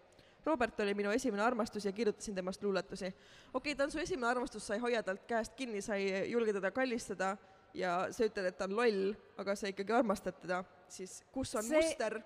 Robert 0.46 0.80
oli 0.80 0.94
minu 0.98 1.12
esimene 1.14 1.44
armastus 1.44 1.86
ja 1.86 1.92
kirjutasin 1.92 2.36
temast 2.36 2.64
luuletusi. 2.64 3.06
okei 3.06 3.18
okay,, 3.54 3.76
ta 3.76 3.84
on 3.84 3.92
su 3.92 4.00
esimene 4.00 4.28
armastus, 4.28 4.68
sa 4.68 4.74
ei 4.74 4.80
hoia 4.80 5.04
talt 5.04 5.26
käest 5.28 5.54
kinni, 5.56 5.82
sa 5.82 5.96
ei 5.96 6.32
julge 6.32 6.54
teda 6.54 6.72
kallistada 6.72 7.38
ja 7.74 8.08
sa 8.12 8.26
ütled, 8.26 8.50
et 8.50 8.58
ta 8.58 8.68
on 8.68 8.76
loll, 8.76 9.14
aga 9.38 9.56
sa 9.56 9.72
ikkagi 9.72 9.94
armastad 9.94 10.40
teda, 10.42 10.64
siis 10.88 11.22
kus 11.32 11.56
on 11.56 11.64
See- 11.64 11.78
muster? 11.78 12.22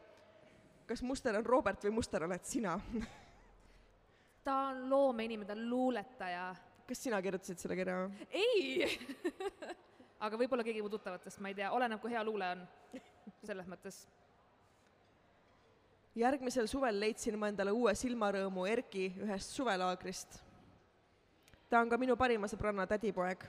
kas 0.85 1.01
muster 1.01 1.35
on 1.37 1.45
Robert 1.45 1.83
või 1.83 1.95
muster 1.97 2.23
oled 2.23 2.43
sina? 2.45 2.79
ta 4.45 4.57
on 4.69 4.89
loomeinimene, 4.89 5.47
ta 5.47 5.57
on 5.57 5.69
luuletaja. 5.69 6.55
kas 6.87 7.03
sina 7.03 7.21
kirjutasid 7.21 7.59
selle 7.59 7.75
kirja? 7.75 8.09
ei 8.29 8.85
aga 10.25 10.37
võib-olla 10.39 10.63
keegi 10.65 10.83
mu 10.83 10.89
tuttavatest, 10.89 11.41
ma 11.43 11.51
ei 11.51 11.57
tea, 11.57 11.71
oleneb, 11.75 12.01
kui 12.01 12.13
hea 12.13 12.23
luule 12.23 12.51
on. 12.55 12.67
selles 13.45 13.67
mõttes. 13.69 14.05
Järgmisel 16.15 16.67
suvel 16.67 16.99
leidsin 16.99 17.37
ma 17.39 17.49
endale 17.51 17.73
uue 17.75 17.93
silmarõõmu 17.95 18.65
Erki 18.71 19.09
ühest 19.23 19.55
suvelaagrist. 19.55 20.39
ta 21.69 21.79
on 21.79 21.89
ka 21.89 21.97
minu 21.97 22.15
parima 22.15 22.47
sõbranna 22.47 22.87
tädipoeg. 22.87 23.43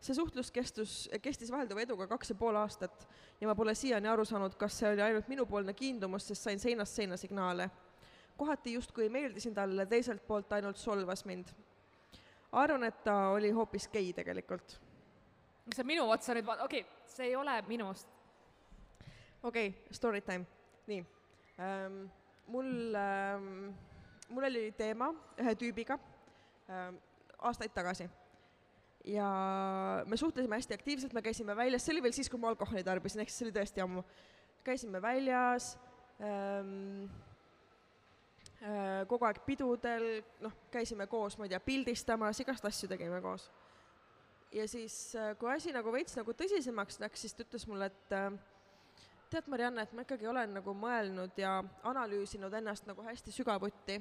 see 0.00 0.14
suhtlus 0.14 0.50
kestus, 0.50 1.10
kestis 1.22 1.50
vahelduva 1.50 1.82
eduga 1.82 2.06
kaks 2.06 2.30
ja 2.30 2.34
pool 2.34 2.56
aastat 2.56 3.08
ja 3.40 3.48
ma 3.48 3.54
pole 3.54 3.74
siiani 3.74 4.08
aru 4.08 4.24
saanud, 4.24 4.54
kas 4.54 4.78
see 4.78 4.92
oli 4.92 5.02
ainult 5.02 5.28
minupoolne 5.28 5.74
kiindumus, 5.74 6.26
sest 6.26 6.42
sain 6.42 6.58
seinast 6.58 6.94
seina 6.94 7.16
signaale. 7.16 7.70
kohati 8.36 8.72
justkui 8.72 9.08
meeldisin 9.08 9.54
talle, 9.54 9.86
teiselt 9.86 10.26
poolt 10.26 10.52
ainult 10.52 10.76
solvas 10.76 11.24
mind. 11.24 11.48
arvan, 12.52 12.84
et 12.84 13.04
ta 13.04 13.28
oli 13.28 13.50
hoopis 13.50 13.88
gei 13.88 14.12
tegelikult. 14.12 14.80
sa 15.74 15.84
minu 15.84 16.10
otsa 16.10 16.34
nüüd 16.34 16.46
vaatad, 16.46 16.64
okei 16.64 16.80
okay,, 16.80 16.92
see 17.06 17.26
ei 17.26 17.36
ole 17.36 17.62
minust. 17.66 18.08
okei 19.42 19.68
okay,, 19.68 19.92
story 19.92 20.20
time, 20.20 20.46
nii. 20.86 21.17
Mul 21.58 22.94
ähm,, 22.94 23.74
mul 24.28 24.46
oli 24.46 24.70
teema 24.78 25.10
ühe 25.40 25.54
tüübiga 25.58 25.98
ähm, 26.70 26.98
aastaid 27.38 27.72
tagasi 27.74 28.08
ja 29.08 29.28
me 30.06 30.16
suhtlesime 30.16 30.56
hästi 30.56 30.74
aktiivselt, 30.74 31.12
me 31.12 31.22
käisime 31.22 31.56
väljas, 31.56 31.84
see 31.84 31.94
oli 31.94 32.02
veel 32.04 32.14
siis, 32.16 32.28
kui 32.30 32.40
ma 32.40 32.52
alkoholi 32.52 32.84
tarbisin, 32.84 33.22
ehk 33.22 33.32
siis 33.32 33.40
see 33.40 33.48
oli 33.48 33.56
tõesti 33.56 33.82
ammu. 33.84 34.04
käisime 34.64 35.00
väljas 35.02 35.70
ähm,, 36.20 37.06
äh, 38.62 39.06
kogu 39.08 39.24
aeg 39.24 39.40
pidudel, 39.46 40.08
noh, 40.44 40.54
käisime 40.70 41.06
koos, 41.06 41.38
ma 41.38 41.46
ei 41.46 41.54
tea, 41.54 41.60
pildistamas, 41.60 42.40
igast 42.44 42.64
asju 42.68 42.90
tegime 42.90 43.20
koos. 43.24 43.50
ja 44.52 44.68
siis, 44.68 45.16
kui 45.38 45.50
asi 45.52 45.72
nagu 45.72 45.92
veits 45.92 46.16
nagu 46.16 46.32
tõsisemaks 46.32 47.00
läks, 47.00 47.20
siis 47.20 47.34
ta 47.34 47.46
ütles 47.46 47.66
mulle, 47.70 47.90
et 47.90 48.16
äh, 48.16 48.32
tead, 49.30 49.48
Marianne, 49.50 49.84
et 49.84 49.92
ma 49.96 50.04
ikkagi 50.04 50.28
olen 50.28 50.54
nagu 50.58 50.74
mõelnud 50.76 51.36
ja 51.40 51.58
analüüsinud 51.88 52.54
ennast 52.60 52.86
nagu 52.88 53.04
hästi 53.04 53.32
sügavuti. 53.34 54.00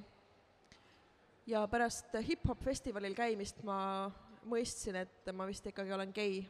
ja 1.48 1.64
pärast 1.68 2.16
hip-hop 2.28 2.64
festivalil 2.64 3.16
käimist 3.16 3.64
ma 3.64 4.12
mõistsin, 4.48 4.96
et 5.04 5.32
ma 5.34 5.48
vist 5.48 5.66
ikkagi 5.68 5.94
olen 5.94 6.14
gei. 6.16 6.46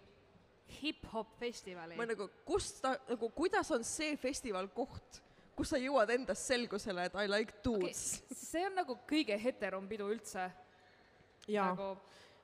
hip-hop 0.81 1.37
festivali 1.39 1.95
ma. 1.95 2.05
nagu, 2.05 2.29
kust 2.45 2.81
ta, 2.83 2.97
nagu 3.09 3.29
kuidas 3.35 3.71
on 3.71 3.83
see 3.87 4.17
festival 4.17 4.67
koht, 4.75 5.21
kus 5.55 5.73
sa 5.73 5.79
jõuad 5.81 6.11
endast 6.13 6.49
selgusele, 6.49 7.07
et 7.07 7.17
I 7.17 7.29
like 7.31 7.61
dudes 7.63 8.21
okay.. 8.21 8.37
see 8.37 8.65
on 8.67 8.77
nagu 8.81 8.97
kõige 9.09 9.37
heterom 9.41 9.87
pidu 9.87 10.09
üldse. 10.13 10.49
nagu 11.47 11.95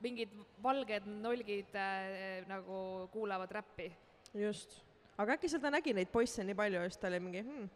mingid 0.04 0.32
valged 0.62 1.06
nolgid 1.06 1.76
äh, 1.78 2.42
nagu 2.48 3.08
kuulavad 3.12 3.52
räppi. 3.52 3.92
just. 4.34 4.83
Aga 5.18 5.36
äkki 5.36 5.48
seal 5.50 5.62
ta 5.62 5.70
nägi 5.74 5.94
neid 5.96 6.10
poisse 6.12 6.44
nii 6.44 6.56
palju 6.58 6.80
ja 6.80 6.88
siis 6.88 7.00
ta 7.00 7.10
oli 7.10 7.20
mingi 7.22 7.42
hmm. 7.44 7.68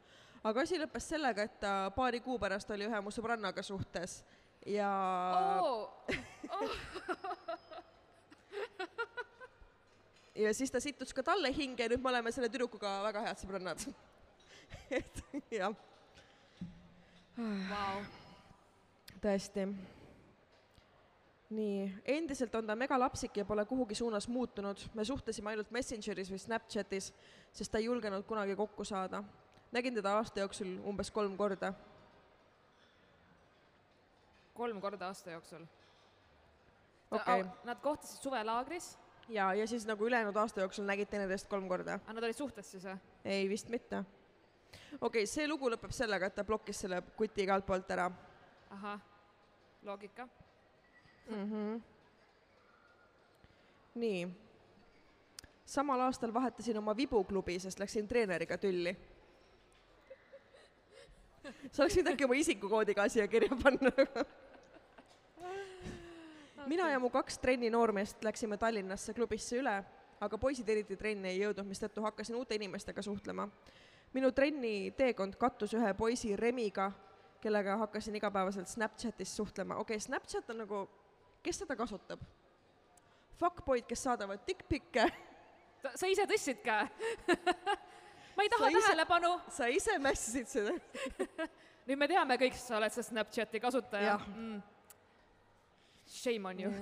aga 0.51 0.65
asi 0.65 0.81
lõppes 0.81 1.09
sellega, 1.15 1.43
et 1.47 1.57
ta 1.63 1.73
paari 1.97 2.21
kuu 2.25 2.39
pärast 2.39 2.71
oli 2.75 2.89
ühe 2.89 3.01
mu 3.05 3.11
sõbrannaga 3.15 3.63
suhtes 3.67 4.23
ja 4.67 4.91
oo, 5.63 6.05
ja 10.45 10.55
siis 10.55 10.71
ta 10.71 10.81
sittus 10.81 11.15
ka 11.15 11.23
talle 11.27 11.53
hinge 11.55 11.83
ja 11.85 11.91
nüüd 11.93 12.03
me 12.03 12.11
oleme 12.13 12.33
selle 12.35 12.51
tüdrukuga 12.53 12.99
väga 13.09 13.25
head 13.27 13.39
sõbrannad. 13.43 13.85
et 14.99 15.23
jah, 15.55 15.75
vau. 17.71 18.03
tõesti. 19.23 19.69
nii, 21.51 21.89
endiselt 22.05 22.55
on 22.55 22.67
ta 22.67 22.77
megalapsik 22.77 23.37
ja 23.41 23.45
pole 23.45 23.65
kuhugi 23.65 23.95
suunas 23.95 24.29
muutunud, 24.29 24.81
me 24.95 25.05
suhtlesime 25.05 25.51
ainult 25.53 25.71
Messengeris 25.73 26.31
või 26.33 26.41
Snapchatis, 26.43 27.13
sest 27.53 27.73
ta 27.73 27.81
ei 27.81 27.89
julgenud 27.89 28.27
kunagi 28.29 28.57
kokku 28.57 28.85
saada. 28.85 29.23
nägin 29.73 29.95
teda 29.95 30.15
aasta 30.17 30.41
jooksul 30.41 30.79
umbes 30.85 31.11
kolm 31.11 31.37
korda. 31.37 31.73
kolm 34.55 34.81
korda 34.81 35.07
aasta 35.07 35.31
jooksul. 35.31 35.65
okei 37.11 37.41
okay.. 37.41 37.51
Nad 37.65 37.81
kohtasid 37.81 38.23
suvelaagris, 38.23 38.99
ja, 39.29 39.55
ja 39.55 39.67
siis 39.67 39.87
nagu 39.87 40.07
ülejäänud 40.07 40.37
aasta 40.37 40.61
jooksul 40.61 40.85
nägid 40.85 41.09
teineteist 41.09 41.49
kolm 41.49 41.69
korda? 41.69 42.01
aga 42.05 42.13
nad 42.13 42.25
olid 42.25 42.37
suhtes 42.37 42.71
siis 42.71 42.85
või? 42.85 42.99
ei, 43.25 43.49
vist 43.49 43.69
mitte. 43.69 44.05
okei 45.01 45.01
okay,, 45.01 45.27
see 45.27 45.49
lugu 45.49 45.71
lõpeb 45.71 45.93
sellega, 45.93 46.27
et 46.27 46.35
ta 46.35 46.45
blokkis 46.45 46.81
selle 46.85 47.03
kuti 47.17 47.43
igalt 47.43 47.67
poolt 47.67 47.91
ära 47.91 48.11
ahah, 48.71 49.01
loogika. 49.83 50.29
mm. 51.29 51.53
-hmm. 51.53 51.81
nii. 53.95 54.29
samal 55.65 56.01
aastal 56.01 56.35
vahetasin 56.35 56.79
oma 56.79 56.97
vibuklubi, 56.97 57.59
sest 57.59 57.79
läksin 57.79 58.09
treeneriga 58.09 58.59
tülli. 58.59 58.97
sa 61.73 61.83
oleks 61.83 61.97
võinud 61.97 62.13
äkki 62.13 62.25
oma 62.25 62.35
isikukoodi 62.35 62.95
ka 62.95 63.09
siia 63.09 63.29
kirja 63.29 63.57
panna. 63.63 63.93
mina 66.67 66.91
ja 66.91 66.99
mu 66.99 67.11
kaks 67.11 67.39
trenni 67.39 67.71
noormeest 67.71 68.25
läksime 68.25 68.57
Tallinnasse 68.57 69.15
klubisse 69.15 69.57
üle, 69.59 69.85
aga 70.21 70.39
poisid 70.39 70.69
eriti 70.69 70.97
trenni 70.97 71.29
ei 71.29 71.43
jõudnud, 71.43 71.67
mistõttu 71.67 72.03
hakkasin 72.03 72.37
uute 72.37 72.55
inimestega 72.55 73.03
suhtlema. 73.03 73.49
minu 74.13 74.33
trenni 74.33 74.91
teekond 74.97 75.37
kattus 75.37 75.75
ühe 75.75 75.95
poisi 75.95 76.37
Remiga, 76.37 76.93
kellega 77.41 77.77
hakkasin 77.77 78.17
igapäevaselt 78.17 78.69
Snapchatis 78.69 79.37
suhtlema. 79.37 79.77
okei 79.77 79.97
okay,, 79.97 80.01
Snapchat 80.07 80.51
on 80.51 80.59
nagu, 80.59 80.89
kes 81.45 81.63
seda 81.63 81.77
kasutab? 81.79 82.23
Fuckboyd, 83.39 83.87
kes 83.87 84.03
saadavad 84.03 84.43
dickpic'e, 84.47 85.05
sa 85.95 86.11
ise 86.11 86.27
tõstsid 86.27 86.63
ka 86.65 86.81
ma 88.39 88.47
ei 88.47 88.51
taha 88.51 88.71
Sa 88.71 88.81
tähelepanu, 88.81 89.31
sa 89.51 89.69
ise 89.71 89.99
mässisid 90.03 90.51
seda. 90.51 90.75
nüüd 91.89 91.99
me 91.99 92.09
teame 92.11 92.37
kõik, 92.41 92.59
sa 92.59 92.77
oled 92.79 92.93
see 92.95 93.07
Snapchati 93.07 93.63
kasutaja 93.63 94.19
mm.. 94.25 94.59
Shame 96.09 96.51
on 96.51 96.61
you, 96.65 96.73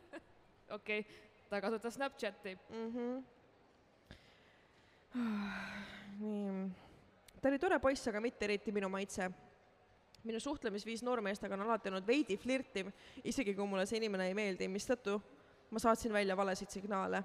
okei 0.78 1.04
ta 1.50 1.60
kasutas 1.60 1.94
Snapchati. 1.94 2.58
Mhm. 2.70 3.22
nii, 6.20 6.70
ta 7.40 7.48
oli 7.48 7.58
tore 7.58 7.78
poiss, 7.82 8.06
aga 8.06 8.20
mitte 8.22 8.46
eriti 8.46 8.72
minu 8.72 8.88
maitse. 8.92 9.26
Minu 10.24 10.40
suhtlemisviis 10.40 11.02
noormeestega 11.06 11.54
on 11.56 11.64
alati 11.66 11.88
olnud 11.88 12.06
veidi 12.06 12.36
flirtiv, 12.36 12.90
isegi 13.24 13.54
kui 13.54 13.66
mulle 13.66 13.86
see 13.88 14.00
inimene 14.00 14.28
ei 14.28 14.34
meeldi, 14.36 14.68
mistõttu 14.68 15.20
ma 15.70 15.78
saatsin 15.78 16.12
välja 16.12 16.36
valesid 16.36 16.70
signaale. 16.70 17.24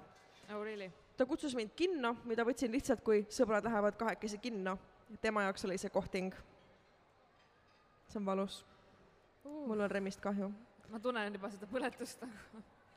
oh 0.54 0.62
really? 0.64 0.90
ta 1.16 1.26
kutsus 1.26 1.54
mind 1.54 1.70
kinno, 1.76 2.16
mida 2.24 2.44
võtsin 2.44 2.72
lihtsalt 2.72 3.02
kui 3.04 3.24
sõbrad 3.30 3.64
lähevad 3.64 3.96
kahekesi 3.96 4.38
kinno. 4.38 4.78
tema 5.20 5.42
jaoks 5.42 5.64
oli 5.64 5.78
see 5.78 5.90
kohting. 5.90 6.34
see 8.08 8.18
on 8.20 8.26
valus, 8.26 8.64
mul 9.44 9.80
on 9.80 9.90
Remist 9.90 10.20
kahju. 10.20 10.50
ma 10.88 11.00
tunnen 11.00 11.32
juba 11.32 11.50
seda 11.50 11.66
põletust. 11.66 12.26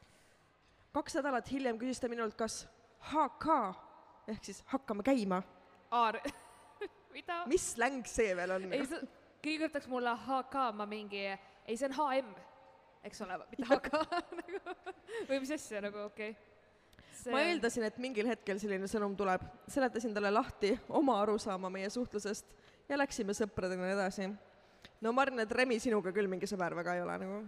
kaks 0.98 1.16
nädalat 1.16 1.52
hiljem 1.52 1.78
küsis 1.80 2.00
ta 2.00 2.10
minult, 2.10 2.36
kas 2.36 2.68
HK 3.12 3.48
ehk 4.28 4.46
siis 4.46 4.64
hakkame 4.66 5.04
käima, 5.04 5.42
Aar, 5.92 6.20
mida? 7.16 7.44
mis 7.48 7.72
släng 7.74 8.06
see 8.06 8.36
veel 8.36 8.52
on? 8.52 8.74
ei, 8.74 8.86
sa, 8.86 9.00
keegi 9.42 9.58
kirjutaks 9.58 9.88
mulle 9.88 10.12
HK, 10.16 10.70
ma 10.76 10.86
mingi, 10.90 11.24
ei, 11.66 11.78
see 11.78 11.88
on 11.88 11.96
HM, 11.96 12.32
eks 13.08 13.22
ole, 13.24 13.40
mitte 13.52 13.68
HK 13.70 14.02
nagu 14.42 14.76
või 15.30 15.40
mis 15.44 15.54
asja 15.56 15.82
nagu, 15.86 16.04
okei 16.10 16.34
okay.. 16.34 17.32
ma 17.34 17.44
eeldasin, 17.48 17.88
et 17.88 17.98
mingil 18.04 18.28
hetkel 18.28 18.60
selline 18.60 18.90
sõnum 18.92 19.16
tuleb, 19.20 19.46
seletasin 19.72 20.14
talle 20.16 20.32
lahti 20.34 20.74
oma 21.00 21.20
arusaama 21.24 21.72
meie 21.72 21.90
suhtlusest 21.94 22.52
ja 22.90 23.00
läksime 23.00 23.36
sõpradena 23.38 23.92
edasi. 23.94 24.30
no 25.02 25.16
ma 25.16 25.26
arvan, 25.26 25.46
et 25.46 25.52
Remi 25.52 25.80
sinuga 25.80 26.14
küll 26.16 26.28
mingi 26.32 26.50
sõber 26.50 26.76
väga 26.82 26.98
ei 26.98 27.04
ole 27.06 27.18
nagu. 27.24 27.42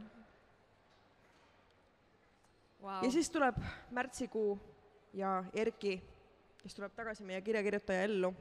wow. 2.81 3.01
ja 3.03 3.11
siis 3.11 3.29
tuleb 3.29 3.59
märtsikuu 3.91 4.55
ja 5.17 5.41
Erki, 5.53 5.97
kes 6.61 6.77
tuleb 6.77 6.95
tagasi 6.95 7.27
meie 7.27 7.41
kirjakirjutaja 7.43 8.07
ellu. 8.07 8.31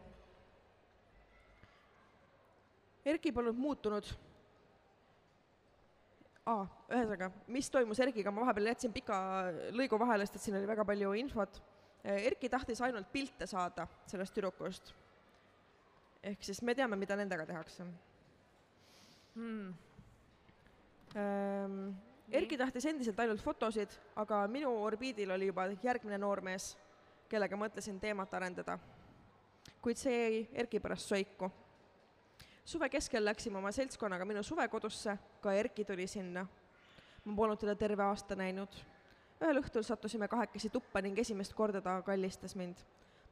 Erki 3.05 3.33
polnud 3.33 3.57
muutunud 3.57 4.09
aa, 6.51 6.65
ühesõnaga, 6.91 7.31
mis 7.53 7.69
toimus 7.73 8.01
Erkiga, 8.03 8.33
ma 8.33 8.45
vahepeal 8.45 8.71
jätsin 8.73 8.95
pika 8.95 9.19
lõigu 9.77 9.99
vahele, 10.01 10.27
sest 10.27 10.39
et 10.39 10.47
siin 10.47 10.59
oli 10.59 10.69
väga 10.69 10.87
palju 10.89 11.13
infot. 11.21 11.61
Erki 12.01 12.49
tahtis 12.49 12.81
ainult 12.81 13.11
pilte 13.13 13.47
saada 13.47 13.87
sellest 14.09 14.35
tüdrukust. 14.35 14.95
ehk 16.23 16.43
siis 16.45 16.63
me 16.63 16.75
teame, 16.75 16.97
mida 17.01 17.17
nendega 17.17 17.47
tehakse 17.49 17.85
hmm.. 19.35 19.75
ähm,. 21.17 21.91
Erki 22.31 22.57
tahtis 22.57 22.85
endiselt 22.87 23.19
ainult 23.19 23.41
fotosid, 23.43 23.91
aga 24.17 24.45
minu 24.49 24.71
orbiidil 24.85 25.31
oli 25.35 25.49
juba 25.49 25.65
järgmine 25.83 26.19
noormees, 26.19 26.77
kellega 27.29 27.57
mõtlesin 27.57 27.99
teemat 28.01 28.35
arendada. 28.35 28.79
kuid 29.83 29.97
see 29.97 30.15
jäi 30.15 30.49
Erki 30.55 30.81
pärast 30.81 31.09
soiku. 31.09 31.51
Suve 32.65 32.89
keskel 32.89 33.25
läksime 33.25 33.59
oma 33.59 33.73
seltskonnaga 33.73 34.25
minu 34.25 34.43
suvekodusse, 34.43 35.17
ka 35.41 35.53
Erki 35.53 35.85
tuli 35.85 36.07
sinna. 36.07 36.47
ma 37.25 37.37
polnud 37.37 37.59
teda 37.59 37.75
terve 37.75 38.03
aasta 38.03 38.37
näinud. 38.37 38.69
ühel 39.41 39.63
õhtul 39.63 39.83
sattusime 39.83 40.29
kahekesi 40.29 40.71
tuppa 40.71 41.01
ning 41.01 41.19
esimest 41.19 41.55
korda 41.55 41.81
ta 41.81 42.03
kallistas 42.03 42.55
mind. 42.57 42.77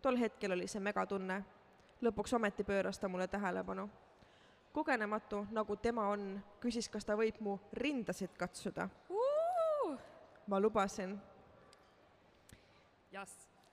tol 0.02 0.16
hetkel 0.16 0.52
oli 0.52 0.66
see 0.66 0.80
megatunne. 0.80 1.44
lõpuks 2.02 2.34
ometi 2.34 2.64
pööras 2.64 2.98
ta 2.98 3.08
mulle 3.08 3.28
tähelepanu 3.28 3.88
kogenematu, 4.78 5.46
nagu 5.50 5.76
tema 5.76 6.08
on, 6.08 6.38
küsis, 6.62 6.88
kas 6.88 7.06
ta 7.06 7.16
võib 7.18 7.40
mu 7.42 7.56
rindasid 7.72 8.34
katsuda. 8.38 8.88
Ma 10.46 10.60
lubasin. 10.60 11.16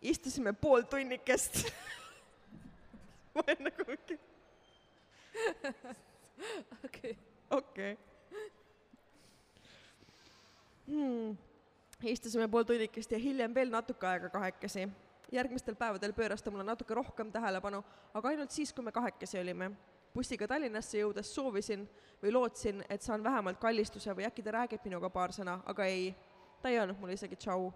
Istusime 0.01 0.53
pool 0.53 0.87
tunnikest. 0.89 1.61
ma 3.35 3.43
olen 3.45 3.67
nagu 3.69 3.85
mingi, 3.87 4.17
okei. 6.85 7.17
okei 7.49 7.97
hmm.. 10.87 11.37
istusime 12.03 12.47
pool 12.47 12.63
tunnikest 12.63 13.11
ja 13.11 13.19
hiljem 13.19 13.53
veel 13.55 13.71
natuke 13.73 14.07
aega 14.07 14.29
kahekesi. 14.29 14.87
järgmistel 15.31 15.75
päevadel 15.75 16.13
pööras 16.13 16.43
ta 16.43 16.51
mulle 16.51 16.63
natuke 16.63 16.93
rohkem 16.93 17.31
tähelepanu, 17.31 17.83
aga 18.13 18.29
ainult 18.29 18.51
siis, 18.51 18.73
kui 18.73 18.83
me 18.85 18.91
kahekesi 18.91 19.39
olime. 19.39 19.71
bussiga 20.13 20.47
Tallinnasse 20.47 20.97
jõudes 21.01 21.33
soovisin 21.35 21.87
või 22.21 22.31
lootsin, 22.31 22.83
et 22.89 23.01
saan 23.01 23.23
vähemalt 23.23 23.59
kallistuse 23.59 24.15
või 24.15 24.27
äkki 24.29 24.43
ta 24.43 24.53
räägib 24.59 24.85
minuga 24.85 25.09
paar 25.09 25.33
sõna, 25.35 25.59
aga 25.65 25.85
ei, 25.85 26.13
ta 26.61 26.69
ei 26.69 26.79
öelnud 26.79 26.99
mulle 26.99 27.17
isegi 27.17 27.35
tšau, 27.35 27.73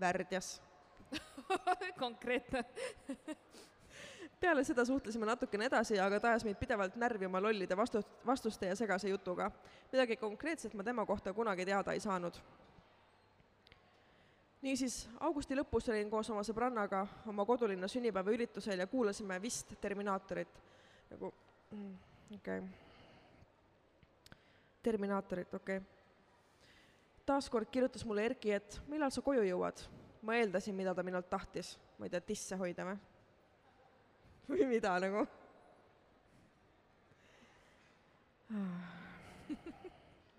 värdjas 0.00 0.60
konkreetne. 2.04 2.64
Peale 4.44 4.64
seda 4.64 4.84
suhtlesime 4.84 5.26
natukene 5.28 5.68
edasi, 5.70 5.96
aga 6.00 6.18
ta 6.20 6.32
ajas 6.32 6.44
meid 6.44 6.58
pidevalt 6.60 6.98
närvi 7.00 7.28
oma 7.28 7.40
lollide 7.40 7.76
vastu-, 7.78 8.02
vastuste 8.26 8.68
ja 8.68 8.76
segase 8.76 9.08
jutuga. 9.08 9.50
midagi 9.92 10.16
konkreetset 10.20 10.74
ma 10.74 10.84
tema 10.84 11.06
kohta 11.06 11.32
kunagi 11.32 11.64
teada 11.64 11.92
ei 11.92 12.00
saanud. 12.00 12.36
niisiis, 14.64 15.08
augusti 15.20 15.56
lõpus 15.56 15.88
olin 15.92 16.10
koos 16.10 16.30
oma 16.30 16.44
sõbrannaga 16.44 17.06
oma 17.32 17.44
kodulinna 17.44 17.88
sünnipäevaüritusel 17.88 18.84
ja 18.84 18.86
kuulasime 18.86 19.40
vist 19.42 19.74
Terminaatorit 19.80 20.60
nagu, 21.10 21.32
okei 21.72 22.36
okay.. 22.36 22.68
Terminaatorit, 24.82 25.54
okei 25.54 25.80
okay.. 25.80 25.88
taaskord 27.26 27.72
kirjutas 27.72 28.04
mulle 28.04 28.28
Erki, 28.28 28.52
et 28.52 28.80
millal 28.92 29.10
sa 29.10 29.24
koju 29.24 29.48
jõuad. 29.48 29.88
ma 30.22 30.36
eeldasin, 30.36 30.76
mida 30.76 30.94
ta 30.94 31.02
minult 31.02 31.28
tahtis, 31.30 31.78
ma 31.98 32.06
ei 32.06 32.12
tea, 32.12 32.20
tisse 32.20 32.56
hoida 32.60 32.92
või? 32.92 33.00
Või 34.48 34.68
mida 34.68 34.98
nagu? 35.02 35.24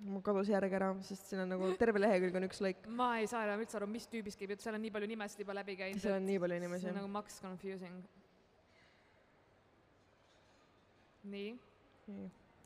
mul 0.06 0.22
kadus 0.26 0.50
järg 0.52 0.74
ära, 0.78 0.92
sest 1.06 1.32
siin 1.32 1.42
on 1.44 1.50
nagu 1.56 1.70
terve 1.80 2.02
lehekülg 2.02 2.36
on 2.38 2.46
üks 2.48 2.62
lõik, 2.64 2.86
ma 2.88 3.16
ei 3.20 3.30
saa 3.30 3.46
enam 3.48 3.64
üldse 3.64 3.80
aru, 3.80 3.88
mis 3.90 4.06
tüübist 4.12 4.40
käib 4.40 4.54
jutt, 4.54 4.64
seal 4.64 4.78
on 4.78 4.84
nii 4.86 4.94
palju 4.94 5.10
nimesid 5.10 5.42
juba 5.42 5.56
läbi 5.58 5.78
käinud. 5.80 6.02
seal 6.04 6.20
on 6.20 6.28
nii 6.30 6.42
palju 6.44 6.60
inimesi 6.62 6.86
see 6.86 6.94
on. 6.94 7.00
nagu 7.00 7.12
max 7.12 7.40
confusing. 7.42 8.04
nii, 11.34 11.56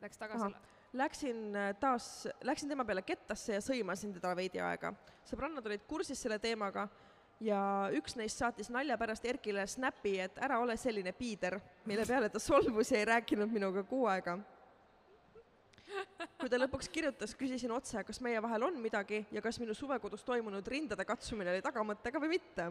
läks 0.04 0.20
tagasi. 0.20 0.52
Läksin 0.90 1.54
äh, 1.54 1.68
taas, 1.78 2.26
läksin 2.42 2.68
tema 2.68 2.82
peale 2.84 3.04
kettasse 3.06 3.54
ja 3.54 3.60
sõimasin 3.62 4.10
teda 4.16 4.32
veidi 4.34 4.58
aega. 4.58 4.90
sõbrannad 5.30 5.66
olid 5.70 5.84
kursis 5.88 6.18
selle 6.18 6.40
teemaga 6.42 6.88
ja 7.40 7.60
üks 7.96 8.16
neist 8.20 8.40
saatis 8.40 8.70
nalja 8.72 8.96
pärast 9.00 9.24
Erkile 9.24 9.64
snappi, 9.68 10.16
et 10.20 10.38
ära 10.44 10.60
ole 10.60 10.76
selline 10.80 11.12
piider, 11.16 11.58
mille 11.88 12.04
peale 12.08 12.28
ta 12.32 12.42
solvus 12.42 12.92
ja 12.92 13.00
ei 13.00 13.08
rääkinud 13.14 13.52
minuga 13.52 13.84
kuu 13.88 14.06
aega. 14.12 14.38
kui 16.40 16.50
ta 16.52 16.58
lõpuks 16.60 16.88
kirjutas, 16.92 17.34
küsisin 17.34 17.72
otse, 17.74 18.04
kas 18.06 18.20
meie 18.22 18.42
vahel 18.42 18.68
on 18.68 18.76
midagi 18.80 19.24
ja 19.32 19.42
kas 19.42 19.58
minu 19.60 19.74
suvekodus 19.74 20.22
toimunud 20.24 20.66
rindade 20.68 21.04
katsumine 21.04 21.50
oli 21.54 21.64
tagamõttega 21.64 22.20
või 22.22 22.36
mitte. 22.36 22.68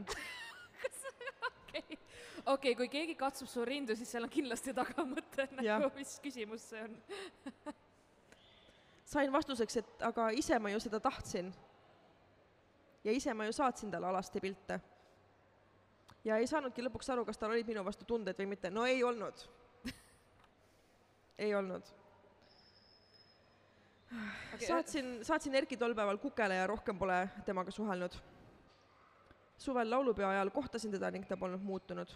okei, 1.50 2.00
okei, 2.46 2.76
kui 2.76 2.88
keegi 2.88 3.16
katsub 3.20 3.50
su 3.52 3.66
rindu, 3.66 3.98
siis 3.98 4.12
seal 4.14 4.26
on 4.26 4.34
kindlasti 4.34 4.74
tagamõte, 4.78 5.50
nagu 5.60 5.92
mis 5.98 6.16
küsimus 6.24 6.70
see 6.72 6.86
on. 6.86 6.96
sain 9.10 9.34
vastuseks, 9.34 9.82
et 9.82 10.06
aga 10.06 10.30
ise 10.38 10.62
ma 10.62 10.72
ju 10.76 10.80
seda 10.86 11.02
tahtsin. 11.04 11.52
Ja 13.10 13.16
ise 13.16 13.34
ma 13.34 13.48
ju 13.50 13.54
saatsin 13.58 13.92
talle 13.92 14.08
alasti 14.08 14.42
pilte. 14.44 14.80
ja 16.24 16.38
ei 16.38 16.48
saanudki 16.48 16.84
lõpuks 16.86 17.10
aru, 17.14 17.26
kas 17.26 17.42
tal 17.42 17.56
olid 17.56 17.68
minu 17.68 17.84
vastu 17.86 18.06
tunded 18.06 18.38
või 18.38 18.52
mitte, 18.54 18.70
no 18.70 18.86
ei 18.86 19.02
olnud 19.04 19.46
ei 21.46 21.56
olnud 21.56 21.90
okay. 24.54 24.68
saatsin, 24.68 25.20
saatsin 25.26 25.56
Erki 25.56 25.78
tol 25.78 25.96
päeval 25.98 26.20
kukele 26.22 26.60
ja 26.60 26.68
rohkem 26.68 27.00
pole 27.00 27.22
temaga 27.46 27.72
suhelnud. 27.72 28.20
suvel 29.58 29.90
laulupeo 29.90 30.28
ajal 30.28 30.50
kohtasin 30.50 30.92
teda 30.92 31.12
ning 31.12 31.26
ta 31.28 31.38
polnud 31.38 31.64
muutunud. 31.64 32.14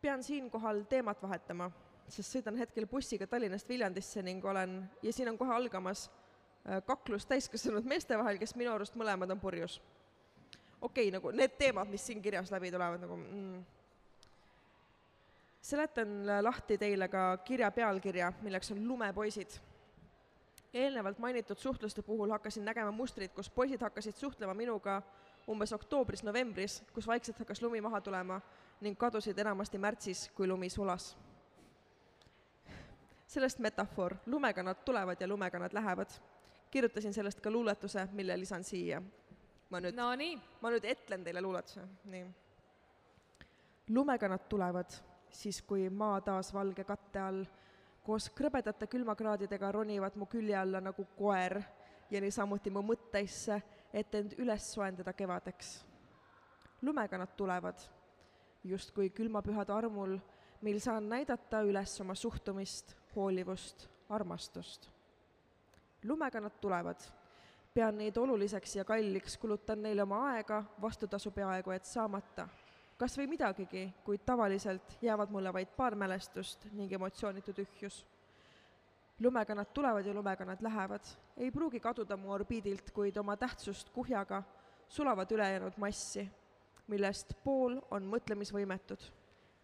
pean 0.00 0.22
siinkohal 0.22 0.82
teemat 0.88 1.22
vahetama, 1.22 1.70
sest 2.08 2.36
sõidan 2.36 2.56
hetkel 2.58 2.86
bussiga 2.86 3.26
Tallinnast 3.26 3.68
Viljandisse 3.68 4.22
ning 4.22 4.44
olen, 4.44 4.90
ja 5.02 5.12
siin 5.12 5.28
on 5.28 5.38
kohe 5.38 5.54
algamas 5.54 6.10
kaklus 6.86 7.26
täiskasvanud 7.26 7.84
meeste 7.84 8.18
vahel, 8.18 8.38
kes 8.38 8.54
minu 8.54 8.72
arust 8.72 8.94
mõlemad 8.98 9.30
on 9.30 9.40
purjus. 9.40 9.80
okei 10.80 11.08
okay,, 11.08 11.14
nagu 11.14 11.30
need 11.30 11.56
teemad, 11.58 11.88
mis 11.90 12.06
siin 12.06 12.22
kirjas 12.22 12.50
läbi 12.50 12.70
tulevad, 12.70 13.00
nagu 13.02 13.16
mm, 13.16 13.64
seletan 15.62 16.26
lahti 16.42 16.78
teile 16.78 17.08
ka 17.08 17.36
kirja 17.44 17.70
pealkirja, 17.70 18.32
milleks 18.42 18.70
on 18.70 18.88
Lumepoisid. 18.88 19.58
eelnevalt 20.74 21.18
mainitud 21.18 21.58
suhtluste 21.58 22.02
puhul 22.02 22.30
hakkasin 22.30 22.64
nägema 22.64 22.90
mustrit, 22.90 23.32
kus 23.32 23.50
poisid 23.50 23.80
hakkasid 23.80 24.14
suhtlema 24.14 24.54
minuga 24.54 25.02
umbes 25.48 25.72
oktoobris-novembris, 25.72 26.82
kus 26.92 27.06
vaikselt 27.06 27.38
hakkas 27.38 27.62
lumi 27.62 27.80
maha 27.80 28.00
tulema 28.00 28.40
ning 28.80 28.98
kadusid 28.98 29.38
enamasti 29.38 29.78
märtsis, 29.78 30.30
kui 30.34 30.48
lumi 30.48 30.70
sulas. 30.70 31.16
sellest 33.26 33.58
metafoor, 33.58 34.14
lumega 34.26 34.62
nad 34.62 34.76
tulevad 34.84 35.20
ja 35.20 35.28
lumega 35.28 35.58
nad 35.58 35.72
lähevad. 35.72 36.10
Kirjutasin 36.72 37.14
sellest 37.14 37.40
ka 37.44 37.50
luuletuse, 37.52 38.08
mille 38.16 38.38
lisan 38.40 38.64
siia. 38.64 39.02
ma 39.70 39.80
nüüd 39.80 39.96
no,, 39.96 40.10
ma 40.60 40.70
nüüd 40.72 40.84
etlen 40.84 41.24
teile 41.24 41.40
luuletuse, 41.44 41.84
nii. 42.04 42.26
lumega 43.88 44.28
nad 44.28 44.48
tulevad 44.48 44.96
siis 45.32 45.62
kui 45.62 45.90
maa 45.90 46.20
taas 46.20 46.52
valge 46.54 46.84
katte 46.84 47.20
all 47.20 47.44
koos 48.04 48.28
krõbedate 48.36 48.86
külmakraadidega 48.90 49.72
ronivad 49.72 50.16
mu 50.18 50.26
külje 50.26 50.56
alla 50.58 50.80
nagu 50.80 51.06
koer 51.16 51.60
ja 52.10 52.20
niisamuti 52.20 52.70
mu 52.70 52.82
mõtteisse, 52.84 53.60
et 53.92 54.14
end 54.14 54.34
üles 54.42 54.66
soojendada 54.74 55.12
kevadeks. 55.12 55.84
lumega 56.82 57.18
nad 57.18 57.36
tulevad, 57.36 57.78
justkui 58.64 59.10
külmapühade 59.10 59.72
armul, 59.72 60.18
mil 60.62 60.80
saan 60.80 61.08
näidata 61.08 61.62
üles 61.62 62.00
oma 62.00 62.14
suhtumist, 62.14 62.96
hoolivust, 63.14 63.88
armastust. 64.08 64.90
Lumega 66.04 66.40
nad 66.40 66.58
tulevad, 66.60 67.00
pean 67.74 67.96
neid 67.98 68.16
oluliseks 68.16 68.76
ja 68.76 68.84
kalliks, 68.84 69.38
kulutan 69.38 69.82
neile 69.82 70.02
oma 70.02 70.24
aega, 70.32 70.64
vastutasu 70.80 71.30
peaaegu 71.30 71.70
et 71.70 71.84
saamata 71.84 72.48
kas 73.02 73.16
või 73.18 73.32
midagigi, 73.32 73.88
kuid 74.06 74.22
tavaliselt 74.26 74.98
jäävad 75.02 75.32
mulle 75.34 75.50
vaid 75.52 75.72
paar 75.76 75.96
mälestust 75.98 76.68
ning 76.72 76.92
emotsioonitu 76.92 77.52
tühjus. 77.52 78.04
lumega 79.22 79.54
nad 79.54 79.66
tulevad 79.74 80.06
ja 80.06 80.14
lumega 80.14 80.44
nad 80.44 80.62
lähevad, 80.62 81.06
ei 81.36 81.50
pruugi 81.50 81.80
kaduda 81.80 82.16
mu 82.16 82.30
orbiidilt, 82.32 82.90
kuid 82.90 83.16
oma 83.16 83.36
tähtsust 83.36 83.90
kuhjaga 83.90 84.42
sulavad 84.88 85.30
ülejäänud 85.30 85.76
massi, 85.76 86.28
millest 86.86 87.34
pool 87.44 87.80
on 87.90 88.06
mõtlemisvõimetud. 88.06 89.02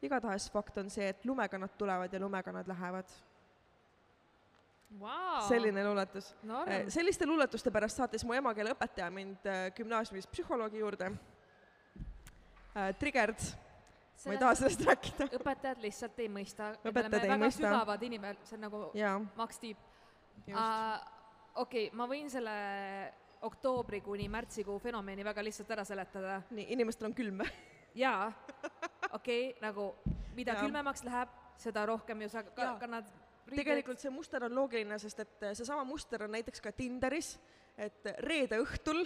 igatahes 0.03 0.51
fakt 0.51 0.79
on 0.79 0.91
see, 0.91 1.09
et 1.09 1.25
lumega 1.25 1.59
nad 1.59 1.79
tulevad 1.79 2.13
ja 2.13 2.21
lumega 2.21 2.53
nad 2.53 2.69
lähevad 2.69 3.07
wow.. 5.01 5.41
selline 5.49 5.85
luuletus 5.85 6.31
no,. 6.43 6.65
selliste 6.89 7.27
luuletuste 7.27 7.71
pärast 7.75 8.01
saatis 8.01 8.25
mu 8.25 8.37
emakeeleõpetaja 8.39 9.11
mind 9.15 9.47
äh, 9.47 9.69
gümnaasiumis 9.77 10.29
psühholoogi 10.33 10.83
juurde 10.83 11.11
äh, 11.13 12.95
triggered 12.99 13.41
ma 14.27 14.35
ei 14.35 14.41
taha 14.41 14.55
sellest 14.59 14.83
rääkida. 14.87 15.29
õpetajad 15.39 15.79
lihtsalt 15.83 16.19
ei 16.19 16.29
mõista. 16.33 16.73
õpetajad 16.83 17.23
ei 17.23 17.31
väga 17.31 17.39
mõista. 17.45 17.69
sügavad 17.69 18.03
inimesed, 18.09 18.43
see 18.49 18.59
on 18.59 18.67
nagu 18.67 18.83
Jaa. 18.99 19.15
Max 19.39 19.63
Tiib 19.63 19.79
uh,. 20.51 20.99
okei 21.63 21.91
ma 21.95 22.09
võin 22.11 22.31
selle 22.33 22.59
oktoobri 23.47 24.01
kuni 24.03 24.27
märtsikuu 24.29 24.79
fenomeni 24.83 25.25
väga 25.25 25.45
lihtsalt 25.47 25.71
ära 25.71 25.85
seletada. 25.87 26.41
nii, 26.51 26.67
inimestel 26.75 27.11
on 27.11 27.15
külm 27.15 27.45
jaa, 27.99 28.33
okei 29.13 29.51
okay,, 29.51 29.61
nagu 29.63 29.93
mida 30.37 30.55
ja. 30.55 30.63
külmemaks 30.63 31.05
läheb, 31.07 31.33
seda 31.59 31.87
rohkem 31.89 32.23
ju 32.27 32.31
sa 32.33 32.43
ka, 32.47 32.75
kannad. 32.81 33.09
Tegelikult 33.55 34.03
see 34.03 34.13
muster 34.13 34.45
on 34.47 34.55
loogiline, 34.55 34.99
sest 35.01 35.25
et 35.25 35.49
seesama 35.53 35.87
muster 35.89 36.27
on 36.27 36.35
näiteks 36.37 36.63
ka 36.65 36.73
Tinderis, 36.77 37.29
et 37.79 38.13
reede 38.27 38.59
õhtul 38.63 39.05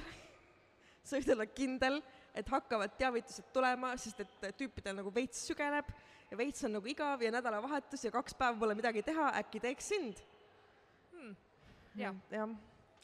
sa 1.03 1.19
võid 1.19 1.33
olla 1.35 1.47
kindel, 1.51 1.99
et 2.35 2.49
hakkavad 2.49 2.95
teavitused 2.99 3.45
tulema, 3.55 3.97
sest 4.01 4.21
et 4.25 4.57
tüüpidel 4.59 4.97
nagu 5.01 5.11
veits 5.15 5.39
sügeneb 5.49 5.87
ja 6.31 6.35
veits 6.39 6.65
on 6.67 6.73
nagu 6.79 6.87
igav 6.89 7.23
ja 7.23 7.31
nädalavahetus 7.35 8.05
ja 8.07 8.11
kaks 8.15 8.35
päeva 8.39 8.57
pole 8.61 8.75
midagi 8.79 9.03
teha, 9.05 9.27
äkki 9.43 9.59
teeks 9.61 9.87
sind 9.93 10.17
hmm.? 11.13 11.35
jah. 11.99 12.15
jah, 12.33 12.49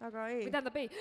aga 0.09 0.21
ei. 0.33 0.43
või 0.47 0.53
tähendab 0.55 0.77
ei 0.81 0.89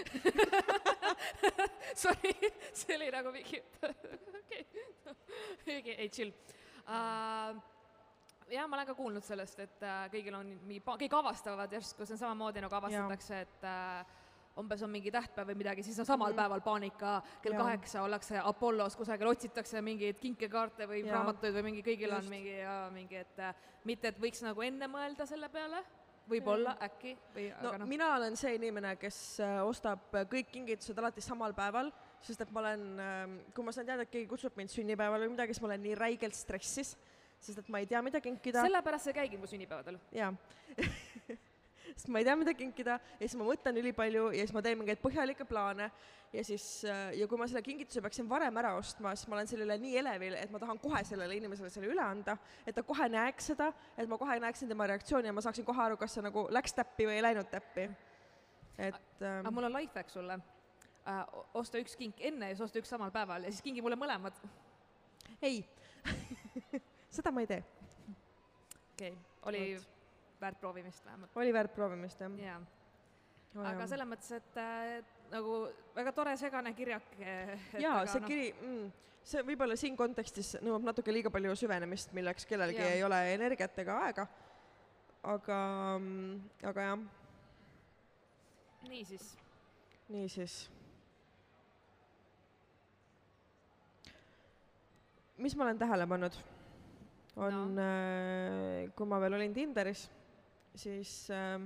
Sorry, 2.02 2.34
see 2.76 2.94
oli 2.98 3.08
nagu 3.14 3.30
mingi 3.32 3.60
okei, 4.42 4.64
okei, 5.80 5.96
ei 5.96 6.10
chill 6.12 6.32
uh, 6.34 7.56
jah, 8.52 8.70
ma 8.70 8.78
olen 8.80 8.88
ka 8.88 8.96
kuulnud 8.98 9.26
sellest, 9.26 9.60
et 9.66 9.84
uh, 9.84 10.06
kõigil 10.14 10.38
on 10.38 10.54
mingi, 10.68 10.84
kõik 10.86 11.18
avastavad 11.20 11.74
järsku, 11.74 12.06
see 12.06 12.16
on 12.16 12.24
samamoodi 12.24 12.64
nagu 12.64 12.80
avastatakse, 12.80 13.42
et 13.48 13.68
uh, 13.68 14.24
umbes 14.58 14.82
on 14.86 14.92
mingi 14.92 15.12
tähtpäev 15.14 15.52
või 15.52 15.60
midagi, 15.60 15.86
siis 15.86 16.00
on 16.02 16.08
samal 16.08 16.34
mm 16.34 16.38
päeval 16.38 16.62
paanika, 16.66 17.12
kell 17.42 17.56
ja. 17.56 17.60
kaheksa 17.62 18.02
ollakse 18.06 18.42
Apollos 18.44 18.96
kusagil, 18.98 19.30
otsitakse 19.32 19.82
mingeid 19.82 20.20
kinkekaarte 20.22 20.86
või 20.90 21.04
ja. 21.04 21.16
raamatuid 21.16 21.56
või 21.56 21.64
mingi, 21.72 21.84
kõigil 21.86 22.12
Just. 22.12 22.20
on 22.20 22.30
mingi 22.30 22.58
ja 22.60 22.76
mingi, 22.94 23.22
et 23.24 23.40
äh, 23.42 23.56
mitte, 23.90 24.12
et 24.12 24.20
võiks 24.22 24.44
nagu 24.46 24.66
enne 24.66 24.90
mõelda 24.92 25.26
selle 25.30 25.50
peale, 25.54 25.82
võib-olla 26.30 26.76
äkki 26.84 27.16
või 27.34 27.48
no, 27.50 27.72
aga 27.72 27.82
noh. 27.82 27.90
mina 27.90 28.12
olen 28.18 28.38
see 28.40 28.54
inimene, 28.58 28.96
kes 29.02 29.20
äh, 29.42 29.60
ostab 29.66 30.14
kõik 30.30 30.52
kingitused 30.54 31.00
alati 31.00 31.24
samal 31.26 31.56
päeval, 31.58 31.90
sest 32.22 32.46
et 32.46 32.54
ma 32.54 32.66
olen, 32.66 32.88
ähm, 33.02 33.38
kui 33.56 33.66
ma 33.66 33.74
saan 33.74 33.88
teada, 33.90 34.06
et 34.06 34.14
keegi 34.14 34.30
kutsub 34.30 34.58
mind 34.60 34.74
sünnipäevale 34.74 35.26
või 35.26 35.36
midagi, 35.38 35.56
siis 35.56 35.64
ma 35.64 35.72
olen 35.72 35.86
nii 35.88 35.98
räigelt 35.98 36.38
stressis, 36.38 36.96
sest 37.40 37.64
et 37.64 37.70
ma 37.70 37.82
ei 37.84 37.90
tea, 37.90 38.02
mida 38.06 38.22
kinkida. 38.22 38.64
sellepärast 38.66 39.10
sa 39.10 39.14
käigi 39.14 39.38
mu 39.38 39.50
sünnipäevadel. 39.50 40.00
jaa 40.12 40.34
sest 41.94 42.10
ma 42.12 42.22
ei 42.22 42.28
tea, 42.28 42.36
mida 42.40 42.54
kinkida 42.58 42.98
ja 43.00 43.24
siis 43.24 43.36
ma 43.40 43.48
mõtlen 43.48 43.80
ülipalju 43.82 44.30
ja 44.36 44.46
siis 44.46 44.54
ma 44.56 44.62
teen 44.66 44.78
mingeid 44.80 45.00
põhjalikke 45.02 45.48
plaane 45.50 45.88
ja 46.34 46.44
siis, 46.46 46.66
äh, 46.86 47.14
ja 47.18 47.28
kui 47.30 47.40
ma 47.40 47.48
selle 47.50 47.64
kingituse 47.66 48.04
peaksin 48.04 48.28
varem 48.30 48.60
ära 48.60 48.74
ostma, 48.78 49.14
siis 49.16 49.30
ma 49.30 49.38
olen 49.38 49.50
selle 49.50 49.66
üle 49.68 49.78
nii 49.82 49.96
elevil, 50.02 50.36
et 50.40 50.52
ma 50.54 50.62
tahan 50.62 50.80
kohe 50.82 51.04
sellele 51.08 51.38
inimesele 51.40 51.72
selle 51.74 51.90
üle 51.94 52.04
anda, 52.04 52.38
et 52.68 52.76
ta 52.76 52.84
kohe 52.86 53.08
näeks 53.14 53.52
seda, 53.54 53.72
et 53.98 54.10
ma 54.10 54.20
kohe 54.20 54.38
näeksin 54.44 54.70
tema 54.72 54.90
reaktsiooni 54.92 55.32
ja 55.32 55.36
ma 55.36 55.44
saaksin 55.46 55.66
kohe 55.68 55.84
aru, 55.86 55.98
kas 56.02 56.18
see 56.18 56.26
nagu 56.26 56.48
läks 56.54 56.76
täppi 56.78 57.08
või 57.10 57.18
ei 57.18 57.26
läinud 57.30 57.50
täppi. 57.54 57.88
et 58.78 59.24
ähm, 59.24 59.42
aga 59.42 59.52
mul 59.52 59.70
on 59.70 59.80
life 59.80 59.98
hack 59.98 60.12
sulle 60.14 60.38
äh,. 61.08 61.24
osta 61.54 61.80
üks 61.82 61.96
kink 61.98 62.20
enne 62.20 62.52
ja 62.52 62.58
siis 62.58 62.68
osta 62.68 62.84
üks 62.84 62.92
samal 62.94 63.12
päeval 63.12 63.48
ja 63.48 63.54
siis 63.54 63.64
kingi 63.66 63.82
mulle 63.82 63.98
mõlemad. 63.98 64.38
ei 65.42 65.64
seda 67.18 67.34
ma 67.34 67.44
ei 67.44 67.52
tee. 67.54 67.62
okei 68.94 69.14
okay., 69.14 69.22
oli 69.50 69.68
Oot 69.76 69.94
väärt 70.42 70.60
proovimist 70.60 71.06
vähemalt. 71.06 71.38
oli 71.38 71.54
väärt 71.54 71.74
proovimist, 71.74 72.22
jah? 72.22 72.32
jaa. 72.42 72.62
aga 73.72 73.88
selles 73.90 74.10
mõttes, 74.10 74.32
et 74.38 74.60
äh, 74.62 74.98
nagu 75.32 75.60
väga 75.96 76.14
tore 76.14 76.38
segane 76.38 76.74
kirjake. 76.78 77.60
jaa, 77.82 78.06
see 78.06 78.22
no... 78.22 78.30
kiri 78.30 78.48
mm,, 78.54 78.92
see 79.28 79.44
võib-olla 79.48 79.78
siin 79.80 79.98
kontekstis 80.00 80.56
nõuab 80.62 80.86
natuke 80.88 81.14
liiga 81.14 81.32
palju 81.34 81.56
süvenemist, 81.60 82.14
milleks 82.18 82.46
kellelgi 82.50 82.84
ja. 82.84 82.94
ei 82.96 83.04
ole 83.04 83.22
energiat 83.34 83.80
ega 83.84 84.00
aega. 84.06 84.28
aga, 85.36 85.60
mm, 86.00 86.42
aga 86.72 86.90
jah. 86.92 87.06
niisiis. 88.90 89.32
niisiis. 90.14 90.60
mis 95.38 95.54
ma 95.56 95.68
olen 95.68 95.78
tähele 95.78 96.08
pannud, 96.10 96.34
on 97.38 97.76
no., 97.76 97.82
äh, 97.82 98.88
kui 98.98 99.06
ma 99.10 99.20
veel 99.22 99.38
olin 99.38 99.54
Tinderis 99.54 100.08
siis 100.78 101.30
äh, 101.34 101.62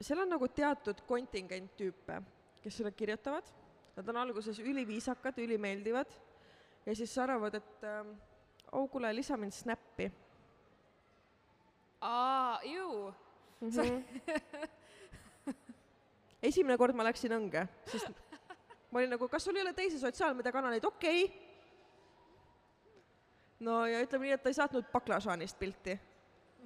seal 0.00 0.22
on 0.22 0.30
nagu 0.30 0.48
teatud 0.54 1.02
kontingent 1.08 1.74
tüüpe, 1.78 2.20
kes 2.62 2.78
sulle 2.78 2.92
kirjutavad, 2.94 3.48
nad 3.96 4.12
on 4.12 4.20
alguses 4.22 4.60
üliviisakad, 4.62 5.38
ülimeeldivad 5.42 6.14
ja 6.86 6.94
siis 6.94 7.16
arvavad, 7.22 7.58
et 7.58 7.86
äh, 7.86 8.04
oh 8.72 8.88
kuule, 8.90 9.12
lisa 9.16 9.36
mind 9.36 9.54
Snappi. 9.56 10.10
aa, 12.00 12.60
ju. 12.64 13.14
-hmm. 13.60 14.02
esimene 16.42 16.76
kord 16.78 16.94
ma 16.94 17.04
läksin 17.04 17.32
õnge, 17.32 17.66
sest 17.86 18.12
ma 18.90 19.00
olin 19.00 19.10
nagu, 19.16 19.28
kas 19.28 19.44
sul 19.44 19.56
ei 19.56 19.62
ole 19.62 19.72
teisi 19.72 19.98
sotsiaalmeediakanaleid, 19.98 20.84
okei 20.84 21.24
okay.. 21.24 21.45
No 23.60 23.86
ja 23.86 24.02
ütleme 24.04 24.28
nii, 24.28 24.36
et 24.36 24.42
ta 24.42 24.52
ei 24.52 24.58
saatnud 24.58 24.88
baklažaanist 24.92 25.58
pilti 25.58 25.96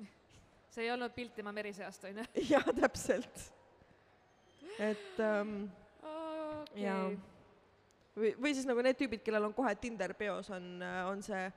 see 0.73 0.85
ei 0.85 0.93
olnud 0.95 1.15
pilt 1.15 1.35
tema 1.35 1.53
meriseast, 1.53 2.05
on 2.11 2.23
ju? 2.23 2.29
jah, 2.53 2.67
täpselt. 2.81 3.43
et 4.79 5.21
ähm, 5.25 5.65
okei 6.03 6.85
jaa. 6.85 7.11
või, 8.17 8.35
või 8.43 8.55
siis 8.55 8.69
nagu 8.69 8.83
need 8.85 8.99
tüübid, 8.99 9.25
kellel 9.27 9.49
on 9.51 9.57
kohe 9.57 9.75
Tinder 9.81 10.15
peos, 10.19 10.51
on, 10.55 10.79
on 11.11 11.23
see 11.27 11.49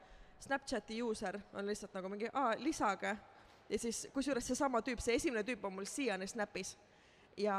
Snapchati 0.44 0.98
user 1.04 1.40
on 1.54 1.68
lihtsalt 1.70 1.94
nagu 1.96 2.10
mingi, 2.12 2.28
aa, 2.34 2.56
lisage. 2.60 3.16
ja 3.70 3.80
siis, 3.80 4.08
kusjuures 4.14 4.48
seesama 4.48 4.82
tüüp, 4.84 5.02
see 5.02 5.16
esimene 5.16 5.46
tüüp 5.48 5.64
on 5.64 5.78
mul 5.78 5.88
siiani 5.88 6.28
Snapis. 6.28 6.76
ja, 7.38 7.58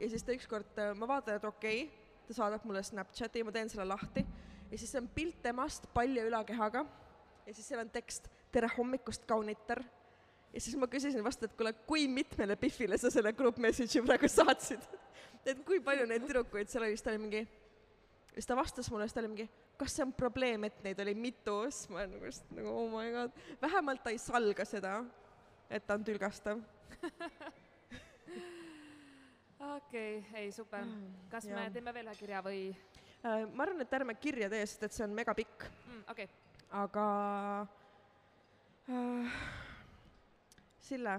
ja 0.00 0.10
siis 0.10 0.24
ta 0.24 0.32
ükskord, 0.36 0.82
ma 0.96 1.08
vaatan, 1.08 1.40
et 1.40 1.44
okei 1.44 1.82
okay,, 1.84 2.04
ta 2.28 2.34
saadab 2.34 2.64
mulle 2.64 2.82
Snapchati, 2.82 3.42
ma 3.44 3.54
teen 3.54 3.72
selle 3.72 3.88
lahti 3.88 4.24
ja 4.70 4.78
siis 4.78 4.94
on 4.98 5.08
pilt 5.08 5.42
temast 5.42 5.86
palja 5.94 6.24
ülakehaga 6.26 6.84
ja 7.46 7.54
siis 7.54 7.68
seal 7.68 7.82
on 7.82 7.90
tekst 7.90 8.28
tere 8.52 8.68
hommikust, 8.76 9.26
kaunitar. 9.28 9.82
ja 10.52 10.60
siis 10.60 10.76
ma 10.76 10.88
küsisin 10.90 11.24
vastu, 11.24 11.44
et 11.46 11.56
kuule, 11.58 11.72
kui 11.86 12.08
mitmele 12.08 12.56
Biffile 12.56 12.98
sa 12.98 13.10
selle 13.10 13.32
group 13.36 13.58
message'i 13.62 14.02
praegu 14.06 14.28
saatsid? 14.30 14.82
et 15.50 15.62
kui 15.66 15.80
palju 15.84 16.06
neid 16.08 16.24
tüdrukuid 16.26 16.70
seal 16.70 16.86
oli, 16.86 16.96
siis 16.96 17.04
ta 17.04 17.12
oli 17.12 17.22
mingi, 17.22 17.42
siis 18.32 18.48
ta 18.48 18.56
vastas 18.58 18.90
mulle, 18.90 19.06
siis 19.06 19.16
ta 19.16 19.22
oli 19.22 19.32
mingi, 19.34 19.48
kas 19.76 19.94
see 19.96 20.06
on 20.06 20.14
probleem, 20.16 20.64
et 20.68 20.80
neid 20.84 21.00
oli 21.04 21.14
mitu, 21.18 21.58
siis 21.70 21.90
ma 21.92 22.06
nagu 22.08 22.32
nagu 22.56 22.72
oh 22.72 22.88
my 22.90 23.12
god, 23.14 23.30
vähemalt 23.62 24.02
ta 24.04 24.14
ei 24.14 24.20
salga 24.22 24.64
seda, 24.68 24.98
et 25.70 25.86
ta 25.86 25.98
on 25.98 26.04
tülgastav. 26.06 26.62
okei, 29.76 30.24
ei 30.34 30.52
super. 30.52 30.86
kas 31.30 31.44
me 31.50 31.60
jaa. 31.60 31.70
teeme 31.74 31.94
veel 31.94 32.08
ühe 32.10 32.18
kirja 32.18 32.42
või 32.44 32.60
ma 33.52 33.64
arvan, 33.64 33.80
et 33.82 33.94
ärme 33.98 34.14
kirja 34.20 34.48
tee, 34.52 34.66
sest 34.66 34.86
et 34.86 34.96
see 34.96 35.04
on 35.06 35.14
megapikk, 35.16 35.66
mm,? 35.68 36.02
okei, 36.12 36.28
aga 36.82 37.06
äh, 38.90 39.40
Sille, 40.86 41.16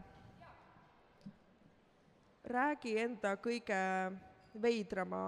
räägi 2.48 2.94
enda 3.02 3.34
kõige 3.44 3.80
veidrama 4.64 5.20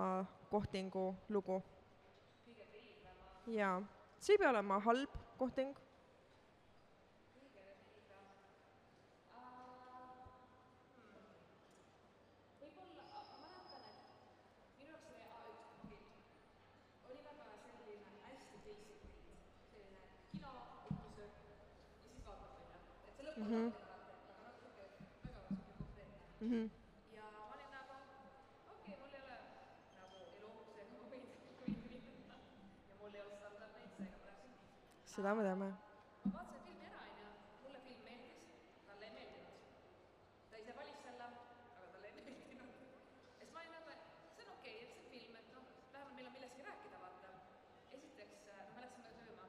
kohtingu 0.48 1.10
lugu. 1.30 1.60
jaa, 3.52 3.82
see 4.20 4.38
ei 4.38 4.40
pea 4.40 4.54
olema 4.54 4.80
halb 4.86 5.18
kohting. 5.42 5.76
Mhm. 23.50 23.72
ja 27.16 27.24
ma 27.34 27.42
olin 27.54 27.70
nagu, 27.74 27.94
okei 28.74 28.94
okay,, 28.94 28.96
mul 29.02 29.14
ei 29.18 29.22
ole 29.26 29.38
nagu 29.96 30.18
eluohutuse 30.38 30.82
ega 30.84 31.00
võid, 31.14 31.32
võid 31.62 31.80
viidata 31.90 32.38
ja 32.90 32.98
mul 33.00 33.16
ei 33.18 33.24
olnud 33.24 33.40
standardneid, 33.42 33.90
seega 33.98 34.18
ma 34.22 34.26
läksin. 34.30 34.54
seda 35.16 35.34
me 35.40 35.48
teame. 35.48 35.70
ma 35.72 36.32
vaatasin 36.36 36.62
filmi 36.68 36.86
ära, 36.92 37.02
onju, 37.10 37.28
mulle 37.64 37.80
film 37.88 38.02
meeldis, 38.12 38.40
talle 38.86 39.10
ei 39.10 39.16
meeldinud. 39.18 39.58
ta 40.52 40.62
ise 40.64 40.78
valis 40.82 41.02
selle, 41.08 41.28
aga 41.34 41.88
talle 41.96 42.08
ei 42.14 42.16
meeldinud. 42.22 42.72
ja 43.40 43.42
siis 43.42 43.54
ma 43.58 43.64
olin 43.66 43.74
nagu, 43.80 43.90
et 43.98 44.04
see 44.38 44.46
on 44.46 44.54
okei 44.60 44.76
okay,, 44.78 44.86
et 44.86 44.90
see 44.94 45.02
on 45.02 45.10
film, 45.18 45.34
et 45.42 45.48
noh, 45.58 45.66
vähemalt 45.98 46.16
meil 46.20 46.30
on 46.30 46.38
millestki 46.38 46.70
rääkida, 46.70 46.98
vaata. 47.08 47.30
esiteks, 47.98 48.40
me 48.76 48.82
läksime 48.86 49.10
sööma. 49.18 49.46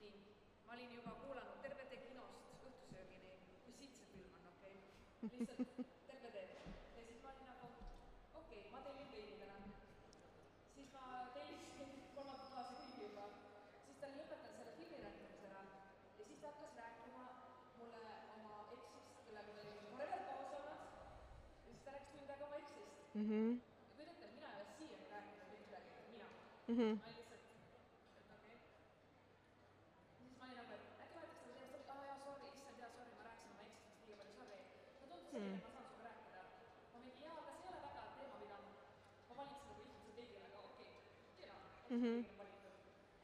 nii, 0.00 0.14
ma 0.66 0.78
olin 0.78 0.90
juba 1.00 1.12
kuulanud 1.24 1.58
terve 1.66 1.84
tee 1.90 2.00
kinost 2.08 2.46
õhtusöögini, 2.66 3.32
kui 3.64 3.74
sitt 3.78 3.96
see 3.98 4.06
film 4.12 4.34
on, 4.38 4.46
okei 4.52 4.76
okay.. 5.26 5.38
lihtsalt 5.38 6.08
terve 6.10 6.30
tee. 6.34 6.46
ja 6.96 7.04
siis 7.08 7.18
ma 7.24 7.30
olin 7.32 7.48
nagu, 7.50 7.70
okei 8.40 8.60
okay,, 8.60 8.70
ma 8.74 8.80
tellin 8.86 9.10
veini 9.14 9.38
täna. 9.42 9.56
siis 10.74 10.88
ma 10.96 11.04
tellisin 11.36 11.92
kolmandat 12.14 12.50
klaasi 12.52 12.78
veini 12.80 13.04
juba. 13.06 13.26
siis 13.86 14.00
ta 14.02 14.10
oli 14.10 14.20
lõpetanud 14.22 14.58
selle 14.60 14.74
filmi 14.80 15.02
rääkimise 15.04 15.50
ära 15.50 15.62
ja 16.18 16.28
siis 16.46 16.58
hakkas 16.62 16.76
rääkima 16.82 17.24
mulle 17.78 18.02
oma 18.36 18.54
eksist, 18.74 19.08
kellega 19.26 19.52
ta 19.56 19.60
oli 19.62 19.80
forever 19.90 20.20
koos 20.28 20.52
olnud. 20.58 20.80
ja 21.66 21.72
siis 21.72 21.80
ta 21.84 21.90
rääkis 21.94 22.10
tund 22.14 22.30
aega 22.34 22.44
oma 22.48 22.56
eksist. 22.62 22.94
Mhm, 23.20 23.44
ja 23.88 23.94
kujutate, 23.96 24.26
mina 24.34 24.48
ei 24.52 24.56
ole 24.60 24.66
siiani 24.78 25.08
rääkinud 25.14 25.48
mitte 25.50 25.64
midagi, 25.66 25.88
mina. 26.12 26.28
mhm. 26.72 26.88
ma 27.00 27.06
olin 27.06 27.16
lihtsalt, 27.18 27.44
et 28.18 28.30
okei 28.36 28.56
okay.. 28.56 28.58
siis 30.18 30.32
ma 30.38 30.44
olin 30.46 30.56
nagu, 30.60 30.72
et 30.78 30.84
äkki 31.04 31.14
vahetaks 31.18 31.38
talle 31.40 31.54
teemast, 31.56 31.74
et 31.80 31.88
aa 31.94 32.04
jaa, 32.10 32.18
sorry, 32.24 32.48
issand 32.54 32.78
jaa, 32.82 32.90
sorry, 32.96 33.12
ma 33.18 33.24
rääkisin 33.28 33.52
oma 33.54 33.62
eksist 33.68 33.94
liiga 34.02 34.16
palju, 34.20 34.34
sorry. 34.40 34.60
no 35.00 35.04
tundus 35.10 35.30
selline, 35.32 35.56
et 35.58 35.64
ma 35.66 35.70
saan 35.74 35.84
sinuga 35.88 36.04
rääkida. 36.10 36.40
ma 36.92 36.98
mingi 37.04 37.22
jaa, 37.26 37.36
aga 37.42 37.50
see 37.58 37.66
ei 37.66 37.72
ole 37.74 37.80
väga 37.86 38.02
teema, 38.18 38.36
mida 38.44 38.56
ma 39.28 39.34
valiksin 39.40 39.68
nagu 39.70 39.80
esimese 39.86 40.12
teigile, 40.20 40.44
aga 40.50 40.58
okei 40.70 40.92
okay., 40.94 41.02
kena 41.40 41.56
Mhm. 41.96 42.14
valitud. 42.38 42.74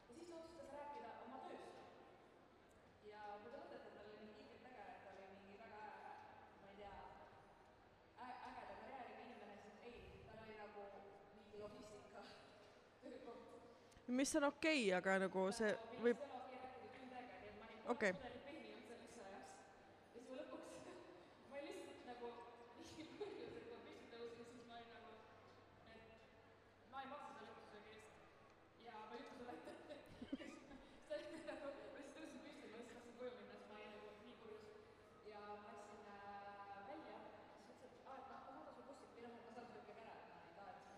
ja 0.09 0.15
siis 0.17 0.29
ta 0.31 0.37
otsustas 0.41 0.69
rääkida 0.79 1.11
oma 1.27 1.39
tööst. 1.47 1.71
ja 3.13 3.21
kui 3.43 3.51
te 3.53 3.59
mõtlete, 3.63 3.87
et 3.89 3.95
tal 3.97 4.07
oli 4.11 4.19
mingi 4.25 4.41
ilgelt 4.43 4.67
äge, 4.71 4.85
et 4.93 5.01
ta 5.05 5.11
oli 5.15 5.25
mingi 5.39 5.57
väga, 5.63 5.81
ma 6.63 6.69
ei 6.71 6.77
tea, 6.81 6.95
ägeda 8.49 8.75
karjääriga 8.81 9.21
inimene, 9.27 9.57
siis 9.65 9.77
ei, 9.89 9.97
tal 10.27 10.39
oli 10.45 10.57
nagu 10.63 10.85
mingi 11.37 11.57
logistika 11.65 12.23
töökoht 13.03 13.45
mis 14.13 14.35
on 14.37 14.45
okei 14.45 14.81
okay,, 14.83 14.93
aga 14.99 15.19
nagu 15.25 15.47
see 15.57 15.73
võib, 16.05 16.21
okei, 17.95 18.11
et 18.11 18.33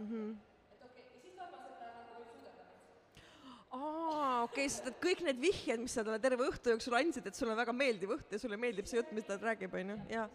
okei, 0.05 0.15
ja 0.15 1.21
siis 1.23 1.35
ta 1.39 1.45
arvas, 1.45 1.65
et 1.71 1.79
ta 1.79 1.87
nagu 1.95 2.19
võib 2.19 2.29
suudelda 2.33 2.65
mind. 2.69 2.85
aa, 3.85 4.43
okei 4.47 4.64
okay,, 4.64 4.72
sest 4.72 4.89
et 4.91 4.99
kõik 5.03 5.20
need 5.26 5.43
vihjed, 5.43 5.82
mis 5.85 5.95
sa 5.97 6.05
talle 6.07 6.20
terve 6.22 6.49
õhtu 6.49 6.72
jooksul 6.74 6.97
andsid, 7.01 7.28
et 7.28 7.37
sul 7.39 7.53
on 7.53 7.61
väga 7.61 7.76
meeldiv 7.76 8.16
õhtu 8.16 8.39
ja 8.39 8.43
sulle 8.43 8.59
meeldib 8.61 8.89
see 8.91 8.99
jutt, 9.01 9.12
mis 9.16 9.28
ta 9.28 9.39
räägib, 9.41 9.76
onju, 9.80 10.01
jaa. 10.12 10.28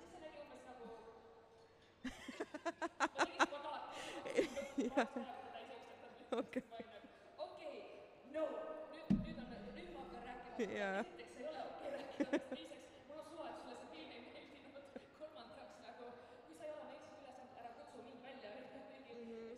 okei, 6.32 6.64
okei, 7.38 7.84
no 8.34 8.43
nüüd, 8.93 9.10
nüüd 9.24 9.39
on, 9.41 9.47
nüüd 9.76 9.89
ma 9.93 10.02
hakkan 10.04 10.22
rääkima. 10.28 10.68
jaa, 10.78 11.00
esiteks 11.02 11.36
ei 11.39 11.45
ole 11.50 11.62
okei 11.66 11.89
rääkida, 11.95 12.30
teiseks 12.70 13.04
mul 13.10 13.20
on 13.20 13.26
suva, 13.30 13.45
et 13.50 13.58
sulle 13.64 13.76
see 13.80 13.89
film 13.93 14.12
ei 14.16 14.22
meeldinud, 14.36 14.86
kolmandaks 15.20 15.78
nagu 15.86 16.06
kui 16.45 16.56
sa 16.56 16.64
ei 16.68 16.72
ole 16.74 16.82
oma 16.86 16.93
eksist 16.95 17.18
üle 17.18 17.34
saanud, 17.34 17.54
ära 17.62 17.72
kutsu 17.80 18.00
mind 18.06 18.22
välja, 18.30 18.50
ja 18.56 18.62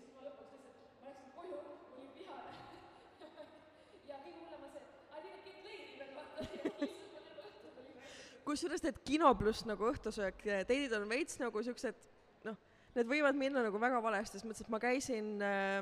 siis 0.02 0.16
ma 0.16 0.22
lõpuks 0.28 0.52
lihtsalt, 0.56 0.80
ma 1.02 1.10
läksin 1.12 1.32
koju, 1.38 1.60
ma 1.60 1.96
olin 1.98 2.12
vihane. 2.18 2.52
ja 4.10 4.16
kõige 4.26 4.40
hullem 4.40 4.62
on 4.68 4.72
see, 4.78 4.86
I 5.12 5.26
didn't 5.26 5.44
get 5.48 5.58
laid 5.68 5.84
even 5.96 6.12
vaata, 6.18 6.40
ja 6.48 6.62
lihtsalt 6.66 7.12
ma 7.14 7.26
terve 7.28 7.42
õhtu 7.52 7.66
olin 7.76 7.98
väike. 8.06 8.31
Kusjuures 8.46 8.84
need 8.86 9.00
kino 9.06 9.32
pluss 9.40 9.66
nagu 9.70 9.90
õhtusöök, 9.92 10.44
teidid 10.70 10.94
on 10.98 11.08
veits 11.10 11.40
nagu 11.42 11.64
siuksed, 11.66 12.08
noh, 12.48 12.58
need 12.96 13.10
võivad 13.10 13.38
minna 13.38 13.64
nagu 13.68 13.82
väga 13.82 14.02
valesti, 14.04 14.40
selles 14.40 14.50
mõttes, 14.50 14.66
et 14.66 14.74
ma 14.74 14.80
käisin 14.82 15.34
äh, 15.46 15.82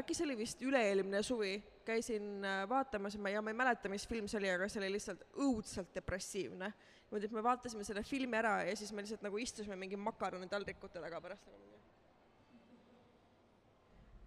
äkki 0.00 0.16
see 0.16 0.26
oli 0.28 0.38
vist 0.40 0.62
üle-eelmine 0.64 1.22
suvi, 1.26 1.54
käisin 1.86 2.44
äh, 2.44 2.64
vaatamas 2.70 3.16
ja 3.16 3.22
ma, 3.22 3.32
ja 3.34 3.44
ma 3.44 3.52
ei 3.52 3.58
mäleta, 3.58 3.92
mis 3.92 4.06
film 4.08 4.28
see 4.30 4.40
oli, 4.40 4.50
aga 4.54 4.68
see 4.72 4.82
oli 4.82 4.92
lihtsalt 4.96 5.26
õudselt 5.34 5.94
depressiivne. 5.94 6.72
niimoodi, 7.06 7.28
et 7.28 7.36
me 7.36 7.44
vaatasime 7.44 7.84
selle 7.86 8.02
filmi 8.02 8.36
ära 8.40 8.58
ja 8.66 8.74
siis 8.76 8.92
me 8.92 9.04
lihtsalt 9.04 9.22
nagu 9.22 9.38
istusime 9.38 9.76
mingi 9.78 9.98
makaronitaldrikute 10.00 11.02
taga 11.02 11.20
pärast 11.22 11.46
nagu 11.46 11.60
mingi 11.60 11.76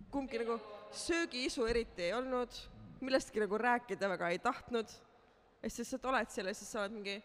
kumbki 0.09 0.39
nagu 0.41 0.55
söögiisu 0.95 1.67
eriti 1.69 2.07
ei 2.07 2.13
olnud, 2.17 2.55
millestki 3.01 3.43
nagu 3.43 3.57
rääkida 3.57 4.09
väga 4.09 4.29
ei 4.33 4.39
tahtnud 4.41 4.93
ja 5.63 5.69
siis 5.69 5.79
lihtsalt 5.79 6.05
oled 6.11 6.31
seal 6.31 6.47
ja 6.47 6.55
siis 6.55 6.71
sa 6.71 6.83
oled 6.83 6.95
mingi 6.95 7.15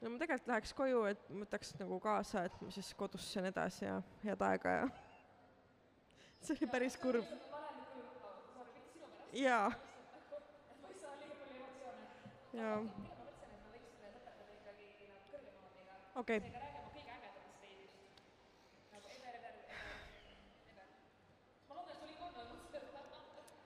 no 0.00 0.10
ma 0.10 0.20
tegelikult 0.20 0.50
läheks 0.50 0.72
koju, 0.76 1.02
et 1.10 1.26
võtaks 1.30 1.74
nagu 1.80 1.98
kaasa, 2.02 2.46
et 2.48 2.62
ma 2.62 2.70
siis 2.74 2.92
kodus 2.98 3.26
söön 3.32 3.50
edasi 3.50 3.86
ja 3.86 4.00
head 4.24 4.42
aega 4.48 4.78
ja 4.80 4.86
see 6.42 6.56
oli 6.56 6.70
päris 6.70 6.98
kurb. 7.00 7.24
jaa. 9.32 9.72
jaa. 12.56 12.78
okei, 16.16 16.40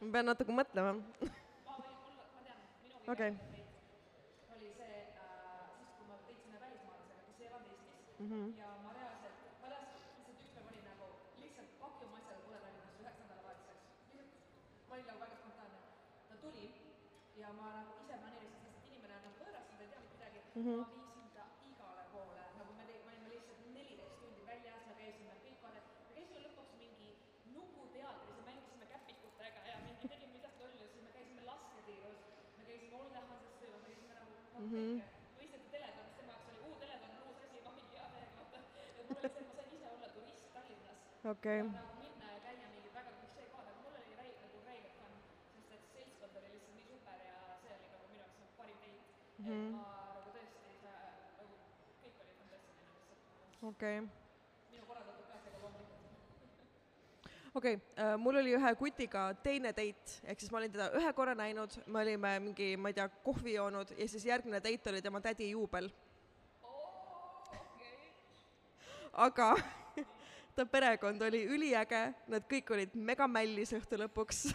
ma 0.00 0.12
pean 0.12 0.26
natuke 0.26 0.52
mõtlema. 0.56 0.96
okei, 3.12 3.30
oli 3.30 3.49
mm. 8.20 8.28
-hmm. 8.28 8.58
ja 8.60 8.68
ma 8.84 8.90
reaalselt, 8.98 9.36
ma 9.62 9.68
reaalselt 9.72 10.02
lihtsalt 10.04 10.28
ükspäev 10.34 10.66
olin 10.70 10.84
nagu 10.90 11.06
lihtsalt 11.42 11.70
paki 11.82 12.04
oma 12.06 12.16
asjaga 12.20 12.40
poole 12.46 12.58
läinud 12.64 12.80
ennast 12.80 13.00
üheks 13.02 13.20
nädalavahetuseks. 13.22 13.84
ma 14.88 14.94
olin 14.94 15.06
nagu 15.10 15.20
väga 15.24 15.36
spontaanne. 15.40 15.78
ta 16.28 16.34
tuli 16.44 16.66
ja 17.42 17.48
ma 17.60 17.66
nagu 17.76 17.92
ise 18.02 18.14
planeerisin, 18.22 18.60
sest 18.64 18.88
inimene 18.88 19.14
on 19.18 19.24
nagu 19.26 19.38
võõras, 19.42 19.66
ta 19.68 19.82
ei 19.84 19.90
tea 19.92 20.02
mitte 20.02 20.16
midagi 20.16 20.40
mm. 20.54 20.62
-hmm. 20.64 20.80
ma 20.80 20.88
viisin 20.96 21.30
ta 21.36 21.44
igale 21.70 22.04
poole, 22.14 22.44
nagu 22.58 22.72
me 22.78 22.84
tegime, 22.88 23.04
me 23.06 23.12
olime 23.12 23.28
lihtsalt 23.34 23.60
neliteist 23.76 24.16
tundi 24.22 24.42
väljas, 24.50 24.82
me 24.90 24.94
käisime 25.00 25.38
kõik 25.44 25.58
korrad, 25.62 25.86
me 26.08 26.12
käisime 26.18 26.44
lõpuks 26.46 26.74
mingi 26.82 27.10
nukuteatris 27.54 28.36
ja 28.40 28.44
mängisime 28.50 28.90
käpikutega 28.92 29.60
ja 29.70 29.78
mingi 29.86 30.12
tegime 30.12 30.32
midagi 30.36 30.62
lolli, 30.64 30.90
siis 30.92 31.04
me 31.06 31.16
käisime 31.16 31.48
lastetiirus, 31.50 32.20
me 32.58 32.68
käisime 32.68 33.00
Olde 33.00 33.24
Hansas 33.30 33.56
söömas, 33.60 33.82
me 33.82 33.88
käisime 33.94 34.14
nagu 34.20 34.30
noh 34.36 34.60
mm 34.60 34.70
-hmm., 34.74 35.00
kõike 35.00 35.19
kõik 52.00 52.22
oli 52.24 52.32
fantastiline 52.38 52.56
lihtsalt. 52.62 53.68
okei 53.68 54.00
minu 54.00 54.86
korraldatud 54.88 55.26
seega 55.28 55.58
loomulikult. 55.60 56.00
okei 57.54 57.74
okay,, 57.76 58.16
mul 58.16 58.40
oli 58.40 58.54
ühe 58.56 58.72
kutiga 58.80 59.26
teine 59.44 59.74
date, 59.76 60.22
ehk 60.24 60.40
siis 60.40 60.52
ma 60.52 60.62
olin 60.62 60.72
teda 60.72 60.86
ühe 60.96 61.12
korra 61.12 61.34
näinud, 61.36 61.76
me 61.86 62.00
olime 62.00 62.38
mingi, 62.46 62.70
ma 62.80 62.88
ei 62.88 62.96
tea, 62.96 63.08
kohvi 63.26 63.58
joonud 63.58 63.92
ja 63.98 64.08
siis 64.08 64.24
järgmine 64.24 64.62
date 64.64 64.90
oli 64.90 65.02
tema 65.02 65.20
tädi 65.20 65.50
juubel. 65.50 65.90
aga 69.12 69.56
ta 70.56 70.66
perekond 70.66 71.22
oli 71.22 71.44
üliäge, 71.48 72.02
nad 72.30 72.46
kõik 72.50 72.72
olid 72.74 72.94
megamällis 72.94 73.74
õhtu 73.78 73.98
lõpuks. 74.00 74.48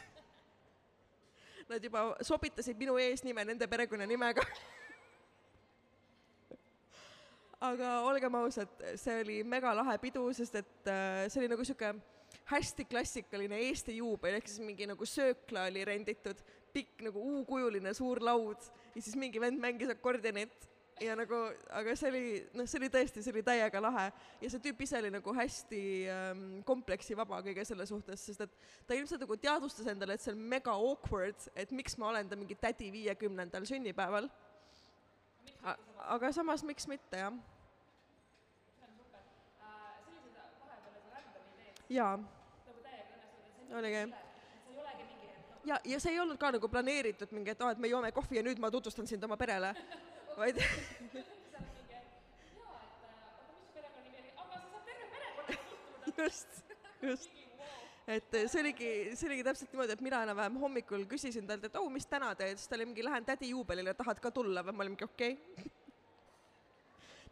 Nad 1.66 1.82
juba 1.82 2.12
sobitasid 2.22 2.78
minu 2.78 2.94
eesnime 3.02 3.42
nende 3.42 3.66
perekonnanimega. 3.66 4.44
aga 7.66 7.94
olgem 8.06 8.36
ausad, 8.38 8.70
see 9.02 9.16
oli 9.24 9.40
megalahe 9.48 9.96
pidu, 10.04 10.28
sest 10.38 10.60
et 10.62 10.92
äh, 10.92 11.24
see 11.26 11.42
oli 11.42 11.50
nagu 11.50 11.66
sihuke 11.66 11.96
hästi 12.52 12.86
klassikaline 12.86 13.58
Eesti 13.66 13.98
juubel, 13.98 14.38
ehk 14.38 14.52
siis 14.52 14.62
mingi 14.62 14.86
nagu 14.90 15.08
söökla 15.10 15.66
oli 15.72 15.86
renditud, 15.88 16.42
pikk 16.76 17.02
nagu 17.08 17.24
U-kujuline 17.40 17.94
suur 17.98 18.22
laud 18.22 18.70
ja 18.94 19.02
siis 19.02 19.16
mingi 19.18 19.42
vend 19.42 19.58
mängis 19.64 19.90
akordionit 19.90 20.70
ja 21.02 21.16
nagu, 21.20 21.36
aga 21.76 21.96
see 22.00 22.10
oli, 22.12 22.24
noh, 22.56 22.68
see 22.70 22.80
oli 22.80 22.90
tõesti, 22.94 23.24
see 23.24 23.34
oli 23.34 23.44
täiega 23.44 23.82
lahe 23.84 24.06
ja 24.40 24.52
see 24.52 24.62
tüüp 24.64 24.84
ise 24.86 24.96
oli 25.02 25.12
nagu 25.12 25.34
hästi 25.36 25.82
ähm, 26.12 26.44
kompleksivaba 26.68 27.42
kõige 27.44 27.66
selle 27.68 27.88
suhtes, 27.90 28.24
sest 28.30 28.46
et 28.46 28.54
ta 28.88 28.96
ilmselt 28.96 29.26
nagu 29.26 29.36
teadvustas 29.40 29.90
endale, 29.92 30.16
et 30.16 30.24
see 30.24 30.32
on 30.32 30.46
mega 30.56 30.72
awkward, 30.72 31.50
et 31.56 31.74
miks 31.76 31.98
ma 32.00 32.14
olen 32.14 32.32
ta 32.32 32.40
mingi 32.40 32.56
tädi 32.56 32.92
viiekümnendal 32.94 33.68
sünnipäeval. 33.68 34.30
aga 36.16 36.32
samas, 36.32 36.64
miks 36.64 36.88
mitte, 36.88 37.20
jah. 37.20 37.34
jaa 41.90 42.18
Oligi. 43.76 44.16
ja, 45.66 45.80
ja 45.84 46.00
see 46.00 46.14
ei 46.14 46.20
olnud 46.24 46.38
ka 46.40 46.54
nagu 46.56 46.70
planeeritud 46.72 47.34
mingi, 47.36 47.52
et 47.52 47.62
aa, 47.62 47.76
et 47.76 47.82
me 47.84 47.92
joome 47.92 48.12
kohvi 48.16 48.40
ja 48.40 48.44
nüüd 48.46 48.62
ma 48.64 48.72
tutvustan 48.72 49.08
sind 49.10 49.24
oma 49.28 49.36
perele, 49.38 49.74
vaid 50.38 50.60
jaa, 50.60 51.26
just, 56.18 56.48
just. 57.02 57.30
et 58.08 58.38
see 58.48 58.62
oligi, 58.62 58.90
see 59.18 59.30
oligi 59.30 59.46
täpselt 59.46 59.72
niimoodi, 59.74 59.96
et 59.96 60.04
mina 60.06 60.22
enam-vähem 60.26 60.60
hommikul 60.62 61.06
küsisin 61.10 61.48
talt, 61.50 61.66
et 61.68 61.78
oh, 61.80 61.88
mis 61.92 62.08
täna 62.10 62.34
teed, 62.38 62.60
siis 62.60 62.70
ta 62.72 62.78
oli 62.78 62.88
mingi, 62.90 63.06
lähen 63.06 63.26
tädi 63.28 63.52
juubelile, 63.52 63.96
tahad 63.98 64.22
ka 64.24 64.32
tulla 64.34 64.64
või, 64.66 64.76
ma 64.76 64.86
olin 64.86 64.96
mingi 64.96 65.08
okei 65.08 65.38
okay.. 65.38 65.72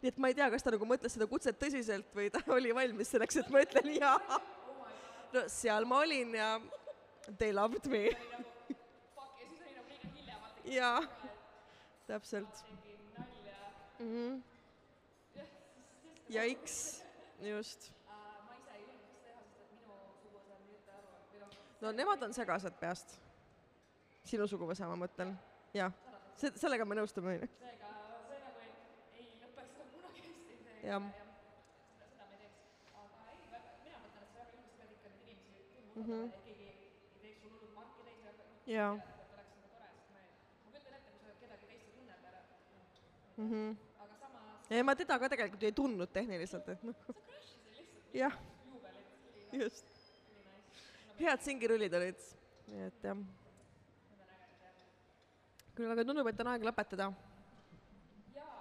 nii 0.02 0.12
et 0.12 0.20
ma 0.20 0.30
ei 0.30 0.38
tea, 0.38 0.48
kas 0.52 0.66
ta 0.66 0.74
nagu 0.74 0.88
mõtles 0.88 1.16
seda 1.16 1.28
kutset 1.30 1.60
tõsiselt 1.60 2.10
või 2.16 2.30
ta 2.34 2.42
oli 2.56 2.74
valmis 2.76 3.12
selleks, 3.14 3.40
et 3.42 3.52
ma 3.54 3.64
ütlen 3.64 3.92
jaa. 3.98 4.40
no 5.34 5.46
seal 5.52 5.88
ma 5.88 6.02
olin 6.04 6.34
ja 6.40 6.48
they 7.38 7.52
loved 7.56 7.86
me 7.90 8.08
Fuck, 9.14 9.38
ja 10.68 10.96
mm. 14.04 14.10
-hmm. 14.12 14.42
Jaiks, 16.28 17.04
just. 17.40 17.92
Uh, 18.08 18.12
ma 18.46 18.54
ise 18.58 18.72
ei 18.76 18.82
julge 18.82 19.06
seda 19.08 19.20
teha, 19.24 19.42
sest 19.44 19.60
et 19.60 19.70
minu 19.76 19.96
suguvõsa 20.22 20.54
on 20.56 20.62
nüüd 20.68 20.82
noh, 21.40 21.50
no 21.80 21.92
nemad 21.92 22.22
on 22.22 22.32
segased 22.32 22.78
peast. 22.80 23.18
sinu 24.24 24.46
suguvõsa, 24.48 24.88
ma 24.88 24.96
mõtlen, 24.96 25.34
jah. 25.76 25.92
see, 26.40 26.50
sellega 26.56 26.84
me 26.88 26.96
nõustume, 26.96 27.34
onju. 27.34 27.48
seega 27.60 27.90
see 28.28 28.38
nagu 28.44 28.62
ei, 28.64 28.72
ei 29.20 29.26
lõpe 29.42 29.66
seda 29.68 29.84
kunagi 29.92 30.20
hästi, 30.24 30.56
seega 30.64 30.88
Jah. 30.88 31.02
aga 32.24 32.34
et 32.46 32.54
tundma 35.92 36.00
mm, 36.00 36.04
-hmm. 36.08 36.24
et 36.24 36.44
keegi 36.44 36.64
ei 36.64 36.76
teeks 37.20 37.42
sul 37.42 37.50
hullult 37.52 37.74
marki 37.74 38.00
täis 38.08 38.20
ja 38.24 38.88
noh, 38.96 39.20
et 39.20 39.34
oleks 39.36 39.50
nagu 39.54 39.68
tore, 39.74 39.88
sest 39.96 40.08
ma 40.10 40.18
ei, 40.24 40.30
ma 40.64 40.70
kujutan 40.70 40.94
ette, 41.00 41.10
kui 41.10 41.20
sa 41.20 41.34
kedagi 41.42 41.66
teist 41.66 41.86
ei 41.88 41.92
tunne 41.98 42.16
peale, 42.24 42.40
noh, 42.48 43.93
ja 44.70 44.84
ma 44.84 44.94
teda 44.96 45.18
ka 45.18 45.28
tegelikult 45.28 45.62
ei 45.62 45.72
tundnud 45.72 46.12
tehniliselt, 46.12 46.68
et 46.68 46.82
noh, 46.82 46.94
jah, 48.14 48.36
just. 49.52 49.86
head 51.20 51.42
singirullid 51.44 51.94
olid, 51.94 52.26
nii 52.72 52.86
et 52.88 53.06
jah. 53.08 53.22
küll 55.74 55.90
aga 55.90 56.06
tundub, 56.06 56.30
et 56.30 56.42
on 56.44 56.52
aeg 56.54 56.66
lõpetada. 56.66 57.10
jaa, 58.34 58.58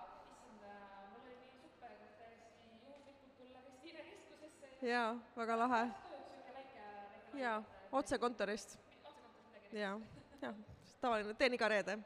jaa, 4.81 5.09
väga 5.37 5.59
lahe. 5.63 5.83
jaa, 7.41 7.59
otse 7.91 8.19
kontorist. 8.19 8.77
jaa, 9.71 9.95
jah, 10.41 10.55
tavaline, 11.01 11.33
teen 11.39 11.53
iga 11.59 11.69
reede. 11.69 12.01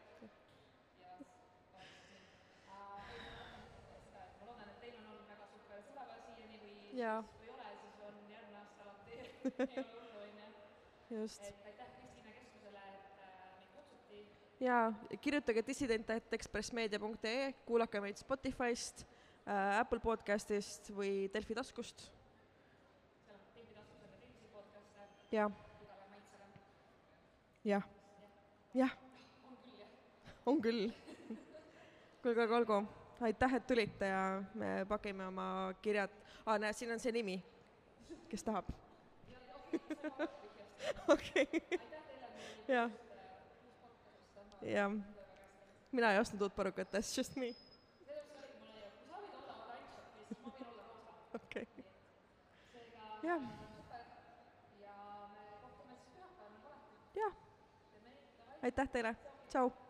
seda, 4.07 4.23
et 4.23 4.39
ma 4.39 4.45
loodan, 4.47 4.69
et 4.71 4.79
teil 4.81 4.95
on 4.99 5.05
olnud 5.11 5.27
väga 5.31 5.45
super 5.51 5.79
sõbrapäev 5.87 6.21
Jaa. 6.97 7.23
kui 7.23 7.45
ei 7.45 7.49
ole, 7.53 7.65
siis 7.81 7.97
on 8.07 8.15
järgmine 8.31 8.57
aasta 8.57 8.83
alati 8.83 9.17
hullu, 9.75 10.21
onju. 10.21 10.45
just. 11.21 11.43
et 11.45 11.65
aitäh 11.65 11.91
Kristiine 11.97 12.31
keskusele, 12.33 12.81
et 12.93 13.19
äh, 13.21 13.51
meid 13.59 13.69
kutsuti. 13.75 14.23
jaa, 14.59 14.93
kirjutage 15.21 15.63
dissident.ekspressmeedia.ee, 15.67 17.53
kuulake 17.69 18.01
meid 18.01 18.17
Spotify'st 18.17 19.05
äh,, 19.05 19.79
Apple 19.79 19.99
podcast'ist 19.99 20.89
või 20.97 21.29
Delfi 21.33 21.59
taskust. 21.61 22.07
seal 23.21 23.37
on 23.37 23.45
Delfi 23.53 23.77
taskus 23.77 24.01
on 24.01 24.09
ka 24.09 24.21
teisi 24.25 24.53
podcast'e 24.57 25.09
jah, 25.37 25.53
igale 25.85 26.09
maitsele. 26.15 26.51
jah, 27.75 27.89
jah, 28.73 29.01
on 29.45 29.61
küll 29.65 29.85
jah. 29.85 29.97
on 30.45 30.61
küll. 30.65 30.87
kuulge, 32.23 32.41
aga 32.49 32.63
olgu, 32.63 32.85
aitäh, 33.21 33.53
et 33.53 33.67
tulite 33.67 34.05
ja 34.05 34.43
me 34.53 34.85
pakime 34.89 35.25
oma 35.27 35.73
kirjad. 35.81 36.11
Ah,, 36.45 36.59
näe, 36.59 36.73
siin 36.73 36.91
on 36.91 36.99
see 36.99 37.11
nimi, 37.11 37.37
kes 38.29 38.43
tahab. 38.43 38.69
okei, 41.13 41.47
jah, 42.67 42.91
jah, 44.61 44.93
mina 45.91 46.11
ei 46.13 46.21
ostnud 46.21 46.45
uut 46.47 46.55
parukat, 46.55 46.91
that's 46.91 47.17
just 47.17 47.35
me, 47.35 47.51
okei. 51.35 51.67
Jah, 53.23 53.43
jah, 57.15 57.35
aitäh 58.63 58.89
teile, 58.95 59.15
tšau 59.49 59.86